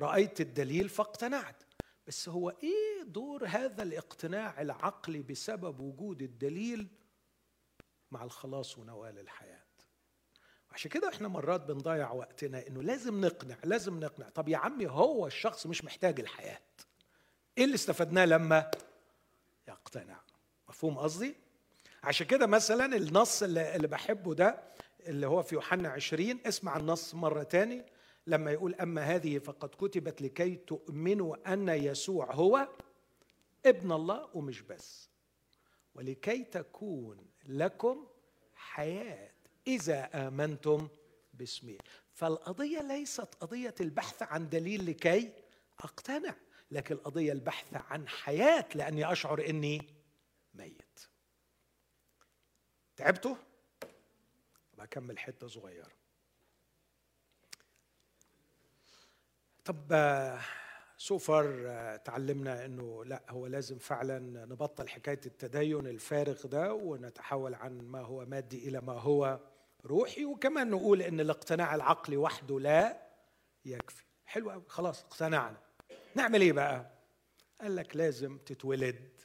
رأيت 0.00 0.40
الدليل 0.40 0.88
فاقتنعت. 0.88 1.62
بس 2.06 2.28
هو 2.28 2.50
إيه 2.50 3.02
دور 3.02 3.46
هذا 3.46 3.82
الاقتناع 3.82 4.60
العقلي 4.60 5.22
بسبب 5.22 5.80
وجود 5.80 6.22
الدليل 6.22 6.88
مع 8.10 8.24
الخلاص 8.24 8.78
ونوال 8.78 9.18
الحياة؟ 9.18 9.64
عشان 10.70 10.90
كده 10.90 11.08
إحنا 11.08 11.28
مرات 11.28 11.60
بنضيع 11.60 12.12
وقتنا 12.12 12.66
إنه 12.66 12.82
لازم 12.82 13.20
نقنع 13.24 13.56
لازم 13.64 14.00
نقنع. 14.00 14.28
طب 14.28 14.48
يا 14.48 14.56
عمي 14.56 14.86
هو 14.86 15.26
الشخص 15.26 15.66
مش 15.66 15.84
محتاج 15.84 16.20
الحياة. 16.20 16.60
إيه 17.58 17.64
اللي 17.64 17.74
استفدناه 17.74 18.24
لما 18.24 18.70
يقتنع؟ 19.68 20.20
مفهوم 20.68 20.98
قصدي؟ 20.98 21.34
عشان 22.02 22.26
كده 22.26 22.46
مثلا 22.46 22.96
النص 22.96 23.42
اللي, 23.42 23.76
اللي 23.76 23.86
بحبه 23.88 24.34
ده 24.34 24.62
اللي 25.00 25.26
هو 25.26 25.42
في 25.42 25.54
يوحنا 25.54 25.88
عشرين 25.88 26.40
اسمع 26.46 26.76
النص 26.76 27.14
مرة 27.14 27.42
تاني. 27.42 27.86
لما 28.26 28.50
يقول 28.50 28.74
أما 28.74 29.02
هذه 29.02 29.38
فقد 29.38 29.68
كتبت 29.68 30.22
لكي 30.22 30.56
تؤمنوا 30.56 31.52
أن 31.52 31.68
يسوع 31.68 32.34
هو 32.34 32.68
ابن 33.66 33.92
الله 33.92 34.30
ومش 34.34 34.60
بس. 34.62 35.10
ولكي 35.94 36.44
تكون 36.44 37.26
لكم 37.46 38.06
حياة 38.54 39.30
إذا 39.66 40.28
آمنتم 40.28 40.88
باسمه 41.34 41.78
فالقضية 42.12 42.80
ليست 42.82 43.34
قضية 43.34 43.74
البحث 43.80 44.22
عن 44.22 44.48
دليل 44.48 44.86
لكي 44.86 45.32
أقتنع 45.78 46.34
لكن 46.70 46.94
القضية 46.94 47.32
البحث 47.32 47.74
عن 47.74 48.08
حياة 48.08 48.68
لأني 48.74 49.12
أشعر 49.12 49.46
أني 49.48 49.94
ميت. 50.54 51.00
تعبتوا؟ 52.96 53.36
بكمل 54.78 55.18
حتة 55.18 55.46
صغيرة. 55.46 55.88
طب 59.64 60.38
سوفر 60.96 61.96
تعلمنا 62.04 62.64
إنه 62.64 63.04
لا 63.04 63.22
هو 63.28 63.46
لازم 63.46 63.78
فعلا 63.78 64.18
نبطل 64.46 64.88
حكاية 64.88 65.20
التدين 65.26 65.86
الفارغ 65.86 66.46
ده 66.46 66.74
ونتحول 66.74 67.54
عن 67.54 67.78
ما 67.78 68.00
هو 68.00 68.24
مادي 68.26 68.68
إلى 68.68 68.80
ما 68.80 68.92
هو 68.92 69.40
روحي 69.84 70.24
وكمان 70.24 70.70
نقول 70.70 71.02
إن 71.02 71.20
الاقتناع 71.20 71.74
العقلي 71.74 72.16
وحده 72.16 72.60
لا 72.60 73.08
يكفي. 73.64 74.04
حلو 74.26 74.50
قوي 74.50 74.64
خلاص 74.68 75.04
اقتنعنا. 75.04 75.60
نعمل 76.14 76.40
إيه 76.40 76.52
بقى؟ 76.52 76.90
قال 77.60 77.76
لك 77.76 77.96
لازم 77.96 78.38
تتولد 78.38 79.20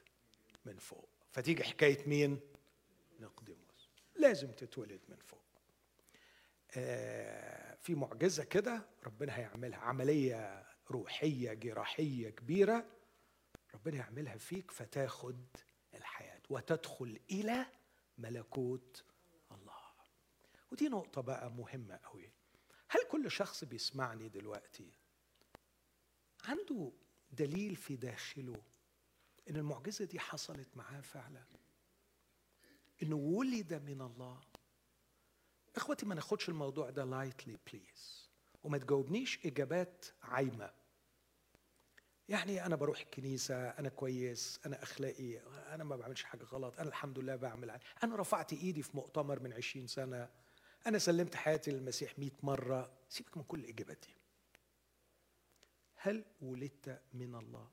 من 0.65 0.77
فوق. 0.77 1.09
فتيجي 1.31 1.63
حكاية 1.63 2.07
مين؟ 2.07 2.39
نقدموس. 3.19 3.89
لازم 4.15 4.51
تتولد 4.51 5.01
من 5.09 5.17
فوق. 5.17 5.42
في 7.79 7.95
معجزة 7.95 8.43
كده 8.43 8.89
ربنا 9.05 9.37
هيعملها 9.37 9.79
عملية 9.79 10.65
روحية 10.91 11.53
جراحية 11.53 12.29
كبيرة 12.29 12.85
ربنا 13.73 13.97
يعملها 13.97 14.37
فيك 14.37 14.71
فتاخد 14.71 15.47
الحياة 15.93 16.41
وتدخل 16.49 17.19
إلى 17.31 17.65
ملكوت 18.17 19.03
الله. 19.51 19.73
ودي 20.71 20.89
نقطة 20.89 21.21
بقى 21.21 21.51
مهمة 21.51 21.99
قوي 22.03 22.31
هل 22.89 23.01
كل 23.11 23.31
شخص 23.31 23.63
بيسمعني 23.63 24.29
دلوقتي؟ 24.29 24.91
عنده 26.43 26.91
دليل 27.31 27.75
في 27.75 27.95
داخله 27.95 28.61
إن 29.49 29.55
المعجزة 29.55 30.05
دي 30.05 30.19
حصلت 30.19 30.77
معاه 30.77 31.01
فعلا؟ 31.01 31.45
إنه 33.03 33.15
ولد 33.15 33.73
من 33.73 34.01
الله؟ 34.01 34.41
اخوتي 35.75 36.05
ما 36.05 36.15
ناخدش 36.15 36.49
الموضوع 36.49 36.89
ده 36.89 37.03
lightly 37.05 37.57
please 37.67 38.29
وما 38.63 38.77
تجاوبنيش 38.77 39.45
إجابات 39.45 40.05
عايمة. 40.21 40.73
يعني 42.29 42.65
أنا 42.65 42.75
بروح 42.75 42.99
الكنيسة 42.99 43.69
أنا 43.69 43.89
كويس 43.89 44.59
أنا 44.65 44.83
أخلاقي 44.83 45.37
أنا 45.73 45.83
ما 45.83 45.95
بعملش 45.95 46.23
حاجة 46.23 46.43
غلط 46.43 46.79
أنا 46.79 46.89
الحمد 46.89 47.19
لله 47.19 47.35
بعمل 47.35 47.79
أنا 48.03 48.15
رفعت 48.15 48.53
إيدي 48.53 48.83
في 48.83 48.97
مؤتمر 48.97 49.39
من 49.39 49.53
عشرين 49.53 49.87
سنة. 49.87 50.29
أنا 50.87 50.97
سلمت 50.97 51.35
حياتي 51.35 51.71
للمسيح 51.71 52.19
مئة 52.19 52.37
مرة. 52.43 52.91
سيبك 53.09 53.37
من 53.37 53.43
كل 53.43 53.59
الإجابات 53.59 53.97
دي. 54.07 54.15
هل 55.95 56.25
ولدت 56.41 57.01
من 57.13 57.35
الله؟ 57.35 57.67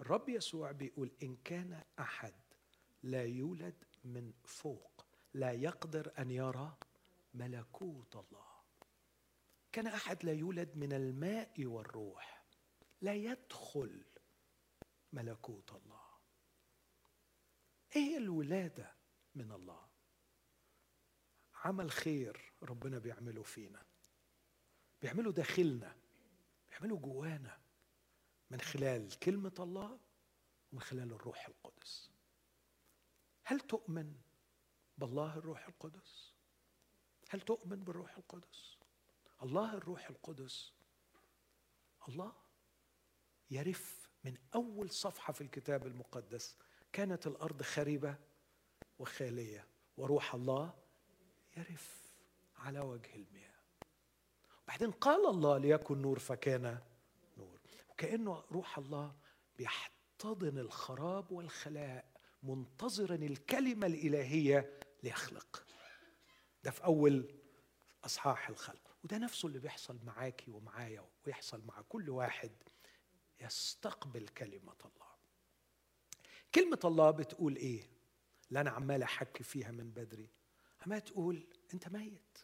الرب 0.00 0.28
يسوع 0.28 0.72
بيقول 0.72 1.10
إن 1.22 1.36
كان 1.44 1.82
أحد 1.98 2.34
لا 3.02 3.24
يولد 3.24 3.84
من 4.04 4.32
فوق 4.44 5.06
لا 5.34 5.52
يقدر 5.52 6.12
أن 6.18 6.30
يرى 6.30 6.76
ملكوت 7.34 8.16
الله. 8.16 8.50
كان 9.72 9.86
أحد 9.86 10.24
لا 10.24 10.32
يولد 10.32 10.76
من 10.76 10.92
الماء 10.92 11.66
والروح. 11.66 12.44
لا 13.00 13.14
يدخل 13.14 14.04
ملكوت 15.12 15.72
الله. 15.72 16.10
إيه 17.96 18.16
الولادة 18.16 18.96
من 19.34 19.52
الله؟ 19.52 19.88
عمل 21.54 21.90
خير 21.90 22.52
ربنا 22.62 22.98
بيعمله 22.98 23.42
فينا. 23.42 23.86
بيعمله 25.02 25.32
داخلنا 25.32 25.96
بيعمله 26.70 26.96
جوانا. 26.96 27.60
من 28.50 28.60
خلال 28.60 29.18
كلمة 29.18 29.54
الله 29.58 30.00
ومن 30.72 30.80
خلال 30.80 31.12
الروح 31.12 31.46
القدس. 31.46 32.10
هل 33.44 33.60
تؤمن 33.60 34.20
بالله 34.98 35.38
الروح 35.38 35.66
القدس؟ 35.66 36.34
هل 37.32 37.40
تؤمن 37.40 37.84
بالروح 37.84 38.16
القدس؟ 38.16 38.78
الله 39.42 39.74
الروح 39.74 40.10
القدس. 40.10 40.72
الله 42.08 42.32
يرف 43.50 44.10
من 44.24 44.36
أول 44.54 44.90
صفحة 44.90 45.32
في 45.32 45.40
الكتاب 45.40 45.86
المقدس 45.86 46.56
كانت 46.92 47.26
الأرض 47.26 47.62
خريبة 47.62 48.16
وخالية 48.98 49.66
وروح 49.96 50.34
الله 50.34 50.74
يرف 51.56 52.14
على 52.56 52.80
وجه 52.80 53.14
المياه. 53.14 53.60
بعدين 54.68 54.90
قال 54.90 55.26
الله 55.26 55.58
ليكن 55.58 56.02
نور 56.02 56.18
فكان 56.18 56.78
نور. 57.38 57.60
وكانه 57.90 58.44
روح 58.50 58.78
الله 58.78 59.14
بيحتضن 59.56 60.58
الخراب 60.58 61.32
والخلاء 61.32 62.10
منتظرا 62.42 63.14
الكلمة 63.14 63.86
الإلهية 63.86 64.80
ليخلق. 65.02 65.64
ده 66.64 66.70
في 66.70 66.84
أول 66.84 67.34
أصحاح 68.04 68.48
الخلق. 68.48 68.96
وده 69.04 69.18
نفسه 69.18 69.48
اللي 69.48 69.58
بيحصل 69.58 69.98
معاكي 70.04 70.50
ومعايا 70.50 71.04
ويحصل 71.26 71.64
مع 71.64 71.80
كل 71.88 72.10
واحد 72.10 72.50
يستقبل 73.40 74.28
كلمة 74.28 74.76
الله. 74.84 75.10
كلمة 76.54 76.78
الله 76.84 77.10
بتقول 77.10 77.56
إيه؟ 77.56 77.90
اللي 78.48 78.60
أنا 78.60 78.70
عمال 78.70 79.02
أحكي 79.02 79.44
فيها 79.44 79.70
من 79.70 79.90
بدري. 79.90 80.30
عمال 80.86 81.04
تقول 81.04 81.46
أنت 81.74 81.88
ميت. 81.88 82.38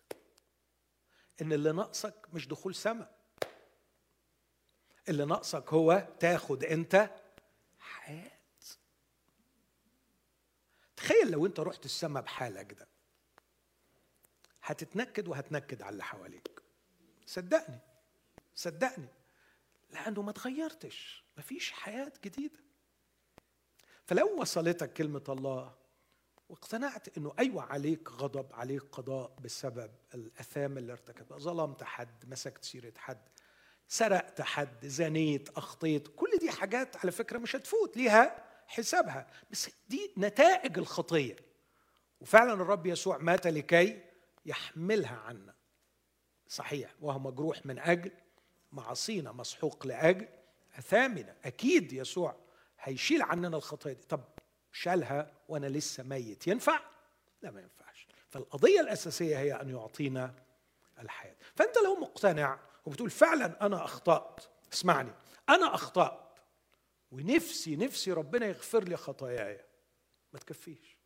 إن 1.42 1.52
اللي 1.52 1.72
ناقصك 1.72 2.28
مش 2.32 2.48
دخول 2.48 2.74
سماء. 2.74 3.16
اللي 5.08 5.24
ناقصك 5.24 5.72
هو 5.72 6.08
تاخد 6.20 6.64
أنت 6.64 7.10
حياة. 7.78 8.30
تخيل 10.96 11.30
لو 11.30 11.46
أنت 11.46 11.60
رحت 11.60 11.84
السماء 11.84 12.22
بحالك 12.22 12.72
ده. 12.72 12.88
هتتنكد 14.66 15.28
وهتنكد 15.28 15.82
على 15.82 15.92
اللي 15.92 16.04
حواليك. 16.04 16.62
صدقني 17.26 17.78
صدقني. 18.54 19.08
لأنه 19.90 20.22
ما 20.22 20.32
تغيرتش. 20.32 21.24
مفيش 21.38 21.72
حياة 21.72 22.12
جديدة. 22.24 22.58
فلو 24.06 24.40
وصلتك 24.40 24.92
كلمة 24.92 25.24
الله 25.28 25.74
واقتنعت 26.48 27.18
إنه 27.18 27.32
أيوه 27.38 27.62
عليك 27.62 28.10
غضب 28.10 28.52
عليك 28.52 28.82
قضاء 28.82 29.36
بسبب 29.44 29.90
الأثام 30.14 30.78
اللي 30.78 30.92
ارتكبها. 30.92 31.38
ظلمت 31.38 31.82
حد 31.82 32.28
مسكت 32.30 32.64
سيرة 32.64 32.92
حد 32.96 33.28
سرقت 33.88 34.40
حد 34.40 34.86
زنيت 34.86 35.48
أخطيت. 35.48 36.08
كل 36.08 36.30
دي 36.40 36.50
حاجات 36.50 36.96
على 36.96 37.12
فكرة 37.12 37.38
مش 37.38 37.56
هتفوت. 37.56 37.96
ليها 37.96 38.44
حسابها. 38.66 39.26
بس 39.50 39.70
دي 39.88 40.12
نتائج 40.18 40.78
الخطية. 40.78 41.36
وفعلا 42.20 42.52
الرب 42.52 42.86
يسوع 42.86 43.18
مات 43.18 43.46
لكي 43.46 44.05
يحملها 44.46 45.16
عنا. 45.16 45.54
صحيح 46.48 46.94
وهو 47.00 47.18
مجروح 47.18 47.66
من 47.66 47.78
أجل 47.78 48.10
معاصينا 48.72 49.32
مسحوق 49.32 49.86
لأجل 49.86 50.28
أثامنا. 50.78 51.36
أكيد 51.44 51.92
يسوع 51.92 52.36
هيشيل 52.80 53.22
عننا 53.22 53.56
الخطايا 53.56 53.94
دي. 53.94 54.02
طب 54.02 54.24
شالها 54.72 55.32
وأنا 55.48 55.66
لسه 55.66 56.02
ميت. 56.02 56.46
ينفع؟ 56.46 56.80
لا 57.42 57.50
ما 57.50 57.60
ينفعش. 57.60 58.06
فالقضية 58.28 58.80
الأساسية 58.80 59.38
هي 59.38 59.52
أن 59.52 59.70
يعطينا 59.70 60.34
الحياة. 60.98 61.36
فأنت 61.54 61.76
لو 61.84 61.96
مقتنع 61.96 62.58
وبتقول 62.86 63.10
فعلا 63.10 63.66
أنا 63.66 63.84
أخطأت 63.84 64.44
اسمعني 64.72 65.12
أنا 65.48 65.74
أخطأت 65.74 66.38
ونفسي 67.10 67.76
نفسي 67.76 68.12
ربنا 68.12 68.46
يغفر 68.46 68.84
لي 68.84 68.96
خطاياي 68.96 69.64
ما 70.32 70.38
تكفيش. 70.38 70.96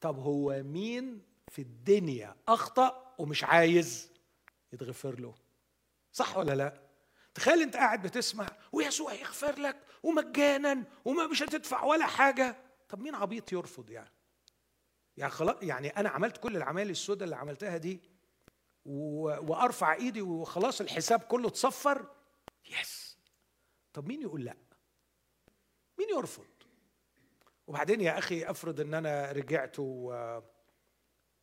طب 0.00 0.18
هو 0.18 0.62
مين 0.62 1.22
في 1.50 1.62
الدنيا 1.62 2.36
أخطأ 2.48 3.14
ومش 3.18 3.44
عايز 3.44 4.10
يتغفر 4.72 5.20
له. 5.20 5.34
صح 6.12 6.36
ولا 6.36 6.54
لا؟ 6.54 6.82
تخيل 7.34 7.62
أنت 7.62 7.76
قاعد 7.76 8.02
بتسمع 8.02 8.46
ويسوع 8.72 9.12
يغفر 9.12 9.58
لك 9.60 9.82
ومجانا 10.02 10.84
وما 11.04 11.26
مش 11.26 11.42
هتدفع 11.42 11.84
ولا 11.84 12.06
حاجة. 12.06 12.56
طب 12.88 13.00
مين 13.00 13.14
عبيط 13.14 13.52
يرفض 13.52 13.90
يعني؟ 13.90 14.12
يعني 15.16 15.32
خلاص 15.32 15.56
يعني 15.62 15.88
أنا 15.88 16.08
عملت 16.08 16.36
كل 16.36 16.56
العمال 16.56 16.90
السوداء 16.90 17.24
اللي 17.24 17.36
عملتها 17.36 17.76
دي 17.76 18.00
وأرفع 18.84 19.94
إيدي 19.94 20.22
وخلاص 20.22 20.80
الحساب 20.80 21.20
كله 21.20 21.48
اتصفر 21.48 22.06
يس. 22.80 23.18
طب 23.92 24.08
مين 24.08 24.22
يقول 24.22 24.44
لا؟ 24.44 24.56
مين 25.98 26.08
يرفض؟ 26.10 26.46
وبعدين 27.66 28.00
يا 28.00 28.18
أخي 28.18 28.44
أفرض 28.44 28.80
إن 28.80 28.94
أنا 28.94 29.32
رجعت 29.32 29.76
و... 29.78 30.12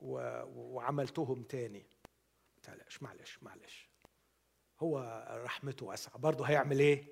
وعملتهم 0.03 1.43
تاني. 1.43 1.85
معلش 2.67 3.01
معلش 3.03 3.39
معلش. 3.41 3.89
هو 4.79 5.25
رحمته 5.45 5.85
واسعة. 5.85 6.17
برضه 6.17 6.45
هيعمل 6.45 6.79
إيه؟ 6.79 7.07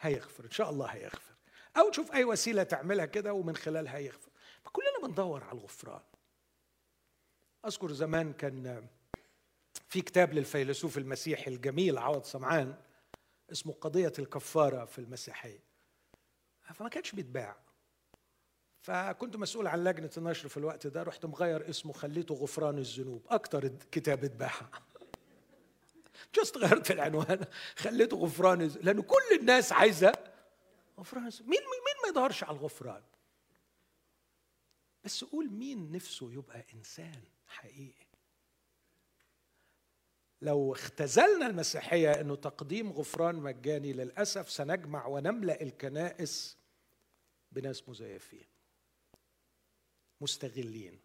هيغفر. 0.00 0.44
إن 0.44 0.50
شاء 0.50 0.70
الله 0.70 0.86
هيغفر. 0.86 1.34
أو 1.76 1.90
تشوف 1.90 2.12
أي 2.12 2.24
وسيلة 2.24 2.62
تعملها 2.62 3.06
كده 3.06 3.32
ومن 3.32 3.56
خلالها 3.56 3.98
يغفر 3.98 4.30
فكلنا 4.64 4.98
بندور 5.02 5.44
على 5.44 5.58
الغفران. 5.58 6.02
أذكر 7.66 7.92
زمان 7.92 8.32
كان 8.32 8.88
في 9.88 10.00
كتاب 10.00 10.32
للفيلسوف 10.32 10.98
المسيحي 10.98 11.50
الجميل 11.50 11.98
عوض 11.98 12.24
سمعان 12.24 12.76
اسمه 13.52 13.72
قضية 13.72 14.12
الكفارة 14.18 14.84
في 14.84 14.98
المسيحية. 14.98 15.60
فما 16.74 16.88
كانش 16.88 17.12
بيتباع. 17.12 17.56
فكنت 18.82 19.36
مسؤول 19.36 19.66
عن 19.66 19.84
لجنة 19.84 20.10
النشر 20.16 20.48
في 20.48 20.56
الوقت 20.56 20.86
ده 20.86 21.02
رحت 21.02 21.26
مغير 21.26 21.70
اسمه 21.70 21.92
خليته 21.92 22.34
غفران 22.34 22.78
الذنوب. 22.78 23.26
أكتر 23.30 23.68
كتاب 23.68 24.24
اتباع 24.24 24.52
جست 26.34 26.56
غيرت 26.56 26.90
العنوان. 26.90 27.44
خليته 27.76 28.16
غفران 28.16 28.62
لأن 28.82 29.02
كل 29.02 29.38
الناس 29.40 29.72
عايزة 29.72 30.12
غفران 30.98 31.22
مين 31.22 31.30
مين 31.48 31.96
ما 32.02 32.08
يدورش 32.08 32.44
على 32.44 32.56
الغفران؟ 32.56 33.02
بس 35.04 35.24
قول 35.24 35.50
مين 35.50 35.92
نفسه 35.92 36.32
يبقى 36.32 36.64
إنسان 36.74 37.22
حقيقي؟ 37.46 38.06
لو 40.42 40.72
اختزلنا 40.72 41.46
المسيحية 41.46 42.10
إنه 42.20 42.34
تقديم 42.36 42.92
غفران 42.92 43.34
مجاني 43.34 43.92
للأسف 43.92 44.50
سنجمع 44.50 45.06
ونملأ 45.06 45.62
الكنائس 45.62 46.56
بناس 47.52 47.88
مزيفين. 47.88 48.51
مستغلين. 50.22 51.00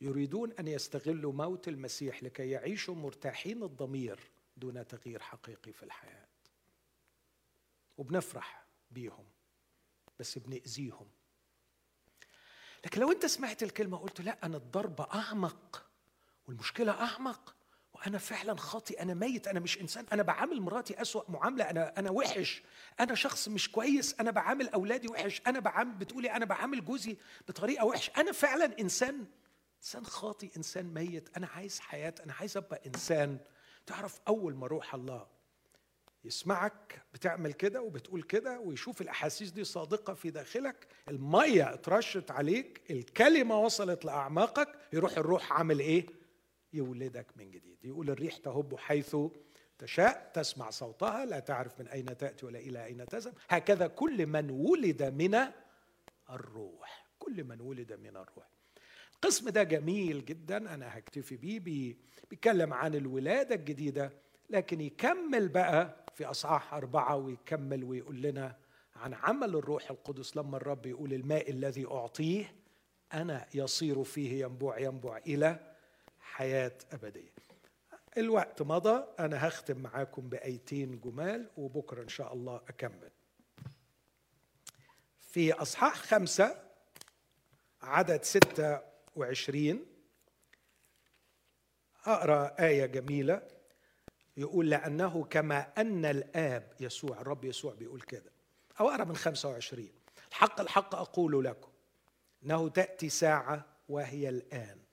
يريدون 0.00 0.52
أن 0.52 0.68
يستغلوا 0.68 1.32
موت 1.32 1.68
المسيح 1.68 2.22
لكي 2.22 2.50
يعيشوا 2.50 2.94
مرتاحين 2.94 3.62
الضمير 3.62 4.20
دون 4.56 4.86
تغيير 4.86 5.22
حقيقي 5.22 5.72
في 5.72 5.82
الحياة. 5.82 6.28
وبنفرح 7.98 8.66
بيهم 8.90 9.24
بس 10.18 10.38
بنأذيهم. 10.38 11.08
لكن 12.84 13.00
لو 13.00 13.12
أنت 13.12 13.26
سمعت 13.26 13.62
الكلمة 13.62 13.96
قلت 13.98 14.20
لا 14.20 14.46
أنا 14.46 14.56
الضربه 14.56 15.04
أعمق 15.14 15.90
والمشكلة 16.46 16.92
أعمق 16.92 17.55
وأنا 17.96 18.18
فعلا 18.18 18.56
خاطي 18.56 18.94
أنا 19.02 19.14
ميت 19.14 19.48
أنا 19.48 19.60
مش 19.60 19.80
إنسان 19.80 20.06
أنا 20.12 20.22
بعامل 20.22 20.60
مراتي 20.60 21.02
أسوأ 21.02 21.22
معاملة 21.30 21.64
أنا 21.70 21.98
أنا 21.98 22.10
وحش. 22.10 22.62
أنا 23.00 23.14
شخص 23.14 23.48
مش 23.48 23.70
كويس 23.72 24.14
أنا 24.20 24.30
بعامل 24.30 24.68
أولادي 24.68 25.08
وحش 25.08 25.42
أنا 25.46 25.60
بعامل 25.60 25.94
بتقولي 25.94 26.30
أنا 26.32 26.44
بعامل 26.44 26.84
جوزي 26.84 27.16
بطريقة 27.48 27.84
وحش 27.84 28.10
أنا 28.16 28.32
فعلا 28.32 28.80
إنسان 28.80 29.24
إنسان 29.78 30.04
خاطي 30.06 30.50
إنسان 30.56 30.94
ميت. 30.94 31.36
أنا 31.36 31.46
عايز 31.46 31.80
حياة 31.80 32.14
أنا 32.24 32.32
عايز 32.40 32.56
أبقى 32.56 32.80
إنسان. 32.86 33.38
تعرف 33.86 34.20
أول 34.28 34.54
ما 34.54 34.66
روح 34.66 34.94
الله 34.94 35.26
يسمعك 36.24 37.02
بتعمل 37.14 37.52
كده 37.52 37.82
وبتقول 37.82 38.22
كده 38.22 38.60
ويشوف 38.60 39.00
الأحاسيس 39.00 39.50
دي 39.50 39.64
صادقة 39.64 40.14
في 40.14 40.30
داخلك 40.30 40.86
المية 41.08 41.74
اترشت 41.74 42.30
عليك 42.30 42.82
الكلمة 42.90 43.60
وصلت 43.60 44.04
لأعماقك 44.04 44.68
يروح 44.92 45.12
الروح 45.18 45.52
عامل 45.52 45.78
إيه؟ 45.80 46.06
يولدك 46.72 47.26
من 47.36 47.50
جديد. 47.50 47.84
يقول 47.84 48.10
الريح 48.10 48.36
تهب 48.36 48.76
حيث 48.78 49.16
تشاء 49.78 50.30
تسمع 50.34 50.70
صوتها 50.70 51.24
لا 51.24 51.40
تعرف 51.40 51.80
من 51.80 51.88
أين 51.88 52.16
تأتي 52.16 52.46
ولا 52.46 52.58
إلى 52.58 52.84
أين 52.84 53.06
تذهب. 53.06 53.34
هكذا 53.48 53.86
كل 53.86 54.26
من 54.26 54.50
ولد 54.50 55.02
من 55.02 55.38
الروح 56.30 57.06
كل 57.18 57.44
من 57.44 57.60
ولد 57.60 57.92
من 57.92 58.08
الروح. 58.16 58.46
القسم 59.14 59.48
ده 59.48 59.62
جميل 59.62 60.24
جدا 60.24 60.56
أنا 60.74 60.98
هكتفي 60.98 61.36
بيه 61.36 61.96
بيتكلم 62.30 62.72
عن 62.74 62.94
الولادة 62.94 63.54
الجديدة 63.54 64.12
لكن 64.50 64.80
يكمل 64.80 65.48
بقى 65.48 66.04
في 66.14 66.24
أصحاح 66.24 66.74
أربعة 66.74 67.16
ويكمل 67.16 67.84
ويقول 67.84 68.22
لنا 68.22 68.56
عن 68.96 69.14
عمل 69.14 69.56
الروح 69.56 69.90
القدس. 69.90 70.36
لما 70.36 70.56
الرب 70.56 70.86
يقول 70.86 71.12
الماء 71.12 71.50
الذي 71.50 71.86
أعطيه 71.86 72.54
أنا 73.14 73.46
يصير 73.54 74.04
فيه 74.04 74.44
ينبوع 74.44 74.78
ينبوع 74.78 75.18
إلى 75.18 75.75
حياة 76.26 76.78
أبدية. 76.92 77.34
الوقت 78.18 78.62
مضى 78.62 79.04
أنا 79.18 79.48
هختم 79.48 79.78
معاكم 79.78 80.28
بأيتين 80.28 81.00
جمال 81.00 81.50
وبكرة 81.56 82.02
إن 82.02 82.08
شاء 82.08 82.32
الله 82.32 82.56
أكمل. 82.56 83.10
في 85.20 85.52
أصحاح 85.52 85.94
خمسة 85.94 86.62
عدد 87.82 88.22
ستة 88.22 88.80
وعشرين 89.16 89.86
أقرأ 92.06 92.56
آية 92.60 92.86
جميلة 92.86 93.42
يقول 94.36 94.70
لأنه 94.70 95.24
كما 95.24 95.60
أن 95.78 96.04
الآب 96.04 96.72
يسوع 96.80 97.20
الرب 97.20 97.44
يسوع 97.44 97.74
بيقول 97.74 98.00
كده. 98.00 98.32
أو 98.80 98.88
أقرأ 98.88 99.04
من 99.04 99.16
25 99.16 99.90
الحق 100.28 100.60
الحق 100.60 100.94
أقول 100.94 101.44
لكم 101.44 101.70
أنه 102.42 102.68
تأتي 102.68 103.08
ساعة 103.08 103.64
وهي 103.88 104.28
الآن. 104.28 104.85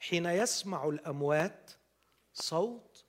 حين 0.00 0.26
يسمع 0.26 0.88
الأموات 0.88 1.70
صوت. 2.34 3.04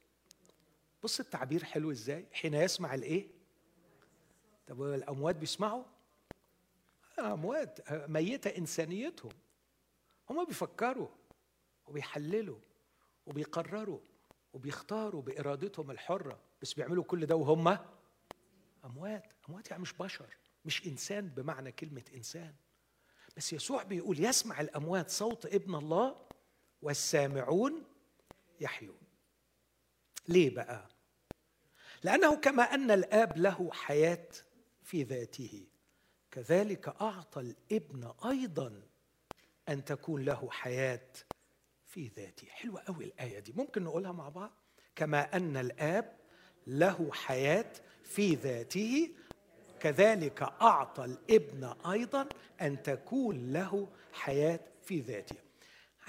بص 1.04 1.20
التعبير 1.20 1.64
حلو 1.64 1.92
إزاي. 1.92 2.26
حين 2.34 2.54
يسمع 2.54 2.94
الإيه؟ 2.94 3.28
طب 4.68 4.84
الأموات 4.84 5.36
بيسمعوا؟ 5.36 5.84
أموات 7.20 7.92
ميتة 7.92 8.58
إنسانيتهم. 8.58 9.32
هم 10.30 10.46
بيفكروا 10.46 11.08
وبيحللوا 11.88 12.60
وبيقرروا 13.26 14.00
وبيختاروا 14.54 15.22
بإرادتهم 15.22 15.92
الحرة. 15.92 16.40
بس 16.62 16.74
بيعملوا 16.74 17.04
كل 17.04 17.26
ده 17.26 17.36
وهم 17.36 17.78
أموات. 18.86 19.24
أموات 19.50 19.72
يعني 19.72 19.82
مش 19.82 19.94
بشر 19.94 20.38
مش 20.66 20.88
إنسان 20.88 21.28
بمعنى 21.28 21.72
كلمة 21.72 22.04
إنسان. 22.16 22.56
بس 23.38 23.54
يسوع 23.54 23.84
بيقول 23.84 24.26
يسمع 24.26 24.62
الأموات 24.62 25.10
صوت 25.10 25.46
ابن 25.46 25.76
الله 25.76 26.29
والسامعون 26.82 27.84
يحيون. 28.62 29.00
ليه 30.28 30.50
بقى؟ 30.56 30.88
لأنه 32.04 32.36
كما 32.36 32.64
أن 32.64 32.92
الآب 32.92 33.38
له 33.38 33.70
حياة 33.74 34.28
في 34.84 35.04
ذاته 35.04 35.68
كذلك 36.32 36.88
أعطى 36.88 37.42
الابن 37.42 38.14
أيضا 38.26 38.82
أن 39.70 39.86
تكون 39.86 40.26
له 40.26 40.50
حياة 40.52 41.08
في 41.86 42.08
ذاته. 42.08 42.48
حلوة 42.48 42.82
قوي 42.82 43.06
الآية 43.06 43.40
دي. 43.40 43.54
ممكن 43.54 43.84
نقولها 43.84 44.12
مع 44.12 44.30
بعض؟ 44.30 44.52
كما 44.96 45.36
أن 45.36 45.58
الآب 45.58 46.18
له 46.68 47.10
حياة 47.14 47.72
في 48.04 48.36
ذاته 48.36 49.10
كذلك 49.80 50.42
أعطى 50.42 51.06
الابن 51.06 51.64
أيضا 51.92 52.30
أن 52.62 52.84
تكون 52.84 53.54
له 53.54 53.88
حياة 54.14 54.60
في 54.84 55.00
ذاته. 55.00 55.36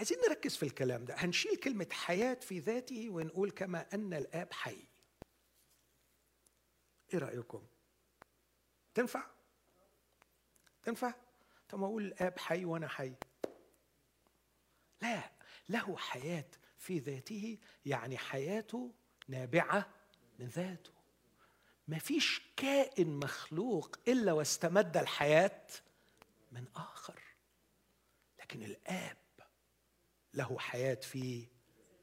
عايزين 0.00 0.18
نركز 0.28 0.56
في 0.56 0.62
الكلام 0.62 1.04
ده 1.04 1.14
هنشيل 1.14 1.56
كلمة 1.56 1.86
حياة 1.92 2.34
في 2.34 2.58
ذاته 2.58 3.10
ونقول 3.10 3.50
كما 3.50 3.86
أن 3.94 4.14
الآب 4.14 4.52
حي 4.52 4.84
إيه 7.14 7.18
رأيكم؟ 7.18 7.66
تنفع؟ 8.94 9.26
تنفع؟ 10.82 11.14
طب 11.68 11.82
أقول 11.82 12.04
الآب 12.04 12.38
حي 12.38 12.64
وأنا 12.64 12.88
حي 12.88 13.12
لا 15.02 15.30
له 15.68 15.96
حياة 15.96 16.48
في 16.78 16.98
ذاته 16.98 17.58
يعني 17.86 18.18
حياته 18.18 18.94
نابعة 19.28 19.90
من 20.38 20.46
ذاته 20.46 20.92
ما 21.88 21.98
فيش 21.98 22.42
كائن 22.56 23.18
مخلوق 23.18 23.96
إلا 24.08 24.32
واستمد 24.32 24.96
الحياة 24.96 25.66
من 26.52 26.64
آخر 26.76 27.22
لكن 28.38 28.62
الآب 28.62 29.19
له 30.34 30.58
حياة 30.58 30.94
في 30.94 31.46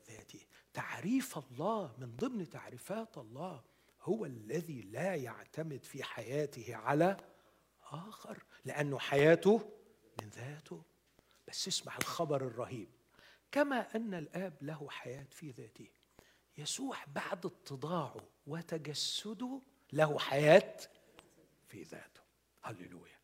ذاته. 0.07 0.45
تعريف 0.73 1.37
الله 1.37 1.95
من 1.97 2.15
ضمن 2.15 2.49
تعريفات 2.49 3.17
الله 3.17 3.63
هو 4.01 4.25
الذي 4.25 4.81
لا 4.81 5.15
يعتمد 5.15 5.83
في 5.85 6.03
حياته 6.03 6.75
على 6.75 7.17
آخر 7.83 8.43
لأنه 8.65 8.99
حياته 8.99 9.73
من 10.21 10.29
ذاته. 10.29 10.83
بس 11.47 11.67
اسمع 11.67 11.97
الخبر 11.97 12.47
الرهيب. 12.47 12.89
كما 13.51 13.95
أن 13.95 14.13
الآب 14.13 14.57
له 14.61 14.89
حياة 14.89 15.27
في 15.31 15.51
ذاته. 15.51 15.87
يسوع 16.57 16.97
بعد 17.15 17.45
اتضاعه 17.45 18.29
وتجسده 18.47 19.61
له 19.93 20.19
حياة 20.19 20.77
في 21.67 21.83
ذاته. 21.83 22.21
هللويا. 22.61 23.17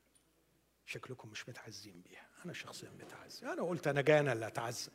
شكلكم 0.86 1.30
مش 1.30 1.50
متعزين 1.50 2.02
بيها. 2.02 2.30
أنا 2.46 2.54
شخصيا 2.54 2.90
متعزي 2.90 3.54
أنا 3.54 3.62
قلت 3.62 3.88
أنا 3.88 4.02
جاي 4.02 4.20
أنا 4.20 4.34
اللي 4.34 4.48
اتعزى 4.48 4.92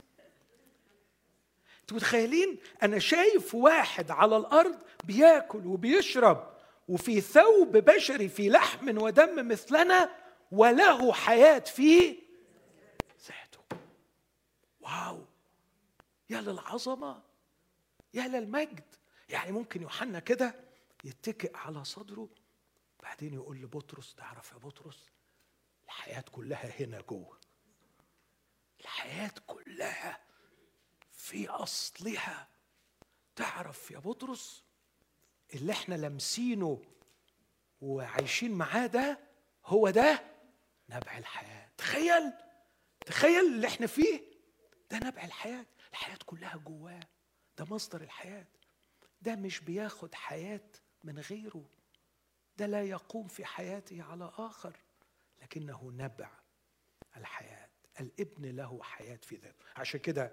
أنتوا 1.81 1.97
متخيلين؟ 1.97 2.59
أنا 2.83 2.99
شايف 2.99 3.55
واحد 3.55 4.11
على 4.11 4.37
الأرض 4.37 4.79
بياكل 5.05 5.67
وبيشرب 5.67 6.59
وفي 6.89 7.21
ثوب 7.21 7.77
بشري 7.77 8.29
في 8.29 8.49
لحم 8.49 8.99
ودم 9.03 9.49
مثلنا 9.49 10.11
وله 10.53 11.13
حياة 11.13 11.59
في 11.59 12.19
ذاته 13.27 13.77
واو. 14.81 15.25
يا 16.31 16.41
للعظمة. 16.41 17.23
يا 18.15 18.29
للمجد. 18.29 18.85
يعني 19.29 19.53
ممكن 19.53 19.83
يوحنا 19.83 20.19
كده 20.21 20.55
يتكئ 21.05 21.57
على 21.57 21.85
صدره 21.85 22.29
بعدين 23.03 23.35
يقول 23.35 23.57
لبطرس 23.57 24.15
تعرف 24.15 24.53
يا 24.53 24.59
بطرس؟ 24.59 25.07
الحياة 25.85 26.25
كلها 26.33 26.81
هنا 26.81 27.01
جوه. 27.01 27.38
الحياة 28.81 29.31
كلها 29.47 30.21
في 31.13 31.49
أصلها. 31.49 32.49
تعرف 33.37 33.91
يا 33.91 33.99
بطرس 33.99 34.65
اللي 35.55 35.73
إحنا 35.73 35.95
لامسينه 35.95 36.83
وعايشين 37.81 38.53
معاه 38.53 38.87
ده 38.87 39.19
هو 39.65 39.91
ده 39.91 40.25
نبع 40.89 41.19
الحياة. 41.19 41.69
تخيل 41.79 42.33
تخيل 43.07 43.47
اللي 43.55 43.67
إحنا 43.67 43.87
فيه 43.87 44.23
ده 44.91 44.97
نبع 44.99 45.25
الحياة. 45.25 45.67
الحياة 45.91 46.19
كلها 46.27 46.57
جواه. 46.57 47.01
ده 47.59 47.65
مصدر 47.65 48.01
الحياة. 48.01 48.47
ده 49.23 49.35
مش 49.37 49.61
بياخد 49.61 50.15
حياة 50.15 50.71
من 51.05 51.19
غيره. 51.19 51.65
ده 52.57 52.67
لا 52.67 52.83
يقوم 52.83 53.29
في 53.29 53.45
حياته 53.45 54.03
على 54.03 54.33
آخر 54.39 54.77
لكنه 55.43 55.91
نبع 55.95 56.31
الحياة. 57.17 57.58
الابن 58.01 58.57
له 58.57 58.83
حياة 58.83 59.19
في 59.23 59.37
ذاته. 59.37 59.65
عشان 59.77 60.01
كده 60.01 60.33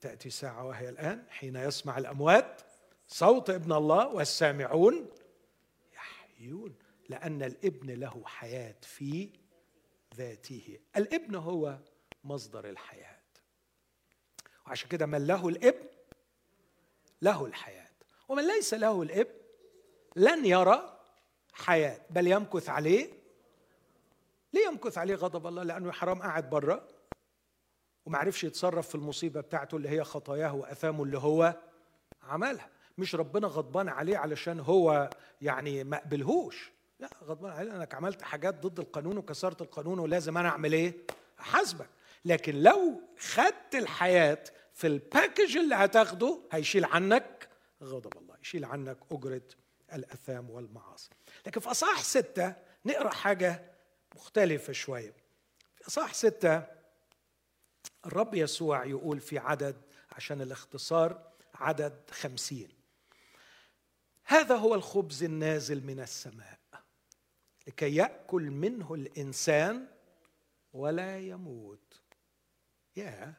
تأتي 0.00 0.30
ساعة 0.30 0.66
وهي 0.66 0.88
الآن 0.88 1.24
حين 1.30 1.56
يسمع 1.56 1.98
الأموات 1.98 2.62
صوت 3.08 3.50
ابن 3.50 3.72
الله 3.72 4.08
والسامعون 4.08 5.10
يحيون 5.92 6.74
لأن 7.08 7.42
الابن 7.42 7.90
له 7.90 8.22
حياة 8.26 8.76
في 8.82 9.30
ذاته. 10.16 10.78
الابن 10.96 11.34
هو 11.34 11.78
مصدر 12.24 12.68
الحياة. 12.68 13.18
وعشان 14.66 14.88
كده 14.88 15.06
من 15.06 15.26
له 15.26 15.48
الابن 15.48 15.86
له 17.22 17.46
الحياة. 17.46 17.88
ومن 18.28 18.46
ليس 18.46 18.74
له 18.74 19.02
الابن 19.02 19.34
لن 20.16 20.44
يرى 20.44 20.98
حياة 21.52 22.00
بل 22.10 22.26
يمكث 22.26 22.68
عليه 22.68 23.10
ليه 24.52 24.66
يمكث 24.66 24.98
عليه 24.98 25.14
غضب 25.14 25.46
الله 25.46 25.62
لأنه 25.62 25.92
حرام 25.92 26.22
قاعد 26.22 26.50
بره 26.50 26.88
وما 28.08 28.18
عرفش 28.18 28.44
يتصرف 28.44 28.88
في 28.88 28.94
المصيبة 28.94 29.40
بتاعته 29.40 29.76
اللي 29.76 29.88
هي 29.88 30.04
خطاياه 30.04 30.54
وأثامه 30.54 31.04
اللي 31.04 31.18
هو 31.18 31.56
عملها. 32.22 32.68
مش 32.98 33.14
ربنا 33.14 33.46
غضبان 33.46 33.88
عليه 33.88 34.16
علشان 34.16 34.60
هو 34.60 35.10
يعني 35.42 35.84
ما 35.84 35.96
قبلهوش. 35.98 36.70
لا 37.00 37.10
غضبان 37.24 37.52
عليه 37.52 37.70
لانك 37.70 37.94
عملت 37.94 38.22
حاجات 38.22 38.66
ضد 38.66 38.78
القانون 38.78 39.18
وكسرت 39.18 39.62
القانون 39.62 39.98
ولازم 39.98 40.38
أنا 40.38 40.48
أعمل 40.48 40.72
إيه؟ 40.72 40.94
أحاسبك. 41.40 41.88
لكن 42.24 42.62
لو 42.62 43.00
خدت 43.18 43.74
الحياة 43.74 44.44
في 44.72 44.86
الباكج 44.86 45.56
اللي 45.56 45.74
هتاخده 45.74 46.40
هيشيل 46.52 46.84
عنك 46.84 47.48
غضب 47.82 48.18
الله 48.18 48.34
يشيل 48.42 48.64
عنك 48.64 48.98
أجرة 49.12 49.42
الأثام 49.92 50.50
والمعاصي. 50.50 51.10
لكن 51.46 51.60
في 51.60 51.70
أصحاح 51.70 52.02
ستة 52.02 52.54
نقرأ 52.84 53.10
حاجة 53.10 53.72
مختلفة 54.16 54.72
شوية. 54.72 55.12
في 55.76 55.86
أصحاح 55.88 56.14
ستة 56.14 56.77
الرب 58.08 58.34
يسوع 58.34 58.84
يقول 58.84 59.20
في 59.20 59.38
عدد 59.38 59.76
عشان 60.12 60.40
الاختصار 60.40 61.32
عدد 61.54 62.10
خمسين. 62.10 62.68
هذا 64.24 64.56
هو 64.56 64.74
الخبز 64.74 65.22
النازل 65.22 65.84
من 65.84 66.00
السماء 66.00 66.58
لكي 67.66 67.94
يأكل 67.94 68.42
منه 68.42 68.94
الإنسان 68.94 69.86
ولا 70.72 71.18
يموت. 71.18 72.00
يا 72.96 73.34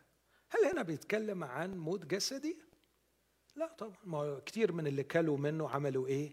هل 0.49 0.65
هنا 0.65 0.81
بيتكلم 0.81 1.43
عن 1.43 1.77
موت 1.77 2.05
جسدي؟ 2.05 2.57
لا 3.55 3.67
طبعا. 3.77 3.97
ما 4.03 4.39
كتير 4.45 4.71
من 4.71 4.87
اللي 4.87 5.03
كلوا 5.03 5.37
منه 5.37 5.69
عملوا 5.69 6.07
إيه؟ 6.07 6.31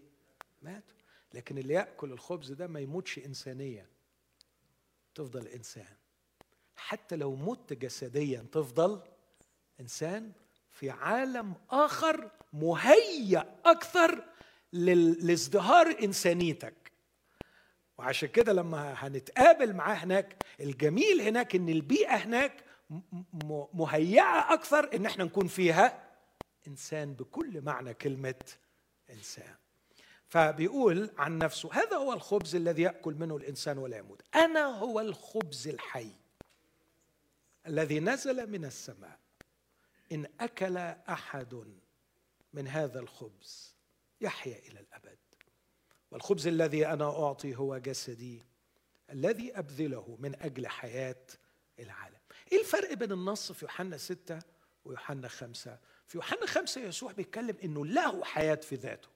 ماتوا. 0.61 0.97
لكن 1.33 1.57
اللي 1.57 1.73
يأكل 1.73 2.11
الخبز 2.11 2.51
ده 2.51 2.67
ما 2.67 2.79
يموتش 2.79 3.19
انسانيا. 3.19 3.89
تفضل 5.15 5.47
إنسان. 5.47 5.95
حتى 6.77 7.15
لو 7.15 7.35
مت 7.35 7.73
جسديا 7.73 8.45
تفضل 8.51 9.01
إنسان 9.79 10.31
في 10.69 10.89
عالم 10.89 11.53
آخر 11.69 12.29
مهيأ 12.53 13.55
أكثر 13.65 14.23
لازدهار 14.73 15.95
إنسانيتك. 16.03 16.91
وعشان 17.97 18.29
كده 18.29 18.53
لما 18.53 18.93
هنتقابل 18.97 19.73
معاه 19.73 19.95
هناك 19.95 20.43
الجميل 20.59 21.21
هناك 21.21 21.55
إن 21.55 21.69
البيئة 21.69 22.15
هناك 22.15 22.63
مهيئه 23.73 24.53
أكثر 24.53 24.95
إن 24.95 25.05
إحنا 25.05 25.23
نكون 25.23 25.47
فيها 25.47 26.03
إنسان 26.67 27.13
بكل 27.13 27.61
معنى 27.61 27.93
كلمة 27.93 28.35
إنسان. 29.09 29.55
فبيقول 30.27 31.11
عن 31.17 31.37
نفسه 31.37 31.73
هذا 31.73 31.97
هو 31.97 32.13
الخبز 32.13 32.55
الذي 32.55 32.81
يأكل 32.81 33.13
منه 33.13 33.37
الإنسان 33.37 33.77
ولا 33.77 33.97
يموت. 33.97 34.21
أنا 34.35 34.65
هو 34.65 34.99
الخبز 34.99 35.67
الحي. 35.67 36.11
الذي 37.67 37.99
نزل 37.99 38.49
من 38.49 38.65
السماء. 38.65 39.19
إن 40.11 40.25
أكل 40.39 40.77
أحد 40.77 41.65
من 42.53 42.67
هذا 42.67 42.99
الخبز 42.99 43.75
يحيا 44.21 44.57
إلى 44.57 44.79
الأبد. 44.79 45.17
والخبز 46.11 46.47
الذي 46.47 46.87
أنا 46.87 47.05
أعطي 47.05 47.55
هو 47.55 47.77
جسدي 47.77 48.43
الذي 49.11 49.59
أبذله 49.59 50.17
من 50.19 50.41
أجل 50.41 50.67
حياة 50.67 51.25
العالم. 51.79 52.19
إيه 52.51 52.59
الفرق 52.59 52.93
بين 52.93 53.11
النص 53.11 53.51
في 53.51 53.65
يوحنا 53.65 53.97
ستة 53.97 54.39
ويوحنا 54.85 55.27
خمسة؟ 55.27 55.79
في 56.07 56.17
يوحنا 56.17 56.45
خمسة 56.45 56.81
يسوع 56.81 57.11
بيتكلم 57.11 57.57
إنه 57.63 57.85
له 57.85 58.23
حياة 58.23 58.55
في 58.55 58.75
ذاته. 58.75 59.09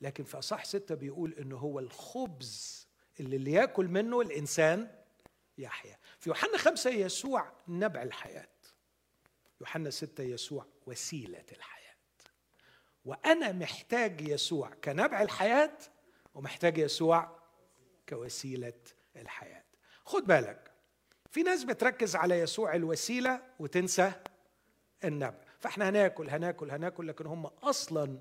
لكن 0.00 0.24
في 0.24 0.38
اصح 0.38 0.64
ستة 0.64 0.94
بيقول 0.94 1.32
إنه 1.32 1.56
هو 1.56 1.78
الخبز 1.78 2.86
اللي 3.20 3.36
اللي 3.36 3.52
ياكل 3.52 3.88
منه 3.88 4.20
الإنسان 4.20 5.01
يحيا 5.62 5.98
في 6.20 6.30
يوحنا 6.30 6.58
خمسة 6.58 6.90
يسوع 6.90 7.52
نبع 7.68 8.02
الحياة. 8.02 8.48
يوحنا 9.60 9.90
ستة 9.90 10.24
يسوع 10.24 10.66
وسيلة 10.86 11.44
الحياة. 11.52 11.94
وأنا 13.04 13.52
محتاج 13.52 14.20
يسوع 14.20 14.70
كنبع 14.84 15.22
الحياة 15.22 15.78
ومحتاج 16.34 16.78
يسوع 16.78 17.38
كوسيلة 18.08 18.80
الحياة. 19.16 19.64
خد 20.04 20.26
بالك 20.26 20.70
في 21.30 21.42
ناس 21.42 21.64
بتركز 21.64 22.16
على 22.16 22.38
يسوع 22.38 22.74
الوسيلة 22.74 23.42
وتنسى 23.58 24.12
النبع. 25.04 25.40
فإحنا 25.60 25.88
هناكل 25.88 26.30
هناكل 26.30 26.70
هناكل 26.70 27.08
لكن 27.08 27.26
هم 27.26 27.46
أصلا 27.46 28.18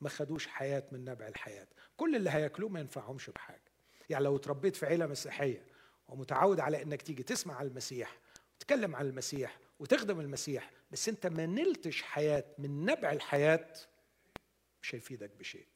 ما 0.00 0.08
خدوش 0.08 0.46
حياة 0.46 0.84
من 0.92 1.04
نبع 1.04 1.28
الحياة. 1.28 1.66
كل 1.96 2.16
اللي 2.16 2.30
هياكلوه 2.30 2.68
ما 2.70 2.80
ينفعهمش 2.80 3.30
بحاجة. 3.30 3.72
يعني 4.10 4.24
لو 4.24 4.36
اتربيت 4.36 4.76
في 4.76 4.86
عيلة 4.86 5.06
مسيحية 5.06 5.66
ومتعود 6.12 6.60
على 6.60 6.82
إنك 6.82 7.02
تيجي 7.02 7.22
تسمع 7.22 7.56
على 7.56 7.68
المسيح 7.68 8.18
وتتكلم 8.56 8.96
عن 8.96 9.06
المسيح 9.06 9.58
وتخدم 9.78 10.20
المسيح 10.20 10.70
بس 10.90 11.08
أنت 11.08 11.26
ما 11.26 11.46
نلتش 11.46 12.02
حياة 12.02 12.44
من 12.58 12.84
نبع 12.84 13.12
الحياة 13.12 13.72
مش 14.82 14.94
هيفيدك 14.94 15.30
بشيء. 15.30 15.66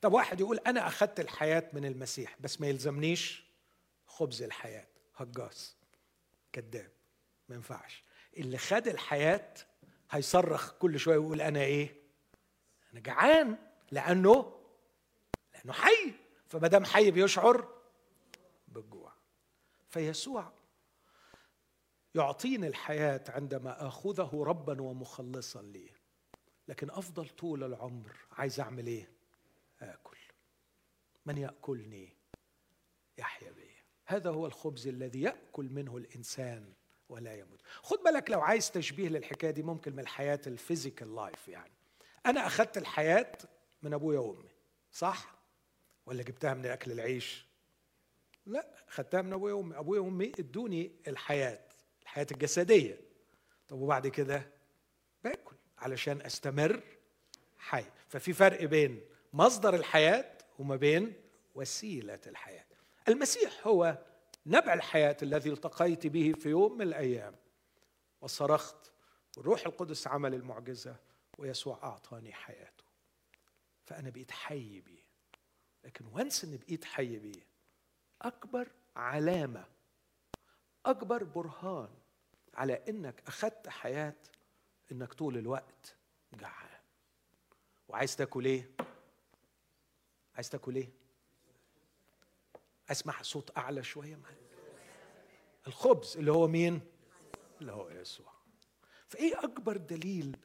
طب 0.00 0.12
واحد 0.12 0.40
يقول 0.40 0.58
أنا 0.58 0.86
اخذت 0.86 1.20
الحياة 1.20 1.70
من 1.72 1.84
المسيح 1.84 2.36
بس 2.40 2.60
ما 2.60 2.66
يلزمنيش 2.66 3.44
خبز 4.06 4.42
الحياة. 4.42 4.86
هجاص 5.16 5.76
كذاب 6.52 6.90
ما 7.48 7.54
ينفعش. 7.56 8.04
اللي 8.36 8.58
خد 8.58 8.88
الحياة 8.88 9.54
هيصرخ 10.10 10.72
كل 10.72 10.98
شوية 10.98 11.18
ويقول 11.18 11.40
أنا 11.40 11.60
إيه؟ 11.60 11.94
أنا 12.92 13.00
جعان 13.00 13.58
لأنه 13.90 14.60
لأنه 15.54 15.72
حي. 15.72 16.12
فما 16.46 16.68
دام 16.68 16.84
حي 16.84 17.10
بيشعر 17.10 17.79
بالجوع. 18.70 19.12
فيسوع 19.88 20.52
يعطيني 22.14 22.66
الحياة 22.66 23.24
عندما 23.28 23.86
أخذه 23.86 24.42
ربا 24.46 24.82
ومخلصا 24.82 25.62
لي. 25.62 25.90
لكن 26.68 26.90
أفضل 26.90 27.28
طول 27.28 27.64
العمر 27.64 28.16
عايز 28.32 28.60
أعمل 28.60 28.86
إيه؟ 28.86 29.10
آكل. 29.80 30.16
من 31.26 31.38
يأكلني؟ 31.38 32.16
يحيا 33.18 33.50
بي. 33.50 33.70
هذا 34.06 34.30
هو 34.30 34.46
الخبز 34.46 34.88
الذي 34.88 35.20
يأكل 35.22 35.64
منه 35.64 35.96
الإنسان 35.96 36.72
ولا 37.08 37.34
يموت. 37.34 37.60
خد 37.82 37.98
بالك 37.98 38.30
لو 38.30 38.40
عايز 38.40 38.70
تشبيه 38.70 39.08
للحكاية 39.08 39.50
دي 39.50 39.62
ممكن 39.62 39.92
من 39.92 40.00
الحياة 40.00 40.40
ال 40.46 40.54
physical 40.54 41.14
life 41.14 41.48
يعني. 41.48 41.72
أنا 42.26 42.46
أخذت 42.46 42.78
الحياة 42.78 43.32
من 43.82 43.94
أبويا 43.94 44.18
وأمي 44.18 44.50
صح؟ 44.92 45.34
ولا 46.06 46.22
جبتها 46.22 46.54
من 46.54 46.66
أكل 46.66 46.92
العيش؟ 46.92 47.49
لا 48.50 48.68
خدتها 48.88 49.22
من 49.22 49.32
أبويا 49.32 49.54
وأمي. 49.54 49.78
أبويا 49.78 50.00
وأمي 50.00 50.32
إدوني 50.38 50.92
الحياة 51.08 51.60
الحياة 52.02 52.26
الجسدية. 52.32 53.00
طب 53.68 53.80
وبعد 53.80 54.08
كده؟ 54.08 54.50
باكل 55.24 55.56
علشان 55.78 56.22
أستمر 56.22 56.82
حي. 57.58 57.84
ففي 58.08 58.32
فرق 58.32 58.64
بين 58.64 59.00
مصدر 59.32 59.74
الحياة 59.74 60.38
وما 60.58 60.76
بين 60.76 61.14
وسيلة 61.54 62.20
الحياة. 62.26 62.66
المسيح 63.08 63.66
هو 63.66 63.98
نبع 64.46 64.74
الحياة 64.74 65.16
الذي 65.22 65.50
التقيت 65.50 66.06
به 66.06 66.32
في 66.32 66.48
يوم 66.48 66.74
من 66.74 66.82
الأيام. 66.82 67.36
وصرخت 68.20 68.92
والروح 69.36 69.66
القدس 69.66 70.06
عمل 70.06 70.34
المعجزة 70.34 70.96
ويسوع 71.38 71.78
أعطاني 71.82 72.32
حياته. 72.32 72.84
فأنا 73.84 74.10
بقيت 74.10 74.30
حي 74.30 74.80
بيه. 74.80 75.10
لكن 75.84 76.06
وانس 76.06 76.44
اني 76.44 76.56
بقيت 76.56 76.84
حي 76.84 77.18
بيه 77.18 77.49
أكبر 78.22 78.68
علامة 78.96 79.64
أكبر 80.86 81.24
برهان 81.24 81.88
على 82.54 82.74
إنك 82.88 83.22
اخذت 83.26 83.68
حياة 83.68 84.16
إنك 84.92 85.12
طول 85.14 85.38
الوقت 85.38 85.96
جعان. 86.32 86.80
وعايز 87.88 88.16
تاكل 88.16 88.44
إيه؟ 88.44 88.70
عايز 90.34 90.50
تاكل 90.50 90.76
إيه؟ 90.76 90.90
أسمع 92.90 93.22
صوت 93.22 93.58
أعلى 93.58 93.82
شوية 93.82 94.16
معايا 94.16 94.36
الخبز 95.66 96.16
اللي 96.16 96.32
هو 96.32 96.48
مين؟ 96.48 96.80
اللي 97.60 97.72
هو 97.72 97.90
يسوع. 97.90 98.32
فإيه 99.08 99.44
أكبر 99.44 99.76
دليل 99.76 100.36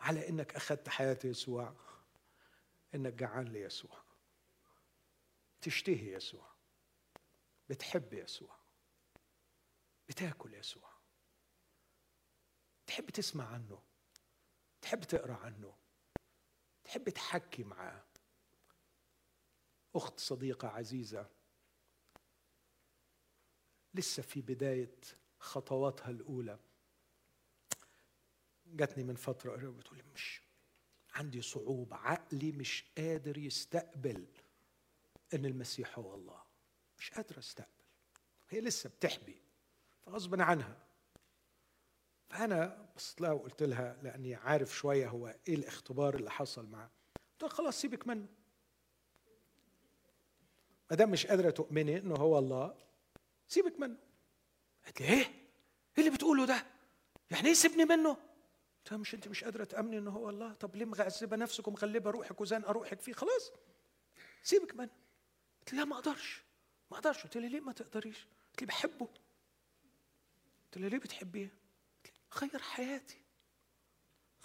على 0.00 0.28
إنك 0.28 0.54
اخذت 0.56 0.88
حياة 0.88 1.18
يسوع؟ 1.24 1.74
إنك 2.94 3.12
جعان 3.12 3.44
ليسوع. 3.44 4.02
تشتهي 5.60 6.12
يسوع. 6.12 6.51
بتحب 7.72 8.12
يسوع. 8.12 8.56
بتاكل 10.08 10.54
يسوع. 10.54 10.90
تحب 12.86 13.10
تسمع 13.10 13.46
عنه. 13.46 13.82
تحب 14.82 15.00
تقرأ 15.00 15.34
عنه. 15.34 15.76
تحب 16.84 17.08
تحكي 17.08 17.64
معاه. 17.64 18.04
أخت 19.94 20.20
صديقة 20.20 20.68
عزيزة 20.68 21.30
لسه 23.94 24.22
في 24.22 24.40
بداية 24.40 25.00
خطواتها 25.38 26.10
الأولى. 26.10 26.58
جاتني 28.66 29.04
من 29.04 29.16
فترة 29.16 29.52
قريبة 29.52 29.72
بتقول 29.72 30.02
مش 30.14 30.42
عندي 31.14 31.42
صعوبة. 31.42 31.96
عقلي 31.96 32.52
مش 32.52 32.84
قادر 32.98 33.38
يستقبل 33.38 34.26
إن 35.34 35.46
المسيح 35.46 35.98
هو 35.98 36.14
الله. 36.14 36.51
مش 37.02 37.10
قادر 37.10 37.38
أستقبل. 37.38 37.68
هي 38.50 38.60
لسه 38.60 38.90
بتحبي 38.90 39.36
فغصب 40.06 40.40
عنها. 40.40 40.76
فأنا 42.28 42.88
بصيت 42.96 43.20
لها 43.20 43.32
وقلت 43.32 43.62
لها 43.62 43.98
لأني 44.02 44.34
عارف 44.34 44.74
شوية 44.74 45.08
هو 45.08 45.34
إيه 45.48 45.54
الاختبار 45.54 46.14
اللي 46.14 46.30
حصل 46.30 46.66
معاه. 46.66 46.90
قلت 47.16 47.42
لها 47.42 47.50
خلاص 47.50 47.80
سيبك 47.80 48.06
منه. 48.06 48.26
ما 50.90 50.96
دام 50.96 51.10
مش 51.10 51.26
قادرة 51.26 51.50
تؤمني 51.50 51.98
إنه 51.98 52.14
هو 52.14 52.38
الله 52.38 52.74
سيبك 53.48 53.80
منه. 53.80 53.96
قالت 54.84 55.00
لي 55.00 55.08
إيه؟ 55.08 55.16
إيه 55.18 55.98
اللي 55.98 56.10
بتقوله 56.10 56.46
ده؟ 56.46 56.66
يعني 57.30 57.48
إيه 57.48 57.54
سيبني 57.54 57.84
منه؟ 57.84 58.16
قلت 58.78 58.92
مش 58.92 59.14
أنت 59.14 59.28
مش 59.28 59.44
قادرة 59.44 59.64
تأمني 59.64 59.98
إنه 59.98 60.10
هو 60.10 60.30
الله؟ 60.30 60.52
طب 60.52 60.76
ليه 60.76 60.84
مغذبه 60.84 61.36
نفسك 61.36 61.68
ومغلبه 61.68 62.10
روحك 62.10 62.40
وزانقه 62.40 62.72
روحك 62.72 63.00
فيه؟ 63.00 63.12
خلاص 63.12 63.52
سيبك 64.42 64.74
منه. 64.74 64.90
قلت 65.60 65.74
لا 65.74 65.84
ما 65.84 65.94
أقدرش. 65.94 66.41
ما 66.92 66.98
أقدرش. 66.98 67.22
قلت 67.22 67.36
لي 67.36 67.48
ليه 67.48 67.60
ما 67.60 67.72
تقدريش؟ 67.72 68.26
قلت 68.50 68.60
لي 68.60 68.66
بحبه. 68.66 69.08
قلت 70.64 70.76
لي 70.78 70.88
ليه 70.88 70.98
بتحبيه؟ 70.98 71.54
غير 72.38 72.58
حياتي. 72.62 73.20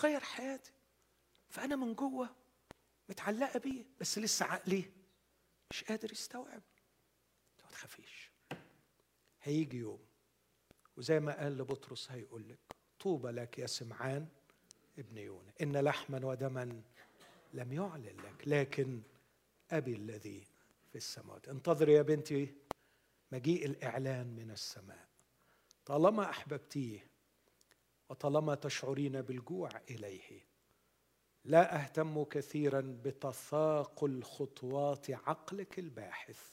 غير 0.02 0.20
حياتي. 0.20 0.72
فأنا 1.50 1.76
من 1.76 1.94
جوه 1.94 2.36
متعلقة 3.10 3.60
بيه 3.60 3.86
بس 4.00 4.18
لسه 4.18 4.46
عقلي 4.46 4.92
مش 5.72 5.84
قادر 5.84 6.12
يستوعب. 6.12 6.62
ما 7.64 7.70
تخافيش. 7.70 8.32
هيجي 9.42 9.78
يوم 9.78 10.06
وزي 10.98 11.20
ما 11.20 11.40
قال 11.40 11.58
لبطرس 11.58 12.12
هيقول 12.12 12.50
لك 12.50 12.60
طوبى 13.00 13.32
لك 13.32 13.60
يا 13.60 13.68
سمعان 13.68 14.28
ابن 14.98 15.18
يونا 15.18 15.54
إن 15.62 15.78
لحما 15.78 16.26
ودما 16.26 16.82
لم 17.54 17.74
يعلن 17.74 18.18
لك 18.18 18.48
لكن 18.48 19.02
أبي 19.72 19.94
الذي 19.94 20.48
في 20.90 20.96
السماوات. 20.96 21.50
انتظر 21.50 21.90
يا 21.90 22.02
بنتي 22.02 22.56
مجيء 23.32 23.66
الإعلان 23.66 24.36
من 24.36 24.52
السماء. 24.52 25.08
طالما 25.86 26.30
احببتيه 26.30 27.08
وطالما 28.10 28.56
تشعرين 28.56 29.22
بالجوع 29.22 29.70
إليه 29.90 30.48
لا 31.46 31.76
أهتم 31.76 32.24
كثيرا 32.24 33.00
بتثاقل 33.04 34.24
خطوات 34.24 35.12
عقلك 35.12 35.80
الباحث. 35.80 36.52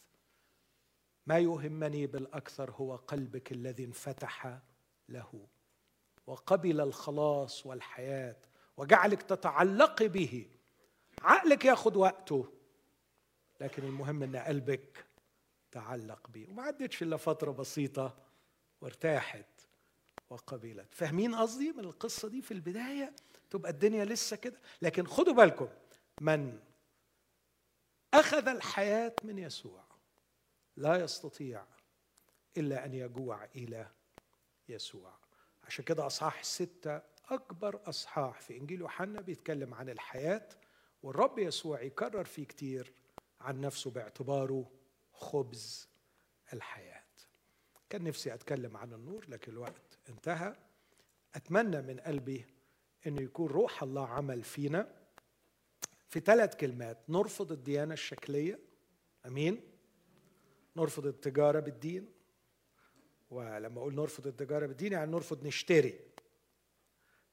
ما 1.26 1.38
يهمني 1.38 2.06
بالأكثر 2.06 2.70
هو 2.70 2.96
قلبك 2.96 3.52
الذي 3.52 3.84
انفتح 3.84 4.58
له 5.08 5.46
وقبل 6.26 6.80
الخلاص 6.80 7.66
والحياة 7.66 8.36
وجعلك 8.76 9.22
تتعلقي 9.22 10.08
به. 10.08 10.50
عقلك 11.22 11.64
ياخذ 11.64 11.98
وقته. 11.98 12.53
لكن 13.60 13.82
المهم 13.82 14.22
إن 14.22 14.36
قلبك 14.36 15.04
تعلق 15.70 16.28
به 16.28 16.46
وما 16.50 16.62
عدتش 16.62 17.02
إلا 17.02 17.16
فترة 17.16 17.50
بسيطة 17.50 18.16
وارتاحت 18.80 19.46
وقبلت. 20.30 20.94
فاهمين 20.94 21.34
قصدي 21.34 21.72
من 21.72 21.84
القصة 21.84 22.28
دي؟ 22.28 22.42
في 22.42 22.50
البداية 22.54 23.14
تبقى 23.50 23.70
الدنيا 23.70 24.04
لسه 24.04 24.36
كده. 24.36 24.60
لكن 24.82 25.06
خدوا 25.06 25.32
بالكم 25.34 25.68
من 26.20 26.58
أخذ 28.14 28.48
الحياة 28.48 29.14
من 29.24 29.38
يسوع 29.38 29.84
لا 30.76 30.96
يستطيع 30.96 31.64
إلا 32.56 32.84
أن 32.84 32.94
يجوع 32.94 33.44
إلى 33.44 33.90
يسوع. 34.68 35.12
عشان 35.64 35.84
كده 35.84 36.06
أصحاح 36.06 36.44
ستة 36.44 37.00
أكبر 37.30 37.80
أصحاح 37.86 38.40
في 38.40 38.56
إنجيل 38.56 38.80
يوحنا 38.80 39.20
بيتكلم 39.20 39.74
عن 39.74 39.88
الحياة 39.88 40.48
والرب 41.02 41.38
يسوع 41.38 41.82
يكرر 41.82 42.24
فيه 42.24 42.44
كتير 42.44 42.92
عن 43.44 43.60
نفسه 43.60 43.90
باعتباره 43.90 44.70
خبز 45.12 45.88
الحياة. 46.52 47.04
كان 47.90 48.04
نفسي 48.04 48.34
أتكلم 48.34 48.76
عن 48.76 48.92
النور 48.92 49.24
لكن 49.28 49.52
الوقت 49.52 49.98
انتهى. 50.08 50.56
أتمنى 51.34 51.82
من 51.82 52.00
قلبي 52.00 52.46
إنه 53.06 53.22
يكون 53.22 53.46
روح 53.46 53.82
الله 53.82 54.08
عمل 54.08 54.42
فينا. 54.42 54.94
في 56.08 56.20
ثلاث 56.20 56.56
كلمات 56.56 56.98
نرفض 57.08 57.52
الديانة 57.52 57.94
الشكلية 57.94 58.58
أمين. 59.26 59.60
نرفض 60.76 61.06
التجارة 61.06 61.60
بالدين. 61.60 62.12
ولما 63.30 63.80
أقول 63.80 63.94
نرفض 63.94 64.26
التجارة 64.26 64.66
بالدين 64.66 64.92
يعني 64.92 65.12
نرفض 65.12 65.46
نشتري. 65.46 66.00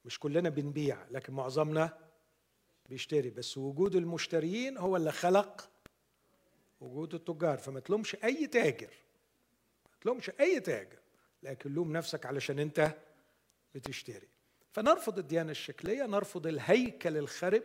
مش 0.04 0.18
كلنا 0.18 0.48
بنبيع 0.48 1.06
لكن 1.10 1.32
معظمنا 1.32 1.98
بيشتري. 2.88 3.30
بس 3.30 3.58
وجود 3.58 3.96
المشتريين 3.96 4.78
هو 4.78 4.96
اللي 4.96 5.12
خلق 5.12 5.70
وجود 6.82 7.14
التجار 7.14 7.58
فما 7.58 7.80
تلومش 7.80 8.16
أي 8.24 8.46
تاجر 8.46 8.94
ما 9.84 9.96
تلومش 10.00 10.30
أي 10.40 10.60
تاجر 10.60 10.98
لكن 11.42 11.74
لوم 11.74 11.92
نفسك 11.92 12.26
علشان 12.26 12.58
أنت 12.58 12.96
بتشتري. 13.74 14.28
فنرفض 14.72 15.18
الديانة 15.18 15.50
الشكلية 15.50 16.04
نرفض 16.06 16.46
الهيكل 16.46 17.16
الخرب 17.16 17.62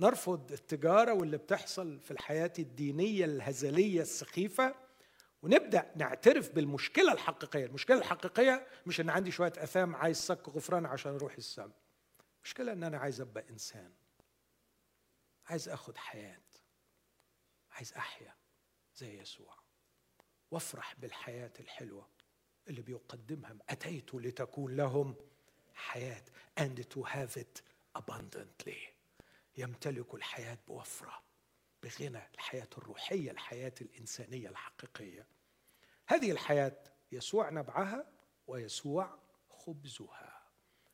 نرفض 0.00 0.52
التجارة 0.52 1.12
واللي 1.12 1.36
بتحصل 1.36 2.00
في 2.00 2.10
الحياة 2.10 2.52
الدينية 2.58 3.24
الهزلية 3.24 4.00
السخيفة 4.02 4.74
ونبدأ 5.42 5.92
نعترف 5.96 6.50
بالمشكلة 6.52 7.12
الحقيقية. 7.12 7.64
المشكلة 7.66 7.98
الحقيقية 7.98 8.66
مش 8.86 9.00
إن 9.00 9.10
عندي 9.10 9.30
شوية 9.30 9.52
أثام 9.58 9.96
عايز 9.96 10.16
صك 10.16 10.48
غفران 10.48 10.86
عشان 10.86 11.14
أروح 11.14 11.34
السماء 11.36 11.76
المشكلة 12.40 12.72
إن 12.72 12.82
أنا 12.82 12.98
عايز 12.98 13.20
أبقى 13.20 13.44
إنسان 13.50 13.90
عايز 15.46 15.68
آخد 15.68 15.96
حياة. 15.96 16.40
عايز 17.76 17.92
أحيا 17.92 18.34
زي 18.96 19.18
يسوع. 19.18 19.56
وافرح 20.50 20.94
بالحياة 20.98 21.52
الحلوة 21.60 22.08
اللي 22.68 22.82
بيقدمها. 22.82 23.56
أتيت 23.68 24.14
لتكون 24.14 24.76
لهم 24.76 25.16
حياة 25.74 26.24
and 26.60 26.78
to 26.94 27.02
have 27.02 27.36
it 27.36 27.62
abundantly. 27.98 28.78
يمتلك 29.56 30.14
الحياة 30.14 30.58
بوفرة 30.68 31.22
بغنى 31.82 32.22
الحياة 32.34 32.68
الروحية 32.78 33.30
الحياة 33.30 33.74
الإنسانية 33.80 34.48
الحقيقية. 34.48 35.26
هذه 36.08 36.30
الحياة 36.30 36.84
يسوع 37.12 37.50
نبعها 37.50 38.12
ويسوع 38.46 39.18
خبزها. 39.50 40.42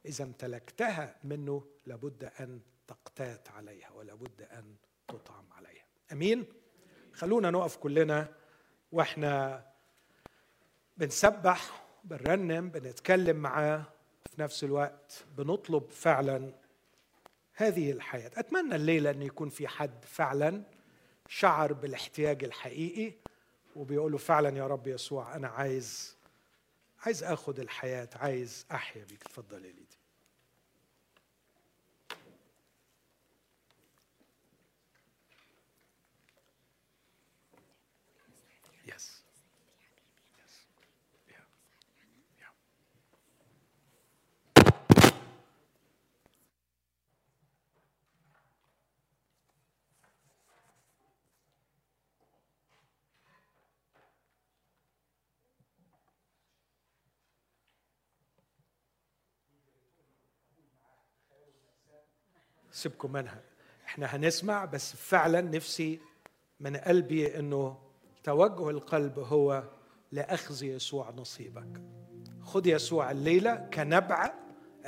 إذا 0.06 0.24
امتلكتها 0.24 1.20
منه 1.24 1.66
لابد 1.86 2.24
أن 2.24 2.60
تقتات 2.86 3.48
عليها 3.48 3.90
ولابد 3.90 4.42
أن 4.42 4.76
تطعم 5.08 5.52
عليها. 5.52 5.86
أمين؟ 6.12 6.61
خلونا 7.14 7.50
نقف 7.50 7.76
كلنا 7.76 8.28
وإحنا 8.92 9.64
بنسبح 10.96 11.84
بنرنم 12.04 12.68
بنتكلم 12.68 13.36
معاه 13.36 13.84
في 14.30 14.42
نفس 14.42 14.64
الوقت 14.64 15.24
بنطلب 15.36 15.90
فعلا 15.90 16.52
هذه 17.54 17.90
الحياة. 17.90 18.30
أتمنى 18.36 18.74
الليلة 18.76 19.10
إن 19.10 19.22
يكون 19.22 19.48
في 19.48 19.68
حد 19.68 20.04
فعلا 20.04 20.62
شعر 21.28 21.72
بالاحتياج 21.72 22.44
الحقيقي 22.44 23.12
وبيقول 23.76 24.12
له 24.12 24.18
فعلا 24.18 24.56
يا 24.58 24.66
رب 24.66 24.86
يسوع 24.86 25.36
أنا 25.36 25.48
عايز 25.48 26.16
عايز 27.06 27.24
آخد 27.24 27.58
الحياة 27.58 28.08
عايز 28.14 28.66
أحيا 28.72 29.04
بيك. 29.04 29.22
اتفضل 29.22 29.64
يا 29.64 29.72
ليدي. 29.72 30.01
سيبكم 62.82 63.12
منها. 63.12 63.42
إحنا 63.86 64.06
هنسمع 64.06 64.64
بس 64.64 64.96
فعلا 64.96 65.40
نفسي 65.40 66.00
من 66.60 66.76
قلبي 66.76 67.38
إنه 67.38 67.78
توجه 68.24 68.70
القلب 68.70 69.18
هو 69.18 69.64
لأخذ 70.12 70.62
يسوع 70.62 71.10
نصيبك. 71.10 71.82
خذ 72.40 72.66
يسوع 72.66 73.10
الليلة 73.10 73.54
كنبع 73.54 74.34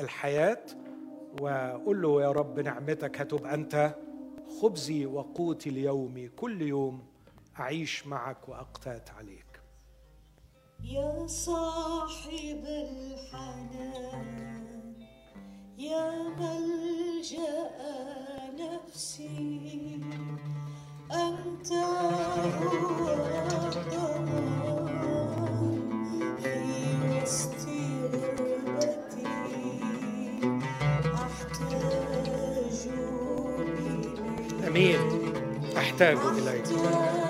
الحياة 0.01 0.65
وقول 1.41 2.03
له 2.03 2.23
يا 2.23 2.33
رب 2.33 2.61
نعمتك 2.61 3.21
هتبقى 3.21 3.55
أنت 3.55 3.95
خبزي 4.61 5.07
وقوتي 5.07 5.71
اليومي 5.71 6.29
كل 6.29 6.63
يوم 6.63 7.07
أعيش 7.61 8.07
معك 8.07 8.49
وأقتات 8.49 9.11
عليك. 9.11 9.61
يا 10.81 11.27
صاحب 11.27 12.65
الحنان. 12.67 14.64
يا 15.79 16.13
ملجأ 16.39 17.71
نفسي 18.59 20.01
أنت 21.13 21.73
هو 21.73 23.07
في 26.43 26.55
وسط 27.23 27.69
غربتي 28.13 29.27
أحتاج 31.15 31.73
إليك. 32.27 32.89
امين 34.69 35.01
أحتاج 35.77 36.17
إليك. 36.17 37.24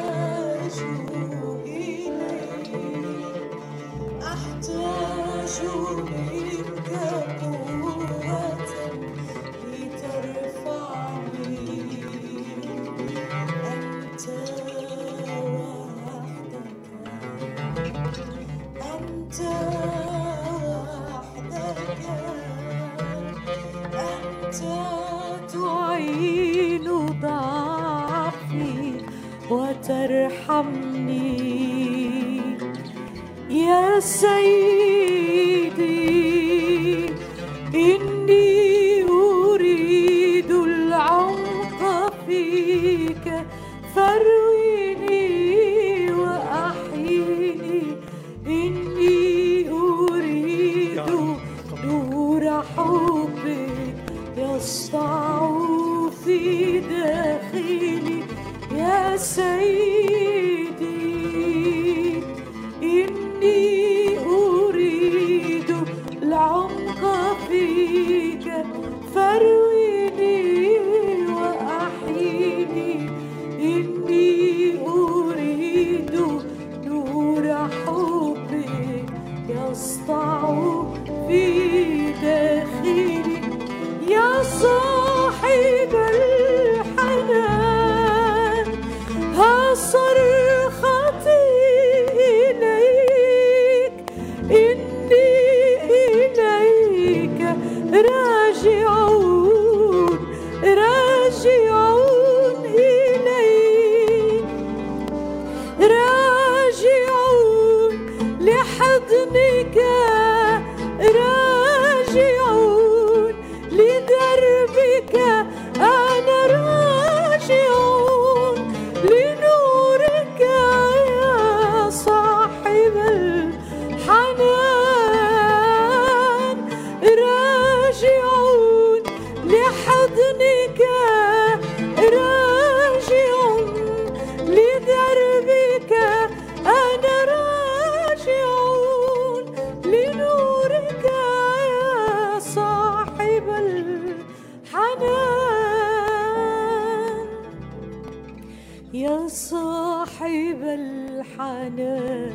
يا 148.95 149.27
صاحب 149.29 150.61
الحنان 150.63 152.33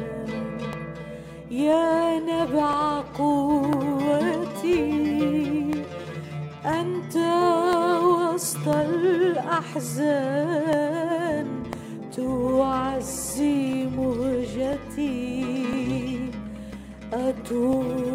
يا 1.52 2.20
نبع 2.20 3.02
قوتي 3.18 4.92
أنت 6.66 7.16
وسط 8.04 8.68
الأحزان 8.68 10.10
تعزي 12.18 13.86
مهجتي 13.98 15.46
أتوق 17.14 18.09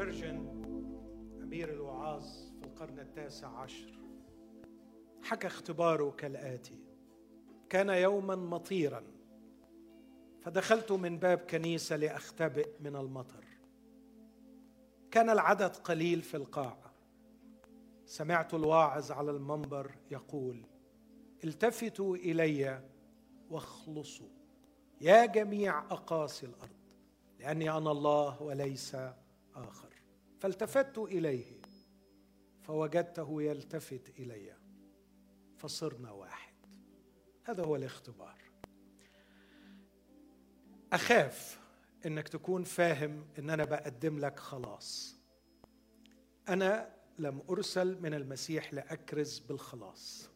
سبيرجن 0.00 0.36
أمير 1.42 1.72
الوعاظ 1.72 2.24
في 2.60 2.64
القرن 2.64 2.98
التاسع 2.98 3.48
عشر. 3.48 3.98
حكى 5.22 5.46
اختباره 5.46 6.10
كالآتي. 6.10 6.78
كان 7.68 7.88
يوما 7.88 8.36
مطيرا. 8.36 9.02
فدخلت 10.42 10.92
من 10.92 11.18
باب 11.18 11.38
كنيسة 11.38 11.96
لأختبئ 11.96 12.68
من 12.80 12.96
المطر. 12.96 13.44
كان 15.10 15.30
العدد 15.30 15.76
قليل 15.76 16.22
في 16.22 16.36
القاعة. 16.36 16.92
سمعت 18.04 18.54
الواعظ 18.54 19.12
على 19.12 19.30
المنبر 19.30 19.90
يقول 20.10 20.64
التفتوا 21.44 22.16
إلي 22.16 22.82
واخلصوا. 23.50 24.30
يا 25.00 25.26
جميع 25.26 25.78
أقاصي 25.78 26.46
الأرض 26.46 26.80
لأني 27.38 27.70
أنا 27.70 27.90
الله 27.90 28.42
وليس 28.42 28.96
آخر. 29.54 29.89
فالتفت 30.40 30.98
إليه 30.98 31.60
فوجدته 32.62 33.42
يلتفت 33.42 34.10
إلي 34.18 34.56
فصرنا 35.56 36.10
واحد. 36.10 36.54
هذا 37.44 37.64
هو 37.64 37.76
الاختبار. 37.76 38.38
أخاف 40.92 41.60
إنك 42.06 42.28
تكون 42.28 42.64
فاهم 42.64 43.26
إن 43.38 43.50
أنا 43.50 43.64
بقدم 43.64 44.18
لك 44.18 44.38
خلاص. 44.38 45.16
أنا 46.48 46.94
لم 47.18 47.42
أرسل 47.50 48.02
من 48.02 48.14
المسيح 48.14 48.74
لأكرز 48.74 49.38
بالخلاص 49.38 50.30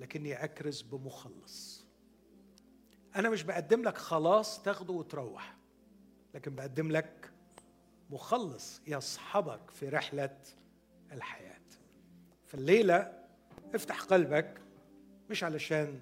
لكني 0.00 0.44
أكرز 0.44 0.82
بمخلص. 0.82 1.86
أنا 3.16 3.30
مش 3.30 3.42
بقدم 3.42 3.82
لك 3.82 3.98
خلاص 3.98 4.62
تاخده 4.62 4.92
وتروح 4.92 5.56
لكن 6.34 6.54
بقدم 6.54 6.90
لك 6.90 7.33
مخلص 8.10 8.82
يصحبك 8.86 9.70
في 9.70 9.88
رحلة 9.88 10.36
الحياة. 11.12 11.60
فالليلة 12.44 13.24
افتح 13.74 14.02
قلبك 14.02 14.60
مش 15.30 15.44
علشان 15.44 16.00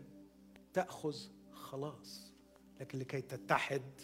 تأخذ 0.73 1.17
خلاص 1.53 2.33
لكن 2.81 2.99
لكي 2.99 3.21
تتحد 3.21 4.01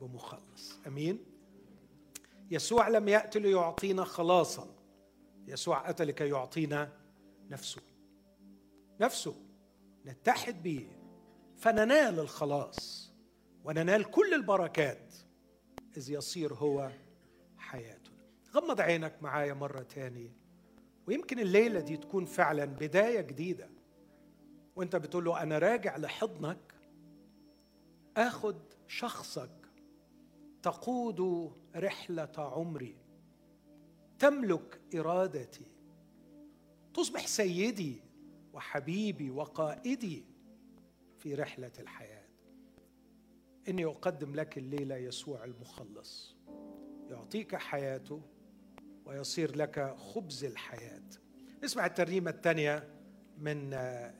بمخلص. 0.00 0.78
أمين؟ 0.86 1.18
يسوع 2.50 2.88
لم 2.88 3.08
يأتي 3.08 3.38
ليعطينا 3.38 4.04
خلاصا. 4.04 4.74
يسوع 5.46 5.90
أتى 5.90 6.04
لكي 6.04 6.28
يعطينا 6.28 6.92
نفسه. 7.50 7.82
نفسه 9.00 9.34
نتحد 10.06 10.62
به 10.62 10.88
فننال 11.56 12.20
الخلاص 12.20 13.12
وننال 13.64 14.10
كل 14.10 14.34
البركات 14.34 15.14
إذ 15.96 16.10
يصير 16.10 16.54
هو 16.54 16.90
حياتنا 17.74 18.14
غمض 18.54 18.80
عينك 18.80 19.22
معايا 19.22 19.54
مرة 19.54 19.82
تاني 19.82 20.32
ويمكن 21.06 21.38
الليلة 21.38 21.80
دي 21.80 21.96
تكون 21.96 22.24
فعلا 22.24 22.64
بداية 22.64 23.20
جديدة. 23.20 23.70
وانت 24.76 24.96
بتقول 24.96 25.24
له 25.24 25.42
أنا 25.42 25.58
راجع 25.58 25.96
لحضنك. 25.96 26.74
آخد 28.16 28.56
شخصك. 28.88 29.50
تقود 30.62 31.52
رحلة 31.76 32.32
عمري. 32.38 32.96
تملك 34.18 34.80
إرادتي. 34.94 35.66
تصبح 36.94 37.26
سيدي 37.26 38.02
وحبيبي 38.52 39.30
وقائدي 39.30 40.24
في 41.18 41.34
رحلة 41.34 41.72
الحياة. 41.78 42.28
إني 43.68 43.84
أقدم 43.84 44.34
لك 44.34 44.58
الليلة 44.58 44.96
يسوع 44.96 45.44
المخلص. 45.44 46.33
يعطيك 47.10 47.56
حياته 47.56 48.20
ويصير 49.06 49.56
لك 49.56 49.94
خبز 49.98 50.44
الحياة. 50.44 51.02
اسمع 51.64 51.86
الترنيمة 51.86 52.30
الثانية 52.30 52.88
من 53.38 53.70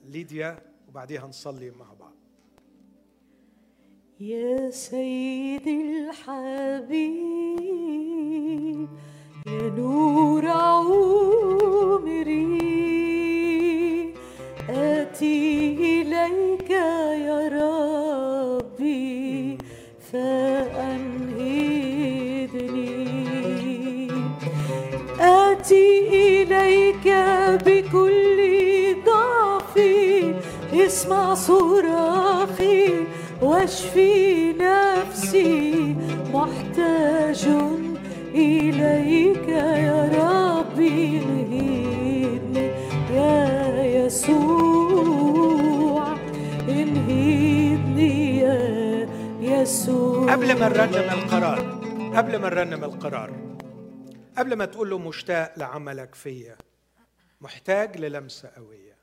ليديا 0.04 0.62
وبعديها 0.88 1.26
نصلي 1.26 1.70
مع 1.70 1.92
بعض. 2.00 2.14
يا 4.20 4.70
سيدي 4.70 6.08
الحبيب 6.08 7.28
يا 9.46 9.68
نور 9.70 10.46
عمري 10.48 11.64
آتي 14.68 15.74
إليك 16.02 16.70
يا 16.70 17.48
ربي 18.58 19.58
فأنهضني 20.00 20.93
اسمع 30.94 31.34
صراخي 31.34 33.06
واشفي 33.42 34.52
نفسي. 34.52 35.96
محتاج 36.32 37.48
إليك 38.34 39.48
يا 39.48 40.10
ربي 40.14 41.18
انهضني 41.18 42.66
يا 43.10 44.06
يسوع. 44.06 45.14
انهضني 46.68 48.38
يا 48.38 49.08
يسوع. 49.40 50.32
قبل 50.32 50.58
ما 50.60 50.68
نرنم 50.68 51.10
القرار 51.18 51.58
قبل 52.16 52.36
ما 52.36 52.48
نرنم 52.48 52.84
القرار 52.84 53.30
قبل 54.38 54.54
ما 54.54 54.64
تقول 54.64 54.90
له 54.90 54.98
مشتاق 54.98 55.52
لعملك 55.56 56.14
فيا 56.14 56.56
محتاج 57.40 57.98
للمسة 57.98 58.50
قوية. 58.56 58.93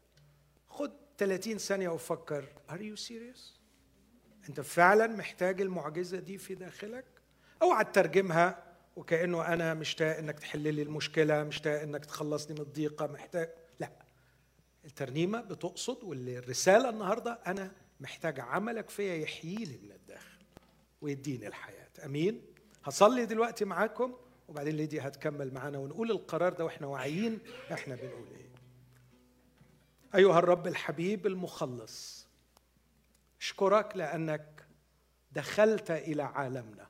30 1.21 1.57
ثانية 1.57 1.89
وفكر 1.89 2.45
are 2.69 2.73
you 2.81 3.01
serious؟ 3.09 3.39
أنت 4.49 4.61
فعلا 4.61 5.07
محتاج 5.07 5.61
المعجزة 5.61 6.19
دي 6.19 6.37
في 6.37 6.55
داخلك؟ 6.55 7.05
اوعى 7.61 7.83
تترجمها 7.85 8.63
وكأنه 8.95 9.53
أنا 9.53 9.73
مشتاق 9.73 10.17
إنك 10.17 10.39
تحل 10.39 10.73
لي 10.73 10.81
المشكلة 10.81 11.43
مشتاق 11.43 11.81
إنك 11.81 12.05
تخلصني 12.05 12.55
من 12.55 12.61
الضيقة 12.61 13.07
محتاج 13.07 13.49
لا 13.79 13.91
الترنيمة 14.85 15.41
بتقصد 15.41 16.03
والرسالة 16.03 16.89
النهاردة 16.89 17.39
أنا 17.47 17.71
محتاج 17.99 18.39
عملك 18.39 18.89
فيا 18.89 19.15
يحييلي 19.15 19.77
من 19.83 19.91
الداخل 19.91 20.37
ويديني 21.01 21.47
الحياة 21.47 21.89
أمين 22.05 22.41
هصلي 22.83 23.25
دلوقتي 23.25 23.65
معاكم 23.65 24.13
وبعدين 24.47 24.75
ليدي 24.75 24.99
هتكمل 25.01 25.53
معانا 25.53 25.77
ونقول 25.77 26.11
القرار 26.11 26.53
ده 26.53 26.65
وإحنا 26.65 26.87
واعيين 26.87 27.39
إحنا 27.71 27.95
بنقول 27.95 28.27
إيه 28.35 28.50
أيها 30.15 30.39
الرب 30.39 30.67
الحبيب 30.67 31.27
المخلص 31.27 32.27
اشكرك 33.41 33.97
لأنك 33.97 34.65
دخلت 35.31 35.91
إلى 35.91 36.23
عالمنا 36.23 36.87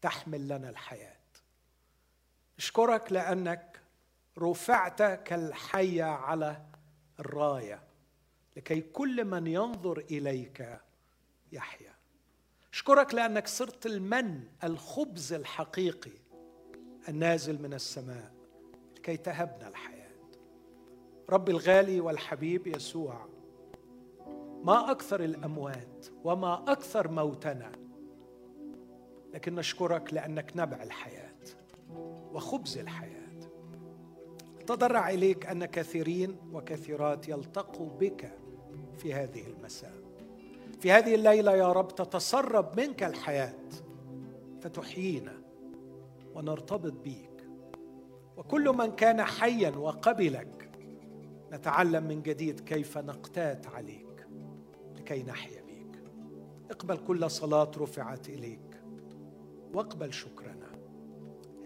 تحمل 0.00 0.48
لنا 0.48 0.70
الحياة. 0.70 1.16
اشكرك 2.58 3.12
لأنك 3.12 3.80
رفعت 4.38 5.02
كالحيه 5.02 6.04
على 6.04 6.62
الراية 7.20 7.82
لكي 8.56 8.80
كل 8.80 9.24
من 9.24 9.46
ينظر 9.46 9.98
إليك 9.98 10.78
يحيا. 11.52 11.94
اشكرك 12.72 13.14
لأنك 13.14 13.46
صرت 13.46 13.86
المن 13.86 14.48
الخبز 14.64 15.32
الحقيقي 15.32 16.18
النازل 17.08 17.62
من 17.62 17.74
السماء 17.74 18.34
لكي 18.96 19.16
تهبنا 19.16 19.68
الحياة. 19.68 19.97
رب 21.30 21.48
الغالي 21.48 22.00
والحبيب 22.00 22.66
يسوع. 22.66 23.26
ما 24.64 24.90
أكثر 24.90 25.24
الأموات 25.24 26.06
وما 26.24 26.64
أكثر 26.68 27.10
موتنا 27.10 27.72
لكن 29.34 29.54
نشكرك 29.54 30.14
لأنك 30.14 30.52
نبع 30.56 30.82
الحياة 30.82 31.38
وخبز 32.32 32.78
الحياة. 32.78 33.18
تضرع 34.66 35.10
إليك 35.10 35.46
أن 35.46 35.64
كثيرين 35.64 36.36
وكثيرات 36.52 37.28
يلتقوا 37.28 37.88
بك 38.00 38.38
في 38.98 39.14
هذه 39.14 39.46
المساء. 39.46 39.94
في 40.80 40.92
هذه 40.92 41.14
الليلة 41.14 41.56
يا 41.56 41.72
رب 41.72 41.94
تتسرب 41.94 42.80
منك 42.80 43.02
الحياة 43.02 43.68
فتحيينا 44.60 45.34
ونرتبط 46.34 46.92
بيك. 46.92 47.48
وكل 48.36 48.68
من 48.68 48.96
كان 48.96 49.22
حيا 49.22 49.70
وقبلك 49.70 50.67
نتعلم 51.52 52.04
من 52.04 52.22
جديد 52.22 52.60
كيف 52.60 52.98
نقتات 52.98 53.66
عليك 53.66 54.26
لكي 54.96 55.22
نحيا 55.22 55.62
بيك. 55.62 56.02
اقبل 56.70 56.96
كل 56.96 57.30
صلاة 57.30 57.70
رفعت 57.78 58.28
إليك 58.28 58.80
واقبل 59.74 60.12
شكرنا. 60.12 60.68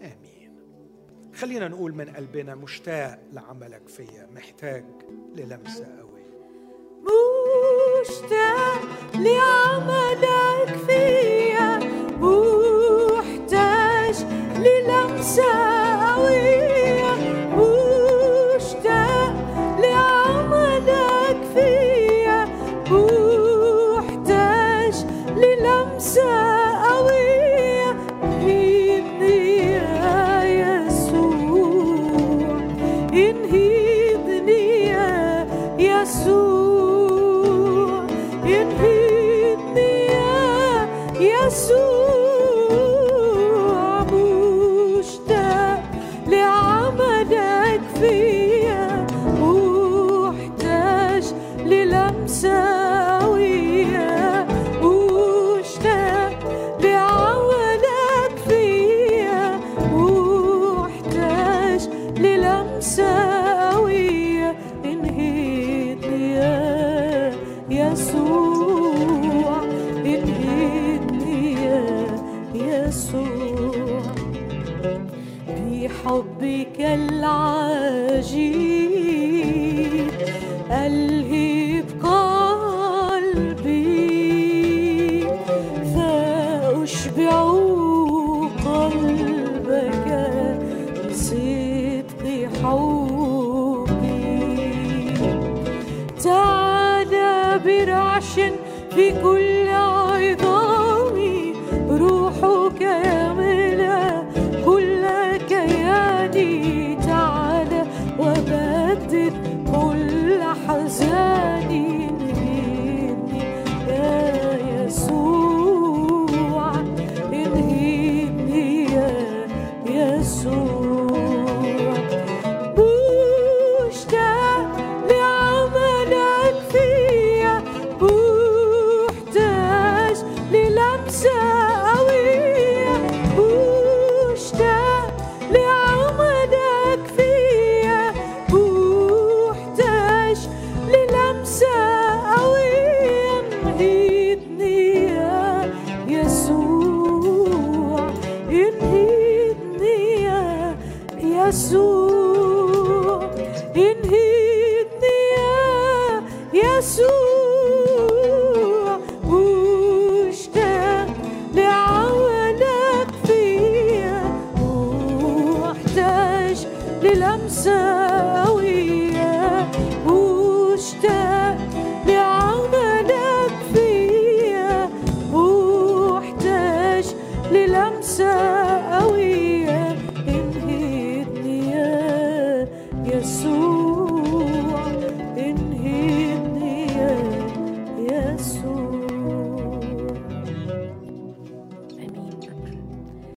آمين. 0.01 0.55
خلينا 1.35 1.67
نقول 1.67 1.95
من 1.95 2.09
قلبنا 2.09 2.55
مشتاق 2.55 3.19
لعملك 3.33 3.87
فيا 3.87 4.29
محتاج 4.35 4.85
للمسة 5.35 5.97
قوي. 5.99 6.23
مشتاق 8.01 8.81
لعملك 9.15 10.75
فيا 10.87 11.79
محتاج 12.19 14.15
للمسة 14.57 15.53
قوية 16.15 16.62